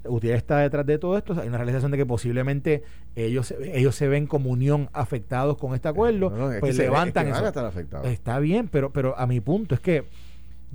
UTIER 0.06 0.36
está 0.36 0.60
detrás 0.60 0.86
de 0.86 0.98
todo 0.98 1.18
esto, 1.18 1.40
hay 1.40 1.48
una 1.48 1.58
realización 1.58 1.92
de 1.92 1.98
que 1.98 2.06
posiblemente 2.06 2.84
ellos, 3.16 3.54
ellos 3.62 3.96
se 3.96 4.08
ven 4.08 4.28
como 4.28 4.50
unión 4.50 4.90
afectados 4.94 5.58
con 5.58 5.74
este 5.76 5.88
acuerdo, 5.88 6.32
pues 6.60 6.78
levantan 6.78 7.28
Está 8.04 8.40
bien, 8.40 8.68
pero, 8.68 8.92
pero 8.92 9.18
a 9.18 9.28
mi 9.28 9.40
punto 9.40 9.76
es 9.76 9.82
que 9.82 10.06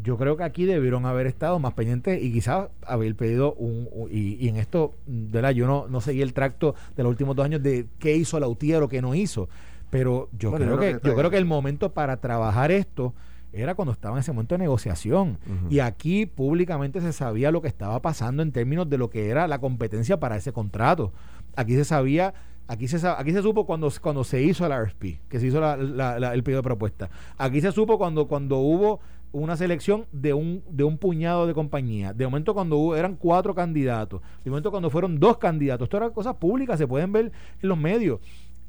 yo 0.03 0.16
creo 0.16 0.37
que 0.37 0.45
aquí 0.45 0.64
debieron 0.64 1.07
haber 1.07 1.26
estado 1.26 1.59
más 1.59 1.74
pendientes 1.74 2.22
y 2.22 2.33
quizás 2.33 2.68
haber 2.87 3.14
pedido 3.16 3.55
un, 3.55 3.89
y, 4.11 4.49
en 4.49 4.57
esto, 4.57 4.95
¿verdad? 5.07 5.51
Yo 5.51 5.66
no, 5.66 5.89
no 5.89 6.01
seguí 6.01 6.22
el 6.22 6.33
tracto 6.33 6.74
de 6.97 7.03
los 7.03 7.11
últimos 7.11 7.35
dos 7.35 7.45
años 7.45 7.62
de 7.62 7.87
qué 7.99 8.16
hizo 8.16 8.39
la 8.39 8.49
UTIER 8.49 8.83
o 8.83 8.89
qué 8.89 9.03
no 9.03 9.14
hizo, 9.14 9.49
pero 9.91 10.29
yo 10.39 10.53
creo 10.53 10.79
que, 10.79 10.99
yo 11.03 11.14
creo 11.16 11.31
que 11.31 11.39
el 11.39 11.47
momento 11.47 11.93
para 11.93 12.18
trabajar 12.18 12.70
esto 12.70 13.14
era 13.63 13.75
cuando 13.75 13.93
estaba 13.93 14.17
en 14.17 14.21
ese 14.21 14.33
momento 14.33 14.55
de 14.55 14.59
negociación 14.59 15.39
y 15.71 15.81
aquí 15.81 16.27
públicamente 16.27 17.01
se 17.01 17.13
sabía 17.13 17.51
lo 17.51 17.63
que 17.63 17.69
estaba 17.69 18.01
pasando 18.01 18.43
en 18.43 18.53
términos 18.53 18.89
de 18.89 18.99
lo 18.99 19.11
que 19.11 19.29
era 19.29 19.49
la 19.49 19.59
competencia 19.59 20.21
para 20.21 20.37
ese 20.37 20.53
contrato. 20.53 21.13
Aquí 21.57 21.75
se 21.75 21.85
sabía 21.85 22.35
Aquí 22.71 22.87
se, 22.87 23.09
aquí 23.09 23.33
se 23.33 23.41
supo 23.41 23.65
cuando, 23.65 23.91
cuando 24.03 24.25
se 24.25 24.43
hizo 24.43 24.67
el 24.67 24.73
RFP, 24.79 25.27
que 25.27 25.41
se 25.41 25.47
hizo 25.47 25.59
el 25.65 26.43
pedido 26.43 26.59
de 26.59 26.63
propuesta. 26.63 27.09
Aquí 27.39 27.63
se 27.63 27.73
supo 27.73 27.97
cuando, 27.97 28.29
cuando 28.29 28.59
hubo 28.59 29.01
una 29.33 29.57
selección 29.57 30.05
de 30.13 30.35
un, 30.35 30.63
de 30.69 30.85
un 30.85 30.99
puñado 30.99 31.47
de 31.47 31.55
compañías. 31.55 32.15
De 32.15 32.27
momento 32.27 32.53
cuando 32.53 32.77
hubo, 32.77 32.95
eran 32.95 33.17
cuatro 33.17 33.55
candidatos. 33.55 34.21
De 34.45 34.51
momento 34.51 34.71
cuando 34.71 34.91
fueron 34.91 35.19
dos 35.19 35.39
candidatos. 35.39 35.87
Esto 35.87 35.97
eran 35.97 36.11
cosas 36.11 36.35
públicas, 36.37 36.79
se 36.79 36.87
pueden 36.87 37.11
ver 37.11 37.33
en 37.63 37.69
los 37.69 37.79
medios. 37.79 38.21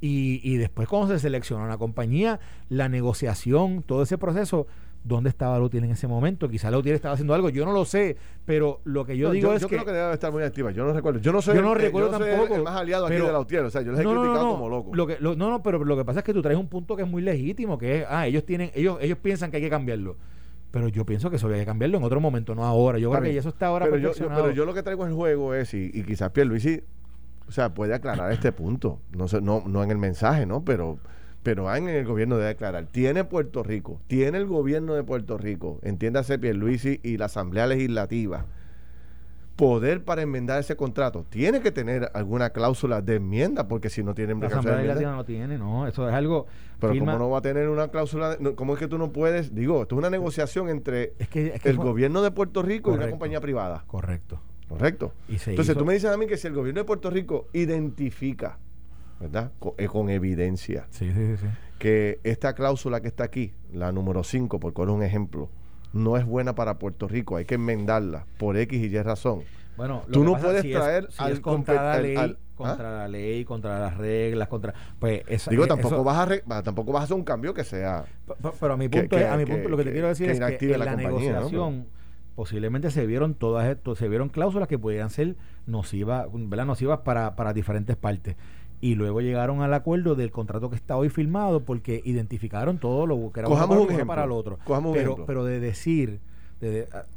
Y, 0.02 0.40
y 0.44 0.58
después 0.58 0.88
cuando 0.88 1.14
se 1.14 1.20
seleccionó 1.20 1.64
una 1.66 1.78
compañía, 1.78 2.40
la 2.70 2.88
negociación, 2.88 3.84
todo 3.84 4.04
ese 4.04 4.18
proceso, 4.18 4.66
¿dónde 5.04 5.30
estaba 5.30 5.60
Lutiel 5.60 5.84
en 5.84 5.92
ese 5.92 6.08
momento? 6.08 6.50
Quizá 6.50 6.72
Lutiel 6.72 6.96
estaba 6.96 7.14
haciendo 7.14 7.34
algo, 7.34 7.50
yo 7.50 7.66
no 7.66 7.72
lo 7.72 7.86
sé, 7.86 8.18
pero 8.46 8.82
lo 8.86 9.06
que 9.06 9.18
yo 9.18 9.32
digo 9.32 9.54
es 9.54 9.62
yo 9.62 9.68
que... 9.68 9.76
Yo 9.76 9.84
creo 9.84 9.94
que 9.94 10.00
debe 10.00 10.14
estar 10.14 10.32
muy 10.32 10.44
activa, 10.44 10.72
yo 10.72 10.86
no 10.86 10.94
recuerdo. 10.94 11.20
Yo 11.20 11.32
no 11.32 11.42
soy, 11.42 11.56
yo 11.56 11.62
no 11.62 11.74
recuerdo 11.74 12.10
tampoco, 12.10 12.56
el 12.56 12.64
más 12.64 12.76
aliado 12.76 13.08
aquí 13.08 13.16
de 13.16 13.32
Lautier, 13.32 13.64
o 13.64 13.70
sea, 13.70 13.82
yo 13.82 13.92
les 13.92 14.02
he 14.02 14.04
criticado 14.04 14.52
como 14.52 14.70
loco. 14.70 14.96
Lo 14.96 15.08
que, 15.08 15.18
no, 15.20 15.36
no, 15.36 15.64
pero 15.64 15.84
lo 15.84 15.98
que 15.98 16.06
pasa 16.06 16.20
es 16.20 16.26
que 16.26 16.34
tú 16.34 16.42
traes 16.42 16.58
un 16.58 16.68
punto 16.68 16.96
que 16.96 17.04
es 17.04 17.08
muy 17.08 17.22
legítimo, 17.22 17.78
que 17.78 18.00
es, 18.00 18.06
ah, 18.10 18.28
ellos 18.28 18.46
tienen, 18.46 18.72
ellos, 18.74 18.98
ellos 19.02 19.18
piensan 19.18 19.52
que 19.52 19.58
hay 19.58 19.64
que 19.64 19.70
cambiarlo. 19.70 20.18
Pero 20.72 20.88
yo 20.88 21.04
pienso 21.04 21.32
que 21.32 21.38
eso 21.38 21.48
había 21.48 21.58
que 21.58 21.66
cambiarlo 21.66 21.98
en 21.98 22.04
otro 22.04 22.22
momento, 22.22 22.54
no 22.54 22.64
ahora. 22.64 23.00
Yo 23.00 23.10
creo 23.10 23.24
que 23.24 23.38
eso 23.38 23.50
está 23.50 23.68
ahora 23.68 23.86
pero 23.86 23.98
yo, 23.98 24.12
pero 24.14 24.52
yo 24.52 24.66
lo 24.66 24.74
que 24.74 24.84
traigo 24.84 25.06
en 25.08 25.16
juego 25.16 25.56
es, 25.56 25.74
y, 25.74 25.90
y 25.92 26.04
quizás 26.04 26.30
Pierluisi, 26.30 26.84
o 27.50 27.52
sea, 27.52 27.74
puede 27.74 27.96
aclarar 27.96 28.32
este 28.32 28.52
punto. 28.52 29.00
No, 29.12 29.28
sé, 29.28 29.42
no, 29.42 29.64
no 29.66 29.84
en 29.84 29.90
el 29.90 29.98
mensaje, 29.98 30.46
¿no? 30.46 30.64
Pero, 30.64 31.00
pero 31.42 31.74
en 31.76 31.90
el 31.90 32.06
gobierno 32.06 32.38
debe 32.38 32.52
aclarar. 32.52 32.86
Tiene 32.86 33.24
Puerto 33.24 33.64
Rico, 33.64 34.00
tiene 34.06 34.38
el 34.38 34.46
gobierno 34.46 34.94
de 34.94 35.04
Puerto 35.04 35.38
Rico, 35.40 35.80
entiéndase 35.82 36.38
Pierluisi 36.38 37.00
y 37.02 37.18
la 37.18 37.26
Asamblea 37.26 37.66
Legislativa, 37.66 38.46
poder 39.56 40.04
para 40.04 40.22
enmendar 40.22 40.60
ese 40.60 40.76
contrato. 40.76 41.26
Tiene 41.28 41.60
que 41.60 41.72
tener 41.72 42.12
alguna 42.14 42.52
cláusula 42.52 43.02
de 43.02 43.16
enmienda, 43.16 43.68
porque 43.68 43.90
si 43.90 44.04
no 44.04 44.14
tiene 44.14 44.36
La 44.36 44.46
Asamblea 44.46 44.76
Legislativa 44.76 45.12
no 45.12 45.26
tiene, 45.26 45.58
no. 45.58 45.88
Eso 45.88 46.08
es 46.08 46.14
algo 46.14 46.46
pero 46.80 46.94
¿cómo 46.98 47.18
no 47.18 47.30
va 47.32 47.40
a 47.40 47.42
tener 47.42 47.68
una 47.68 47.88
cláusula? 47.88 48.38
¿Cómo 48.56 48.74
es 48.74 48.80
que 48.80 48.88
tú 48.88 49.00
no 49.00 49.12
puedes? 49.12 49.56
Digo, 49.56 49.82
esto 49.82 49.96
es 49.96 50.00
una 50.00 50.12
negociación 50.12 50.70
entre 50.70 51.14
el 51.64 51.78
gobierno 51.78 52.22
de 52.22 52.30
Puerto 52.30 52.62
Rico 52.62 52.92
y 52.92 52.94
una 52.94 53.10
compañía 53.10 53.42
privada. 53.42 53.84
Correcto. 53.88 54.40
Correcto. 54.70 55.14
Entonces 55.28 55.76
tú 55.76 55.84
me 55.84 55.94
dices 55.94 56.12
a 56.12 56.18
mí 56.18 56.28
que 56.28 56.38
si 56.38 56.48
el 56.48 56.54
gobierno 56.54 56.82
de 56.82 56.86
Puerto 56.86 57.10
Rico 57.10 57.48
identifica, 57.54 58.60
¿verdad? 59.20 59.52
Con, 59.60 60.10
evidencia, 60.10 60.88
que 61.80 62.20
esta 62.24 62.54
cláusula 62.54 63.02
que 63.02 63.08
está 63.08 63.24
aquí, 63.24 63.52
la 63.74 63.92
número 63.92 64.24
5, 64.24 64.60
por 64.60 64.74
cual 64.74 64.90
es 64.90 64.96
un 64.96 65.04
ejemplo, 65.04 65.50
no 65.92 66.18
es 66.18 66.26
buena 66.26 66.54
para 66.54 66.78
Puerto 66.78 67.08
Rico, 67.08 67.36
hay 67.36 67.46
que 67.46 67.56
enmendarla 67.56 68.28
por 68.38 68.58
X 68.58 68.80
y 68.80 68.96
Y 68.96 69.02
razón. 69.02 69.42
Bueno, 69.76 70.04
tú 70.12 70.24
no 70.24 70.38
puedes 70.38 70.62
traer 70.62 71.08
al, 71.18 71.32
al, 71.32 71.42
contra 71.42 71.94
la 72.92 73.08
ley, 73.08 73.46
contra 73.46 73.80
las 73.80 73.98
reglas, 73.98 74.48
contra 74.50 74.74
pues 75.00 75.24
esa, 75.28 75.50
digo 75.50 75.66
tampoco 75.66 76.04
vas 76.04 76.30
a 76.30 76.62
tampoco 76.62 76.92
vas 76.92 77.02
a 77.02 77.04
hacer 77.06 77.16
un 77.16 77.24
cambio 77.24 77.54
que 77.54 77.64
sea 77.64 78.04
pero, 78.60 78.74
a 78.74 78.78
mi 78.78 78.90
punto, 78.90 79.16
a 79.16 79.38
mi 79.38 79.46
punto 79.46 79.70
lo 79.70 79.78
que, 79.78 79.86
te 79.86 79.94
quiero 79.94 80.10
decir 80.10 80.30
es 80.30 80.40
que 80.40 80.74
en 80.74 80.80
la, 80.80 80.96
negociación 80.98 81.88
posiblemente 82.40 82.90
se 82.90 83.06
vieron 83.06 83.34
todas 83.34 83.68
esto, 83.68 83.96
se 83.96 84.08
vieron 84.08 84.30
cláusulas 84.30 84.70
que 84.70 84.80
podían 84.80 85.10
ser 85.10 85.36
nocivas, 85.66 86.26
¿verdad? 86.32 86.66
nocivas 86.66 87.00
para, 87.00 87.36
para 87.36 87.52
diferentes 87.52 87.98
partes 87.98 88.38
y 88.80 88.96
luego 88.96 89.20
llegaron 89.20 89.62
al 89.62 89.74
acuerdo 89.74 90.16
del 90.16 90.32
contrato 90.32 90.70
que 90.70 90.78
está 90.78 90.96
hoy 90.96 91.10
firmado 91.10 91.66
porque 91.66 92.02
identificaron 92.06 92.78
todo 92.78 93.06
lo 93.06 93.30
que 93.34 93.42
era 93.42 93.50
un 93.50 94.08
para 94.08 94.24
el 94.24 94.32
otro. 94.32 94.58
pero, 94.94 95.26
pero 95.26 95.44
de 95.44 95.60
decir 95.60 96.22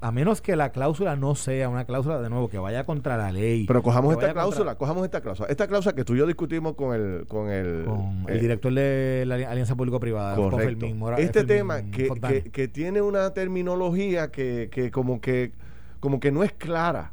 a, 0.01 0.13
menos 0.13 0.41
que 0.41 0.55
la 0.55 0.71
cláusula 0.71 1.17
no 1.17 1.35
sea 1.35 1.69
una 1.69 1.85
cláusula 1.85 2.21
de 2.21 2.31
nuevo 2.31 2.49
que 2.49 2.59
vaya 2.59 2.85
contra 2.85 3.17
la 3.17 3.33
ley. 3.33 3.67
Pero 3.67 3.83
cojamos 3.83 4.15
esta 4.15 4.33
cláusula, 4.33 4.77
cojamos 4.77 5.05
esta 5.05 5.21
cláusula. 5.21 5.49
Esta 5.49 5.67
cláusula 5.67 5.95
que 5.95 6.05
tú 6.05 6.15
y 6.15 6.19
yo 6.19 6.27
discutimos 6.27 6.75
con 6.75 6.95
el 6.95 7.27
con 7.27 7.51
el, 7.51 7.87
el 8.29 8.41
director 8.41 8.73
de 8.73 9.25
la 9.27 9.35
Alianza 9.35 9.75
Público 9.75 9.99
Privada, 9.99 10.37
correcto. 10.37 10.87
este 11.19 11.45
tema 11.45 11.83
que, 11.83 12.51
que, 12.53 12.69
tiene 12.69 13.03
una 13.03 13.35
terminología 13.35 14.31
que, 14.31 14.69
que 14.71 14.91
como 14.91 15.21
que 15.21 15.53
como 16.01 16.21
que 16.21 16.31
no 16.31 16.45
es 16.45 16.53
clara. 16.53 17.13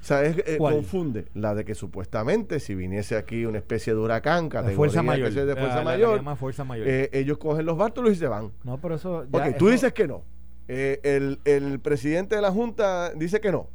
O 0.00 0.06
sea, 0.06 0.22
es, 0.22 0.36
eh, 0.46 0.58
confunde 0.58 1.28
la 1.32 1.54
de 1.54 1.64
que 1.64 1.74
supuestamente 1.74 2.60
si 2.60 2.74
viniese 2.74 3.16
aquí 3.16 3.46
una 3.46 3.56
especie 3.56 3.94
de 3.94 4.00
huracán, 4.00 4.50
de 4.50 4.74
fuerza 4.74 5.02
mayor, 5.02 5.32
de 5.32 5.56
fuerza 5.56 5.82
mayor, 5.82 6.36
fuerza 6.36 6.64
mayor. 6.64 6.86
Eh, 6.86 7.10
ellos 7.14 7.38
cogen 7.38 7.64
los 7.64 7.78
bártulos 7.78 8.12
y 8.12 8.16
se 8.16 8.26
van. 8.26 8.52
No, 8.64 8.78
pero 8.78 8.96
eso. 8.96 9.24
Ya, 9.32 9.56
tú 9.56 9.68
dices 9.68 9.92
que 9.94 10.06
no. 10.06 10.22
Eh, 10.68 11.00
el, 11.02 11.40
el, 11.44 11.78
presidente 11.80 12.36
de 12.36 12.42
la 12.42 12.50
Junta 12.50 13.12
dice 13.14 13.40
que 13.40 13.52
no. 13.52 13.68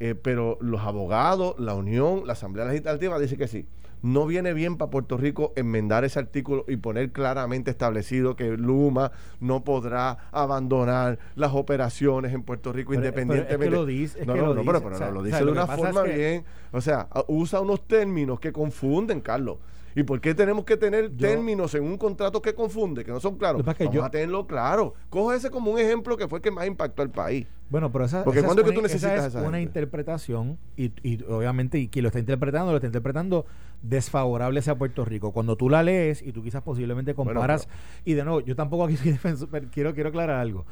Eh, 0.00 0.14
pero 0.14 0.58
los 0.60 0.80
abogados, 0.80 1.54
la 1.58 1.74
Unión, 1.74 2.22
la 2.26 2.32
Asamblea 2.32 2.66
Legislativa 2.66 3.18
dice 3.18 3.36
que 3.36 3.46
sí. 3.46 3.66
No 4.02 4.26
viene 4.26 4.52
bien 4.52 4.76
para 4.76 4.90
Puerto 4.90 5.16
Rico 5.16 5.52
enmendar 5.54 6.04
ese 6.04 6.18
artículo 6.18 6.64
y 6.66 6.76
poner 6.76 7.12
claramente 7.12 7.70
establecido 7.70 8.34
que 8.34 8.56
Luma 8.56 9.12
no 9.38 9.62
podrá 9.62 10.18
abandonar 10.32 11.20
las 11.36 11.54
operaciones 11.54 12.32
en 12.32 12.42
Puerto 12.42 12.72
Rico 12.72 12.94
independientemente. 12.94 13.70
lo 13.70 13.86
dice, 13.86 14.26
no, 14.26 14.34
no, 14.34 14.64
pero, 14.64 15.12
lo 15.12 15.22
dice 15.22 15.44
de 15.44 15.52
una 15.52 15.68
forma 15.68 16.02
bien. 16.02 16.44
O 16.72 16.80
sea, 16.80 17.06
usa 17.28 17.60
unos 17.60 17.86
términos 17.86 18.40
que 18.40 18.50
confunden, 18.52 19.20
Carlos. 19.20 19.58
¿Y 19.94 20.02
por 20.04 20.20
qué 20.20 20.34
tenemos 20.34 20.64
que 20.64 20.76
tener 20.76 21.10
términos 21.16 21.74
en 21.74 21.84
un 21.84 21.96
contrato 21.98 22.40
que 22.40 22.54
confunde, 22.54 23.04
que 23.04 23.10
no 23.10 23.20
son 23.20 23.36
claros? 23.36 23.62
Vamos 23.64 24.04
a 24.04 24.10
tenerlo 24.10 24.46
claro. 24.46 24.94
Coge 25.10 25.36
ese 25.36 25.50
como 25.50 25.70
un 25.70 25.78
ejemplo 25.78 26.16
que 26.16 26.28
fue 26.28 26.38
el 26.38 26.42
que 26.42 26.50
más 26.50 26.66
impactó 26.66 27.02
al 27.02 27.10
país. 27.10 27.46
Bueno, 27.68 27.90
pero 27.90 28.04
esa, 28.04 28.22
Porque 28.24 28.40
esa 28.40 28.46
¿cuándo 28.48 28.62
es 28.62 28.68
que 28.68 28.74
tú 28.74 28.82
necesitas 28.82 29.12
esa 29.14 29.24
a 29.24 29.26
es 29.28 29.34
esa 29.34 29.48
una 29.48 29.60
interpretación 29.60 30.58
y, 30.76 30.92
y 31.02 31.22
obviamente 31.24 31.78
y 31.78 31.88
quien 31.88 32.02
lo 32.02 32.08
está 32.08 32.18
interpretando 32.18 32.70
lo 32.70 32.76
está 32.76 32.86
interpretando 32.86 33.46
desfavorable 33.82 34.60
hacia 34.60 34.74
Puerto 34.76 35.04
Rico. 35.04 35.32
Cuando 35.32 35.56
tú 35.56 35.68
la 35.70 35.82
lees 35.82 36.22
y 36.22 36.32
tú 36.32 36.42
quizás 36.42 36.62
posiblemente 36.62 37.14
Bueno, 37.14 37.30
comparas 37.32 37.68
y 38.04 38.14
de 38.14 38.24
nuevo, 38.24 38.40
yo 38.40 38.54
tampoco 38.56 38.84
aquí 38.84 38.96
soy 38.98 39.12
defensor, 39.12 39.48
pero 39.50 39.68
quiero 39.70 39.94
quiero 39.94 40.10
aclarar 40.10 40.36
algo. 40.40 40.64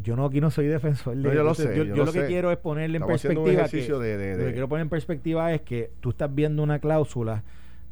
Yo 0.00 0.14
no 0.14 0.26
aquí 0.26 0.40
no 0.40 0.50
soy 0.50 0.66
defensor 0.68 1.16
de 1.16 1.22
No, 1.22 1.34
yo 1.34 1.42
lo 1.42 1.50
yo, 1.50 1.54
sé, 1.54 1.76
yo, 1.76 1.82
yo 1.84 1.94
yo 1.96 2.04
lo 2.04 2.12
que 2.12 2.26
quiero 2.26 2.52
es 2.52 2.58
ponerle 2.58 2.98
en 2.98 3.02
Estamos 3.02 3.20
perspectiva 3.20 3.68
que, 3.68 3.78
de- 3.98 4.16
de- 4.16 4.38
lo 4.38 4.44
que 4.46 4.52
quiero 4.52 4.68
poner 4.68 4.82
en 4.82 4.88
perspectiva 4.90 5.52
es 5.52 5.62
que 5.62 5.90
tú 6.00 6.10
estás 6.10 6.32
viendo 6.34 6.62
una 6.62 6.78
cláusula 6.78 7.42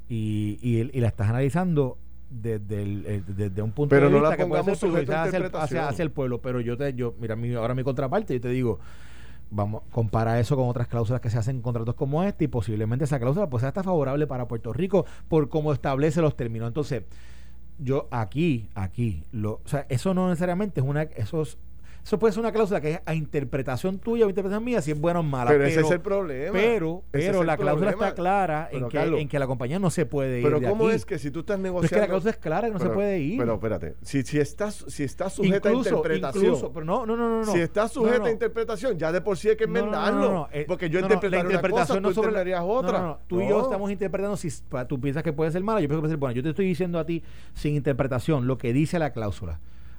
y, 0.08 0.58
y, 0.62 0.90
y 0.96 1.00
la 1.00 1.08
estás 1.08 1.28
analizando 1.28 1.98
desde, 2.30 2.82
el- 2.82 3.04
eh, 3.06 3.22
desde 3.26 3.62
un 3.62 3.70
punto 3.72 3.90
Pero 3.94 4.06
de 4.06 4.12
no 4.12 4.18
vista 4.18 4.30
la 4.30 4.36
que 4.36 4.46
puede 4.46 4.64
ser 4.64 4.76
sujeto 4.76 5.12
hacia 5.12 5.38
el, 5.38 5.44
hacia, 5.56 5.88
hacia 5.88 6.02
el 6.02 6.10
pueblo. 6.10 6.40
Pero 6.40 6.60
yo 6.60 6.76
te, 6.76 6.92
yo, 6.94 7.14
mira, 7.20 7.36
mi, 7.36 7.52
ahora 7.54 7.74
mi 7.74 7.82
contraparte, 7.84 8.34
yo 8.34 8.40
te 8.40 8.48
digo, 8.48 8.78
vamos, 9.50 9.82
compara 9.90 10.38
eso 10.40 10.56
con 10.56 10.68
otras 10.68 10.88
cláusulas 10.88 11.20
que 11.20 11.30
se 11.30 11.38
hacen 11.38 11.56
en 11.56 11.62
contratos 11.62 11.94
como 11.94 12.22
este 12.24 12.44
y 12.44 12.48
posiblemente 12.48 13.04
esa 13.04 13.18
cláusula 13.20 13.48
pues 13.48 13.60
sea 13.60 13.68
hasta 13.68 13.82
favorable 13.84 14.26
para 14.26 14.48
Puerto 14.48 14.72
Rico 14.72 15.06
por 15.28 15.48
cómo 15.48 15.72
establece 15.72 16.20
los 16.20 16.36
términos. 16.36 16.66
Entonces, 16.68 17.04
yo 17.78 18.08
aquí, 18.10 18.68
aquí, 18.74 19.22
lo, 19.32 19.60
o 19.64 19.68
sea, 19.68 19.86
eso 19.88 20.14
no 20.14 20.28
necesariamente 20.28 20.80
es 20.80 20.86
una, 20.86 21.02
eso 21.02 21.42
es- 21.42 21.58
eso 22.06 22.20
puede 22.20 22.32
ser 22.32 22.38
una 22.40 22.52
cláusula 22.52 22.80
que 22.80 22.92
es 22.92 23.00
a 23.04 23.14
interpretación 23.16 23.98
tuya 23.98 24.26
o 24.26 24.28
interpretación 24.28 24.62
mía, 24.64 24.80
si 24.80 24.92
es 24.92 25.00
buena 25.00 25.18
o 25.18 25.22
mala. 25.24 25.50
Pero 25.50 25.64
ese 25.64 25.80
es 25.80 25.90
el 25.90 26.00
problema. 26.00 26.52
Pero, 26.52 27.02
es 27.12 27.26
pero 27.26 27.42
la 27.42 27.56
cláusula 27.56 27.90
problema. 27.90 28.06
está 28.10 28.14
clara 28.14 28.68
en 28.70 28.88
que, 28.88 28.96
Carlos, 28.96 29.20
en 29.20 29.28
que 29.28 29.38
la 29.40 29.48
compañía 29.48 29.80
no 29.80 29.90
se 29.90 30.06
puede 30.06 30.38
ir 30.38 30.44
Pero 30.44 30.60
de 30.60 30.68
¿cómo 30.68 30.86
aquí. 30.86 30.94
es 30.94 31.04
que 31.04 31.18
si 31.18 31.32
tú 31.32 31.40
estás 31.40 31.56
Pero 31.56 31.62
negociando... 31.64 31.86
es 31.86 31.90
que 31.90 31.98
la 32.00 32.06
cláusula 32.06 32.30
es 32.30 32.36
clara 32.36 32.68
que 32.68 32.74
no 32.74 32.78
se 32.78 32.90
puede 32.90 33.18
ir. 33.18 33.38
Pero 33.40 33.54
espérate, 33.54 33.96
si, 34.02 34.22
si 34.22 34.38
estás 34.38 34.84
si 34.86 35.02
está 35.02 35.28
sujeta 35.28 35.68
incluso, 35.68 35.88
a 35.94 35.96
interpretación... 35.96 36.44
incluso, 36.44 36.72
pero 36.72 36.86
no, 36.86 37.04
no, 37.06 37.16
no, 37.16 37.28
no, 37.28 37.44
no. 37.44 37.52
Si 37.52 37.58
está 37.58 37.88
sujeta 37.88 38.18
No, 38.18 38.22
no. 38.22 38.28
a 38.28 38.30
interpretación, 38.30 38.96
ya 38.98 39.10
de 39.10 39.20
por 39.20 39.36
sí 39.36 39.48
hay 39.48 39.56
que 39.56 39.66
No, 39.66 39.72
no, 39.72 39.78
no, 39.80 39.86
enmendarlo. 39.88 40.20
no, 40.20 40.32
no, 40.32 40.48
eh, 40.52 40.64
porque 40.68 40.88
yo 40.88 41.00
no, 41.00 41.08
no, 41.08 41.14
interpretaré 41.14 41.42
la 41.42 41.58
una 41.58 41.60
cosa, 41.60 41.66
interpretación 41.66 42.02
tú 42.04 42.08
no 42.08 42.14
sobre- 42.14 42.50
no, 42.54 42.66
otra. 42.66 42.98
no, 43.00 43.06
no, 43.08 43.18
Tú 43.26 43.40
y 43.40 43.48
yo 43.48 43.58
No. 43.58 43.62
estamos 43.64 43.90
interpretando 43.90 44.36
si 44.36 44.48
tú 44.88 45.00
piensas 45.00 45.24
que 45.24 45.32
puede 45.32 45.50
ser 45.50 45.64
mala, 45.64 45.80
yo 45.80 45.88
pienso 45.88 45.98
que 45.98 46.02
puede 46.02 46.12
ser 46.12 46.18
buena. 46.20 46.34
Yo 46.36 46.42
te 46.44 46.50
estoy 46.50 46.66
diciendo 46.66 47.00
a 47.00 47.04
ti 47.04 47.24
sin 47.54 47.74
interpretación 47.74 48.46
lo 48.46 48.58
que 48.58 48.72
dice 48.72 49.00
la 49.00 49.10
cláusula. 49.12 49.58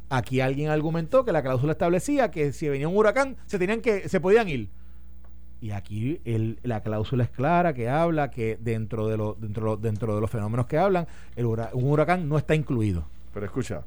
Aquí 0.10 0.40
alguien 0.40 0.70
argumentó 0.70 1.26
que 1.26 1.32
la 1.32 1.44
cláusula 1.44 1.74
establecía 1.74 2.32
que 2.32 2.54
si 2.54 2.70
venía 2.70 2.88
un 2.88 2.96
huracán 2.96 3.36
se 3.46 3.60
tenían 3.60 3.82
que 3.82 4.08
se 4.08 4.20
podían 4.20 4.48
ir. 4.48 4.70
Y 5.60 5.72
aquí 5.72 6.22
la 6.64 6.82
cláusula 6.82 7.24
es 7.24 7.30
clara 7.30 7.74
que 7.74 7.90
habla 7.90 8.30
que 8.30 8.58
dentro 8.62 9.08
de 9.08 9.18
los 9.18 9.42
dentro, 9.42 9.76
dentro 9.76 10.16
de 10.16 10.22
los 10.22 10.30
fenómenos 10.30 10.68
que 10.68 10.78
hablan, 10.78 11.08
un 11.36 11.84
huracán 11.84 12.30
no 12.30 12.38
está 12.38 12.56
incluido. 12.56 13.06
Pero 13.34 13.46
escucha, 13.46 13.84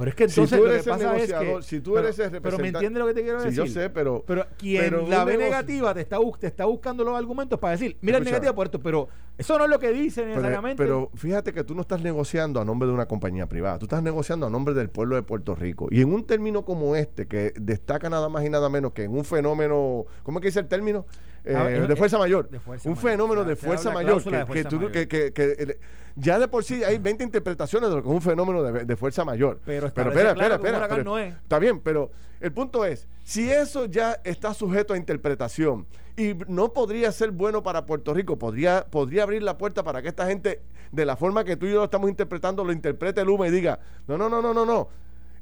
Pero 0.00 0.08
es 0.08 0.16
que 0.16 0.28
Si 0.30 0.40
entonces 0.40 0.58
tú 0.58 0.64
lo 0.64 0.70
eres 0.72 0.82
que 0.84 0.90
el 0.90 0.96
pasa 0.96 1.06
es 1.08 1.12
negociador, 1.28 1.60
que 1.60 1.66
si 1.66 1.80
tú 1.80 1.92
pero, 1.92 2.04
eres 2.06 2.18
el 2.18 2.30
pero 2.30 2.40
me 2.40 2.40
representante- 2.40 2.78
entiende 2.78 2.98
lo 3.00 3.06
que 3.06 3.14
te 3.14 3.22
quiero 3.22 3.38
Sí, 3.40 3.44
decir. 3.48 3.64
yo 3.64 3.66
sé, 3.70 3.90
pero- 3.90 4.24
pero 4.26 4.46
quien 4.56 4.82
pero 4.82 5.06
la 5.06 5.24
ve 5.24 5.32
negocio- 5.32 5.50
negativa 5.50 5.92
te 5.94 6.00
está 6.00 6.16
te 6.40 6.46
está 6.46 6.64
buscando 6.64 7.04
los 7.04 7.14
argumentos 7.18 7.58
para 7.58 7.72
decir, 7.72 7.98
mira 8.00 8.16
el 8.16 8.24
negativo 8.24 8.54
por 8.54 8.66
esto, 8.68 8.80
pero 8.80 9.08
eso 9.36 9.58
no 9.58 9.64
es 9.64 9.70
lo 9.70 9.78
que 9.78 9.90
dice 9.92 10.22
pero, 10.22 10.34
necesariamente. 10.36 10.82
pero 10.82 11.10
fíjate 11.14 11.52
que 11.52 11.64
tú 11.64 11.74
no 11.74 11.82
estás 11.82 12.00
negociando 12.02 12.60
a 12.60 12.64
nombre 12.64 12.88
de 12.88 12.94
una 12.94 13.04
compañía 13.06 13.46
privada, 13.46 13.78
tú 13.78 13.84
estás 13.84 14.02
negociando 14.02 14.46
a 14.46 14.50
nombre 14.50 14.72
del 14.72 14.88
pueblo 14.88 15.16
de 15.16 15.22
Puerto 15.22 15.54
Rico. 15.54 15.88
Y 15.90 16.00
en 16.00 16.14
un 16.14 16.24
término 16.26 16.64
como 16.64 16.96
este, 16.96 17.26
que 17.26 17.52
destaca 17.60 18.08
nada 18.08 18.30
más 18.30 18.42
y 18.44 18.48
nada 18.48 18.70
menos 18.70 18.92
que 18.92 19.04
en 19.04 19.12
un 19.12 19.24
fenómeno, 19.26 20.06
¿cómo 20.22 20.38
es 20.38 20.42
que 20.42 20.48
dice 20.48 20.60
el 20.60 20.66
término? 20.68 21.04
Eh, 21.44 21.54
Ah, 21.56 21.70
es- 21.70 21.88
de 21.88 21.96
fuerza 21.96 22.18
mayor. 22.18 22.48
de 22.50 22.60
fuerza 22.60 22.88
un 22.88 22.94
mayor. 22.94 23.10
fenómeno 23.10 23.44
de 23.44 23.56
fuerza 23.56 23.90
mayor. 23.90 24.22
de 24.22 24.30
Que, 24.30 24.38
que 24.38 24.46
fuerza 24.46 24.68
tú- 24.68 24.76
mayor. 24.76 24.92
que- 24.92 25.08
que- 25.08 25.32
que 25.32 25.42
el- 25.58 25.76
ya 26.16 26.38
de 26.38 26.48
por 26.48 26.64
sí 26.64 26.84
hay 26.84 26.98
20 26.98 27.24
interpretaciones 27.24 27.88
de 27.88 27.96
lo 27.96 28.02
que 28.02 28.08
es 28.08 28.14
un 28.14 28.20
fenómeno 28.22 28.62
de, 28.62 28.84
de 28.84 28.96
fuerza 28.96 29.24
mayor. 29.24 29.60
Pero 29.64 29.90
pero 29.94 30.10
espera, 30.10 30.10
claro 30.10 30.30
espera, 30.32 30.54
espera. 30.56 30.78
huracán 30.78 30.96
pero- 30.98 31.10
no 31.10 31.18
es. 31.18 31.34
Está 31.34 31.58
bien, 31.58 31.80
pero 31.80 32.10
el 32.40 32.52
punto 32.52 32.84
es, 32.84 33.06
si 33.24 33.50
eso 33.50 33.86
ya 33.86 34.20
está 34.24 34.52
sujeto 34.54 34.92
a 34.94 34.96
interpretación 34.96 35.86
y 36.16 36.34
no 36.48 36.72
podría 36.72 37.10
ser 37.12 37.30
bueno 37.30 37.62
para 37.62 37.86
Puerto 37.86 38.12
Rico, 38.12 38.38
podría, 38.38 38.84
podría 38.90 39.22
abrir 39.22 39.42
la 39.42 39.56
puerta 39.56 39.82
para 39.82 40.02
que 40.02 40.08
esta 40.08 40.26
gente, 40.26 40.60
de 40.92 41.06
la 41.06 41.16
forma 41.16 41.44
que 41.44 41.56
tú 41.56 41.66
y 41.66 41.70
yo 41.70 41.76
lo 41.78 41.84
estamos 41.84 42.10
interpretando, 42.10 42.64
lo 42.64 42.72
interprete 42.72 43.20
el 43.22 43.28
UMA 43.30 43.48
y 43.48 43.50
diga, 43.52 43.78
no, 44.06 44.18
no, 44.18 44.28
no, 44.28 44.42
no, 44.42 44.52
no, 44.52 44.66
no. 44.66 44.88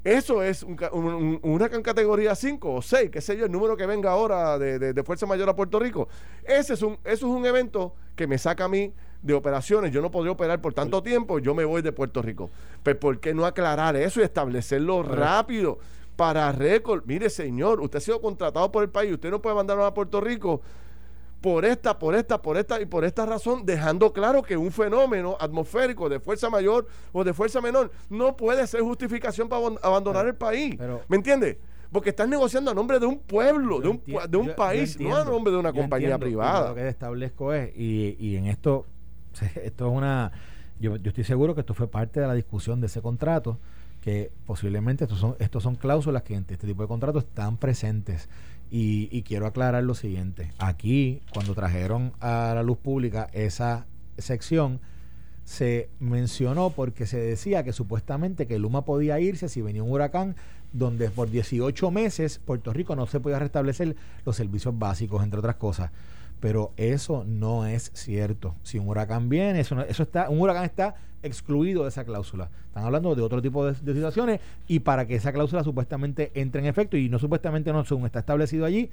Eso 0.03 0.41
es 0.41 0.63
un, 0.63 0.77
un, 0.93 1.05
un- 1.05 1.39
un 1.43 1.51
huracán 1.51 1.81
categoría 1.81 2.33
5 2.33 2.73
o 2.75 2.81
6, 2.81 3.09
qué 3.11 3.19
sé 3.19 3.35
yo, 3.37 3.45
el 3.45 3.51
número 3.51 3.75
que 3.75 3.85
venga 3.85 4.11
ahora 4.11 4.57
de, 4.57 4.79
de- 4.79 4.93
de 4.93 5.03
Fuerza 5.03 5.25
Mayor 5.25 5.49
a 5.49 5.55
Puerto 5.55 5.77
Rico. 5.79 6.07
Ese 6.45 6.73
es 6.75 6.81
un, 6.81 6.93
eso 7.03 7.27
es 7.27 7.31
un 7.33 7.45
evento 7.45 7.93
que 8.15 8.25
me 8.25 8.37
saca 8.37 8.65
a 8.65 8.69
mí 8.69 8.93
de 9.21 9.33
operaciones. 9.33 9.91
Yo 9.91 10.01
no 10.01 10.09
podría 10.09 10.31
operar 10.31 10.61
por 10.61 10.73
tanto 10.73 11.03
tiempo, 11.03 11.39
yo 11.39 11.53
me 11.53 11.65
voy 11.65 11.81
de 11.81 11.91
Puerto 11.91 12.21
Rico. 12.21 12.49
Pero 12.81 12.97
¿por 12.99 13.19
qué 13.19 13.33
no 13.33 13.45
aclarar 13.45 13.95
eso 13.97 14.21
y 14.21 14.23
establecerlo 14.23 15.03
rápido? 15.03 15.79
Para 16.15 16.51
récord, 16.51 17.03
mire 17.05 17.29
señor, 17.29 17.79
usted 17.81 17.97
ha 17.97 18.01
sido 18.01 18.19
contratado 18.21 18.71
por 18.71 18.83
el 18.83 18.89
país, 18.89 19.13
usted 19.13 19.29
no 19.29 19.41
puede 19.41 19.55
mandarlo 19.55 19.85
a 19.85 19.93
Puerto 19.93 20.19
Rico 20.19 20.61
por 21.41 21.63
esta, 21.63 21.97
por 21.97 22.15
esta, 22.15 22.41
por 22.41 22.57
esta 22.57 22.81
y 22.81 22.85
por 22.85 23.05
esta 23.05 23.25
razón, 23.25 23.65
dejando 23.65 24.11
claro 24.11 24.41
que 24.43 24.57
un 24.57 24.71
fenómeno 24.71 25.37
atmosférico 25.39 26.09
de 26.09 26.19
fuerza 26.19 26.49
mayor 26.49 26.87
o 27.13 27.23
de 27.23 27.33
fuerza 27.33 27.61
menor 27.61 27.91
no 28.09 28.35
puede 28.35 28.67
ser 28.67 28.81
justificación 28.81 29.47
para 29.47 29.67
abandonar 29.81 30.25
el 30.27 30.35
país. 30.35 30.75
pero- 30.77 31.01
¿Me 31.07 31.15
entiendes? 31.17 31.57
Porque 31.91 32.09
estás 32.09 32.27
negociando 32.27 32.69
a 32.69 32.73
nombre 32.75 32.99
de 32.99 33.05
un 33.07 33.17
pueblo, 33.19 33.79
de 33.79 33.87
un, 33.87 34.03
de 34.05 34.13
un 34.37 34.45
yo- 34.45 34.51
yo 34.51 34.55
país, 34.55 34.99
no 34.99 35.15
a 35.15 35.23
nombre 35.23 35.51
de 35.51 35.57
una 35.59 35.73
compañía 35.73 36.09
entiendo, 36.09 36.25
privada. 36.25 36.69
Lo 36.69 36.75
que 36.75 36.87
establezco 36.87 37.53
es, 37.53 37.71
y, 37.75 38.15
y 38.19 38.35
en 38.35 38.45
esto, 38.45 38.85
esto 39.63 39.87
es 39.87 39.93
una, 39.97 40.31
yo, 40.79 40.97
yo 40.97 41.09
estoy 41.09 41.23
seguro 41.23 41.55
que 41.55 41.61
esto 41.61 41.73
fue 41.73 41.87
parte 41.87 42.19
de 42.19 42.27
la 42.27 42.33
discusión 42.35 42.79
de 42.81 42.87
ese 42.87 43.01
contrato, 43.01 43.57
que 44.01 44.31
posiblemente 44.45 45.05
estos 45.05 45.19
son, 45.19 45.35
estos 45.39 45.63
son 45.63 45.75
cláusulas 45.75 46.21
que 46.23 46.35
en 46.35 46.45
este 46.49 46.67
tipo 46.67 46.81
de 46.83 46.87
contratos 46.87 47.23
están 47.23 47.57
presentes. 47.57 48.29
Y, 48.71 49.09
y 49.11 49.23
quiero 49.23 49.47
aclarar 49.47 49.83
lo 49.83 49.95
siguiente. 49.95 50.51
Aquí, 50.59 51.21
cuando 51.33 51.55
trajeron 51.55 52.13
a 52.19 52.53
la 52.53 52.63
luz 52.63 52.77
pública 52.77 53.29
esa 53.33 53.87
sección, 54.17 54.79
se 55.49 55.89
mencionó 55.99 56.69
porque 56.69 57.07
se 57.07 57.17
decía 57.17 57.63
que 57.63 57.73
supuestamente 57.73 58.45
que 58.45 58.59
Luma 58.59 58.85
podía 58.85 59.19
irse 59.19 59.49
si 59.49 59.63
venía 59.63 59.81
un 59.81 59.91
huracán 59.91 60.35
donde 60.73 61.09
por 61.09 61.31
18 61.31 61.89
meses 61.89 62.37
Puerto 62.37 62.71
Rico 62.71 62.95
no 62.95 63.07
se 63.07 63.19
podía 63.19 63.39
restablecer 63.39 63.95
los 64.25 64.35
servicios 64.35 64.77
básicos, 64.77 65.23
entre 65.23 65.39
otras 65.39 65.55
cosas. 65.55 65.89
Pero 66.39 66.71
eso 66.77 67.23
no 67.27 67.65
es 67.65 67.91
cierto. 67.93 68.55
Si 68.63 68.77
un 68.79 68.87
huracán 68.87 69.27
viene, 69.29 69.59
eso, 69.59 69.75
no- 69.75 69.81
eso 69.81 70.03
está, 70.03 70.29
un 70.29 70.39
huracán 70.39 70.63
está 70.63 70.95
excluido 71.21 71.83
de 71.83 71.89
esa 71.89 72.05
cláusula. 72.05 72.49
Están 72.67 72.85
hablando 72.85 73.13
de 73.13 73.21
otro 73.21 73.41
tipo 73.41 73.65
de, 73.65 73.73
de 73.73 73.93
situaciones 73.93 74.39
y 74.67 74.79
para 74.79 75.05
que 75.05 75.15
esa 75.15 75.33
cláusula 75.33 75.63
supuestamente 75.65 76.31
entre 76.35 76.61
en 76.61 76.67
efecto 76.67 76.95
y 76.95 77.09
no 77.09 77.19
supuestamente 77.19 77.73
no, 77.73 77.83
según 77.83 78.05
está 78.05 78.19
establecido 78.19 78.65
allí, 78.65 78.89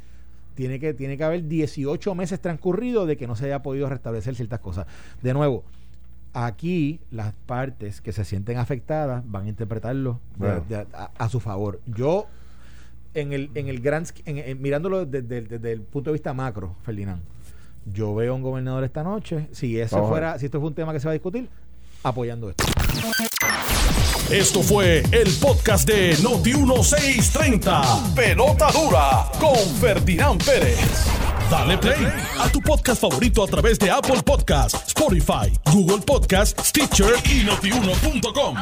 tiene 0.57 0.81
que, 0.81 0.93
tiene 0.95 1.17
que 1.17 1.23
haber 1.25 1.47
18 1.47 2.15
meses 2.17 2.41
transcurridos 2.41 3.07
de 3.07 3.17
que 3.17 3.27
no 3.29 3.37
se 3.37 3.45
haya 3.47 3.63
podido 3.63 3.89
restablecer 3.89 4.35
ciertas 4.35 4.59
cosas. 4.59 4.87
De 5.23 5.33
nuevo, 5.35 5.63
aquí 6.33 6.99
las 7.11 7.33
partes 7.47 8.01
que 8.01 8.13
se 8.13 8.25
sienten 8.25 8.59
afectadas 8.59 9.23
van 9.27 9.47
a 9.47 9.49
interpretarlo 9.49 10.19
de- 10.33 10.39
Bueno. 10.47 10.65
de- 10.69 10.77
a, 10.95 11.11
a 11.17 11.29
su 11.29 11.41
favor. 11.41 11.81
Yo, 11.87 12.27
en 13.15 13.33
el, 13.33 13.51
en 13.55 13.69
el 13.69 13.81
gran, 13.81 14.05
en- 14.25 14.61
mirándolo 14.61 15.07
desde, 15.07 15.43
desde 15.43 15.73
el 15.73 15.81
punto 15.83 16.11
de 16.11 16.15
vista 16.15 16.35
macro, 16.35 16.75
Ferdinand, 16.83 17.23
yo 17.93 18.15
veo 18.15 18.33
a 18.33 18.37
un 18.37 18.43
gobernador 18.43 18.85
esta 18.85 19.03
noche, 19.03 19.49
si 19.53 19.79
eso 19.79 19.97
Vamos 19.97 20.11
fuera, 20.11 20.39
si 20.39 20.47
esto 20.47 20.61
fue 20.61 20.69
un 20.69 20.75
tema 20.75 20.93
que 20.93 21.01
se 21.01 21.07
va 21.07 21.13
a 21.13 21.15
discutir, 21.15 21.49
apoyando 22.03 22.51
esto. 22.51 22.65
Esto 24.31 24.61
fue 24.61 25.05
el 25.13 25.33
podcast 25.41 25.89
de 25.89 26.17
Noti1630. 26.17 28.15
Pelota 28.15 28.73
dura 28.73 29.31
con 29.39 29.57
Ferdinand 29.81 30.45
Pérez. 30.45 31.07
Dale 31.49 31.79
play 31.79 32.13
a 32.41 32.49
tu 32.49 32.61
podcast 32.61 33.01
favorito 33.01 33.45
a 33.45 33.47
través 33.47 33.79
de 33.79 33.89
Apple 33.89 34.23
Podcasts, 34.25 34.89
Spotify, 34.89 35.53
Google 35.73 36.03
Podcasts, 36.05 36.71
Stitcher 36.71 37.15
y 37.25 37.45
notiuno.com. 37.45 38.57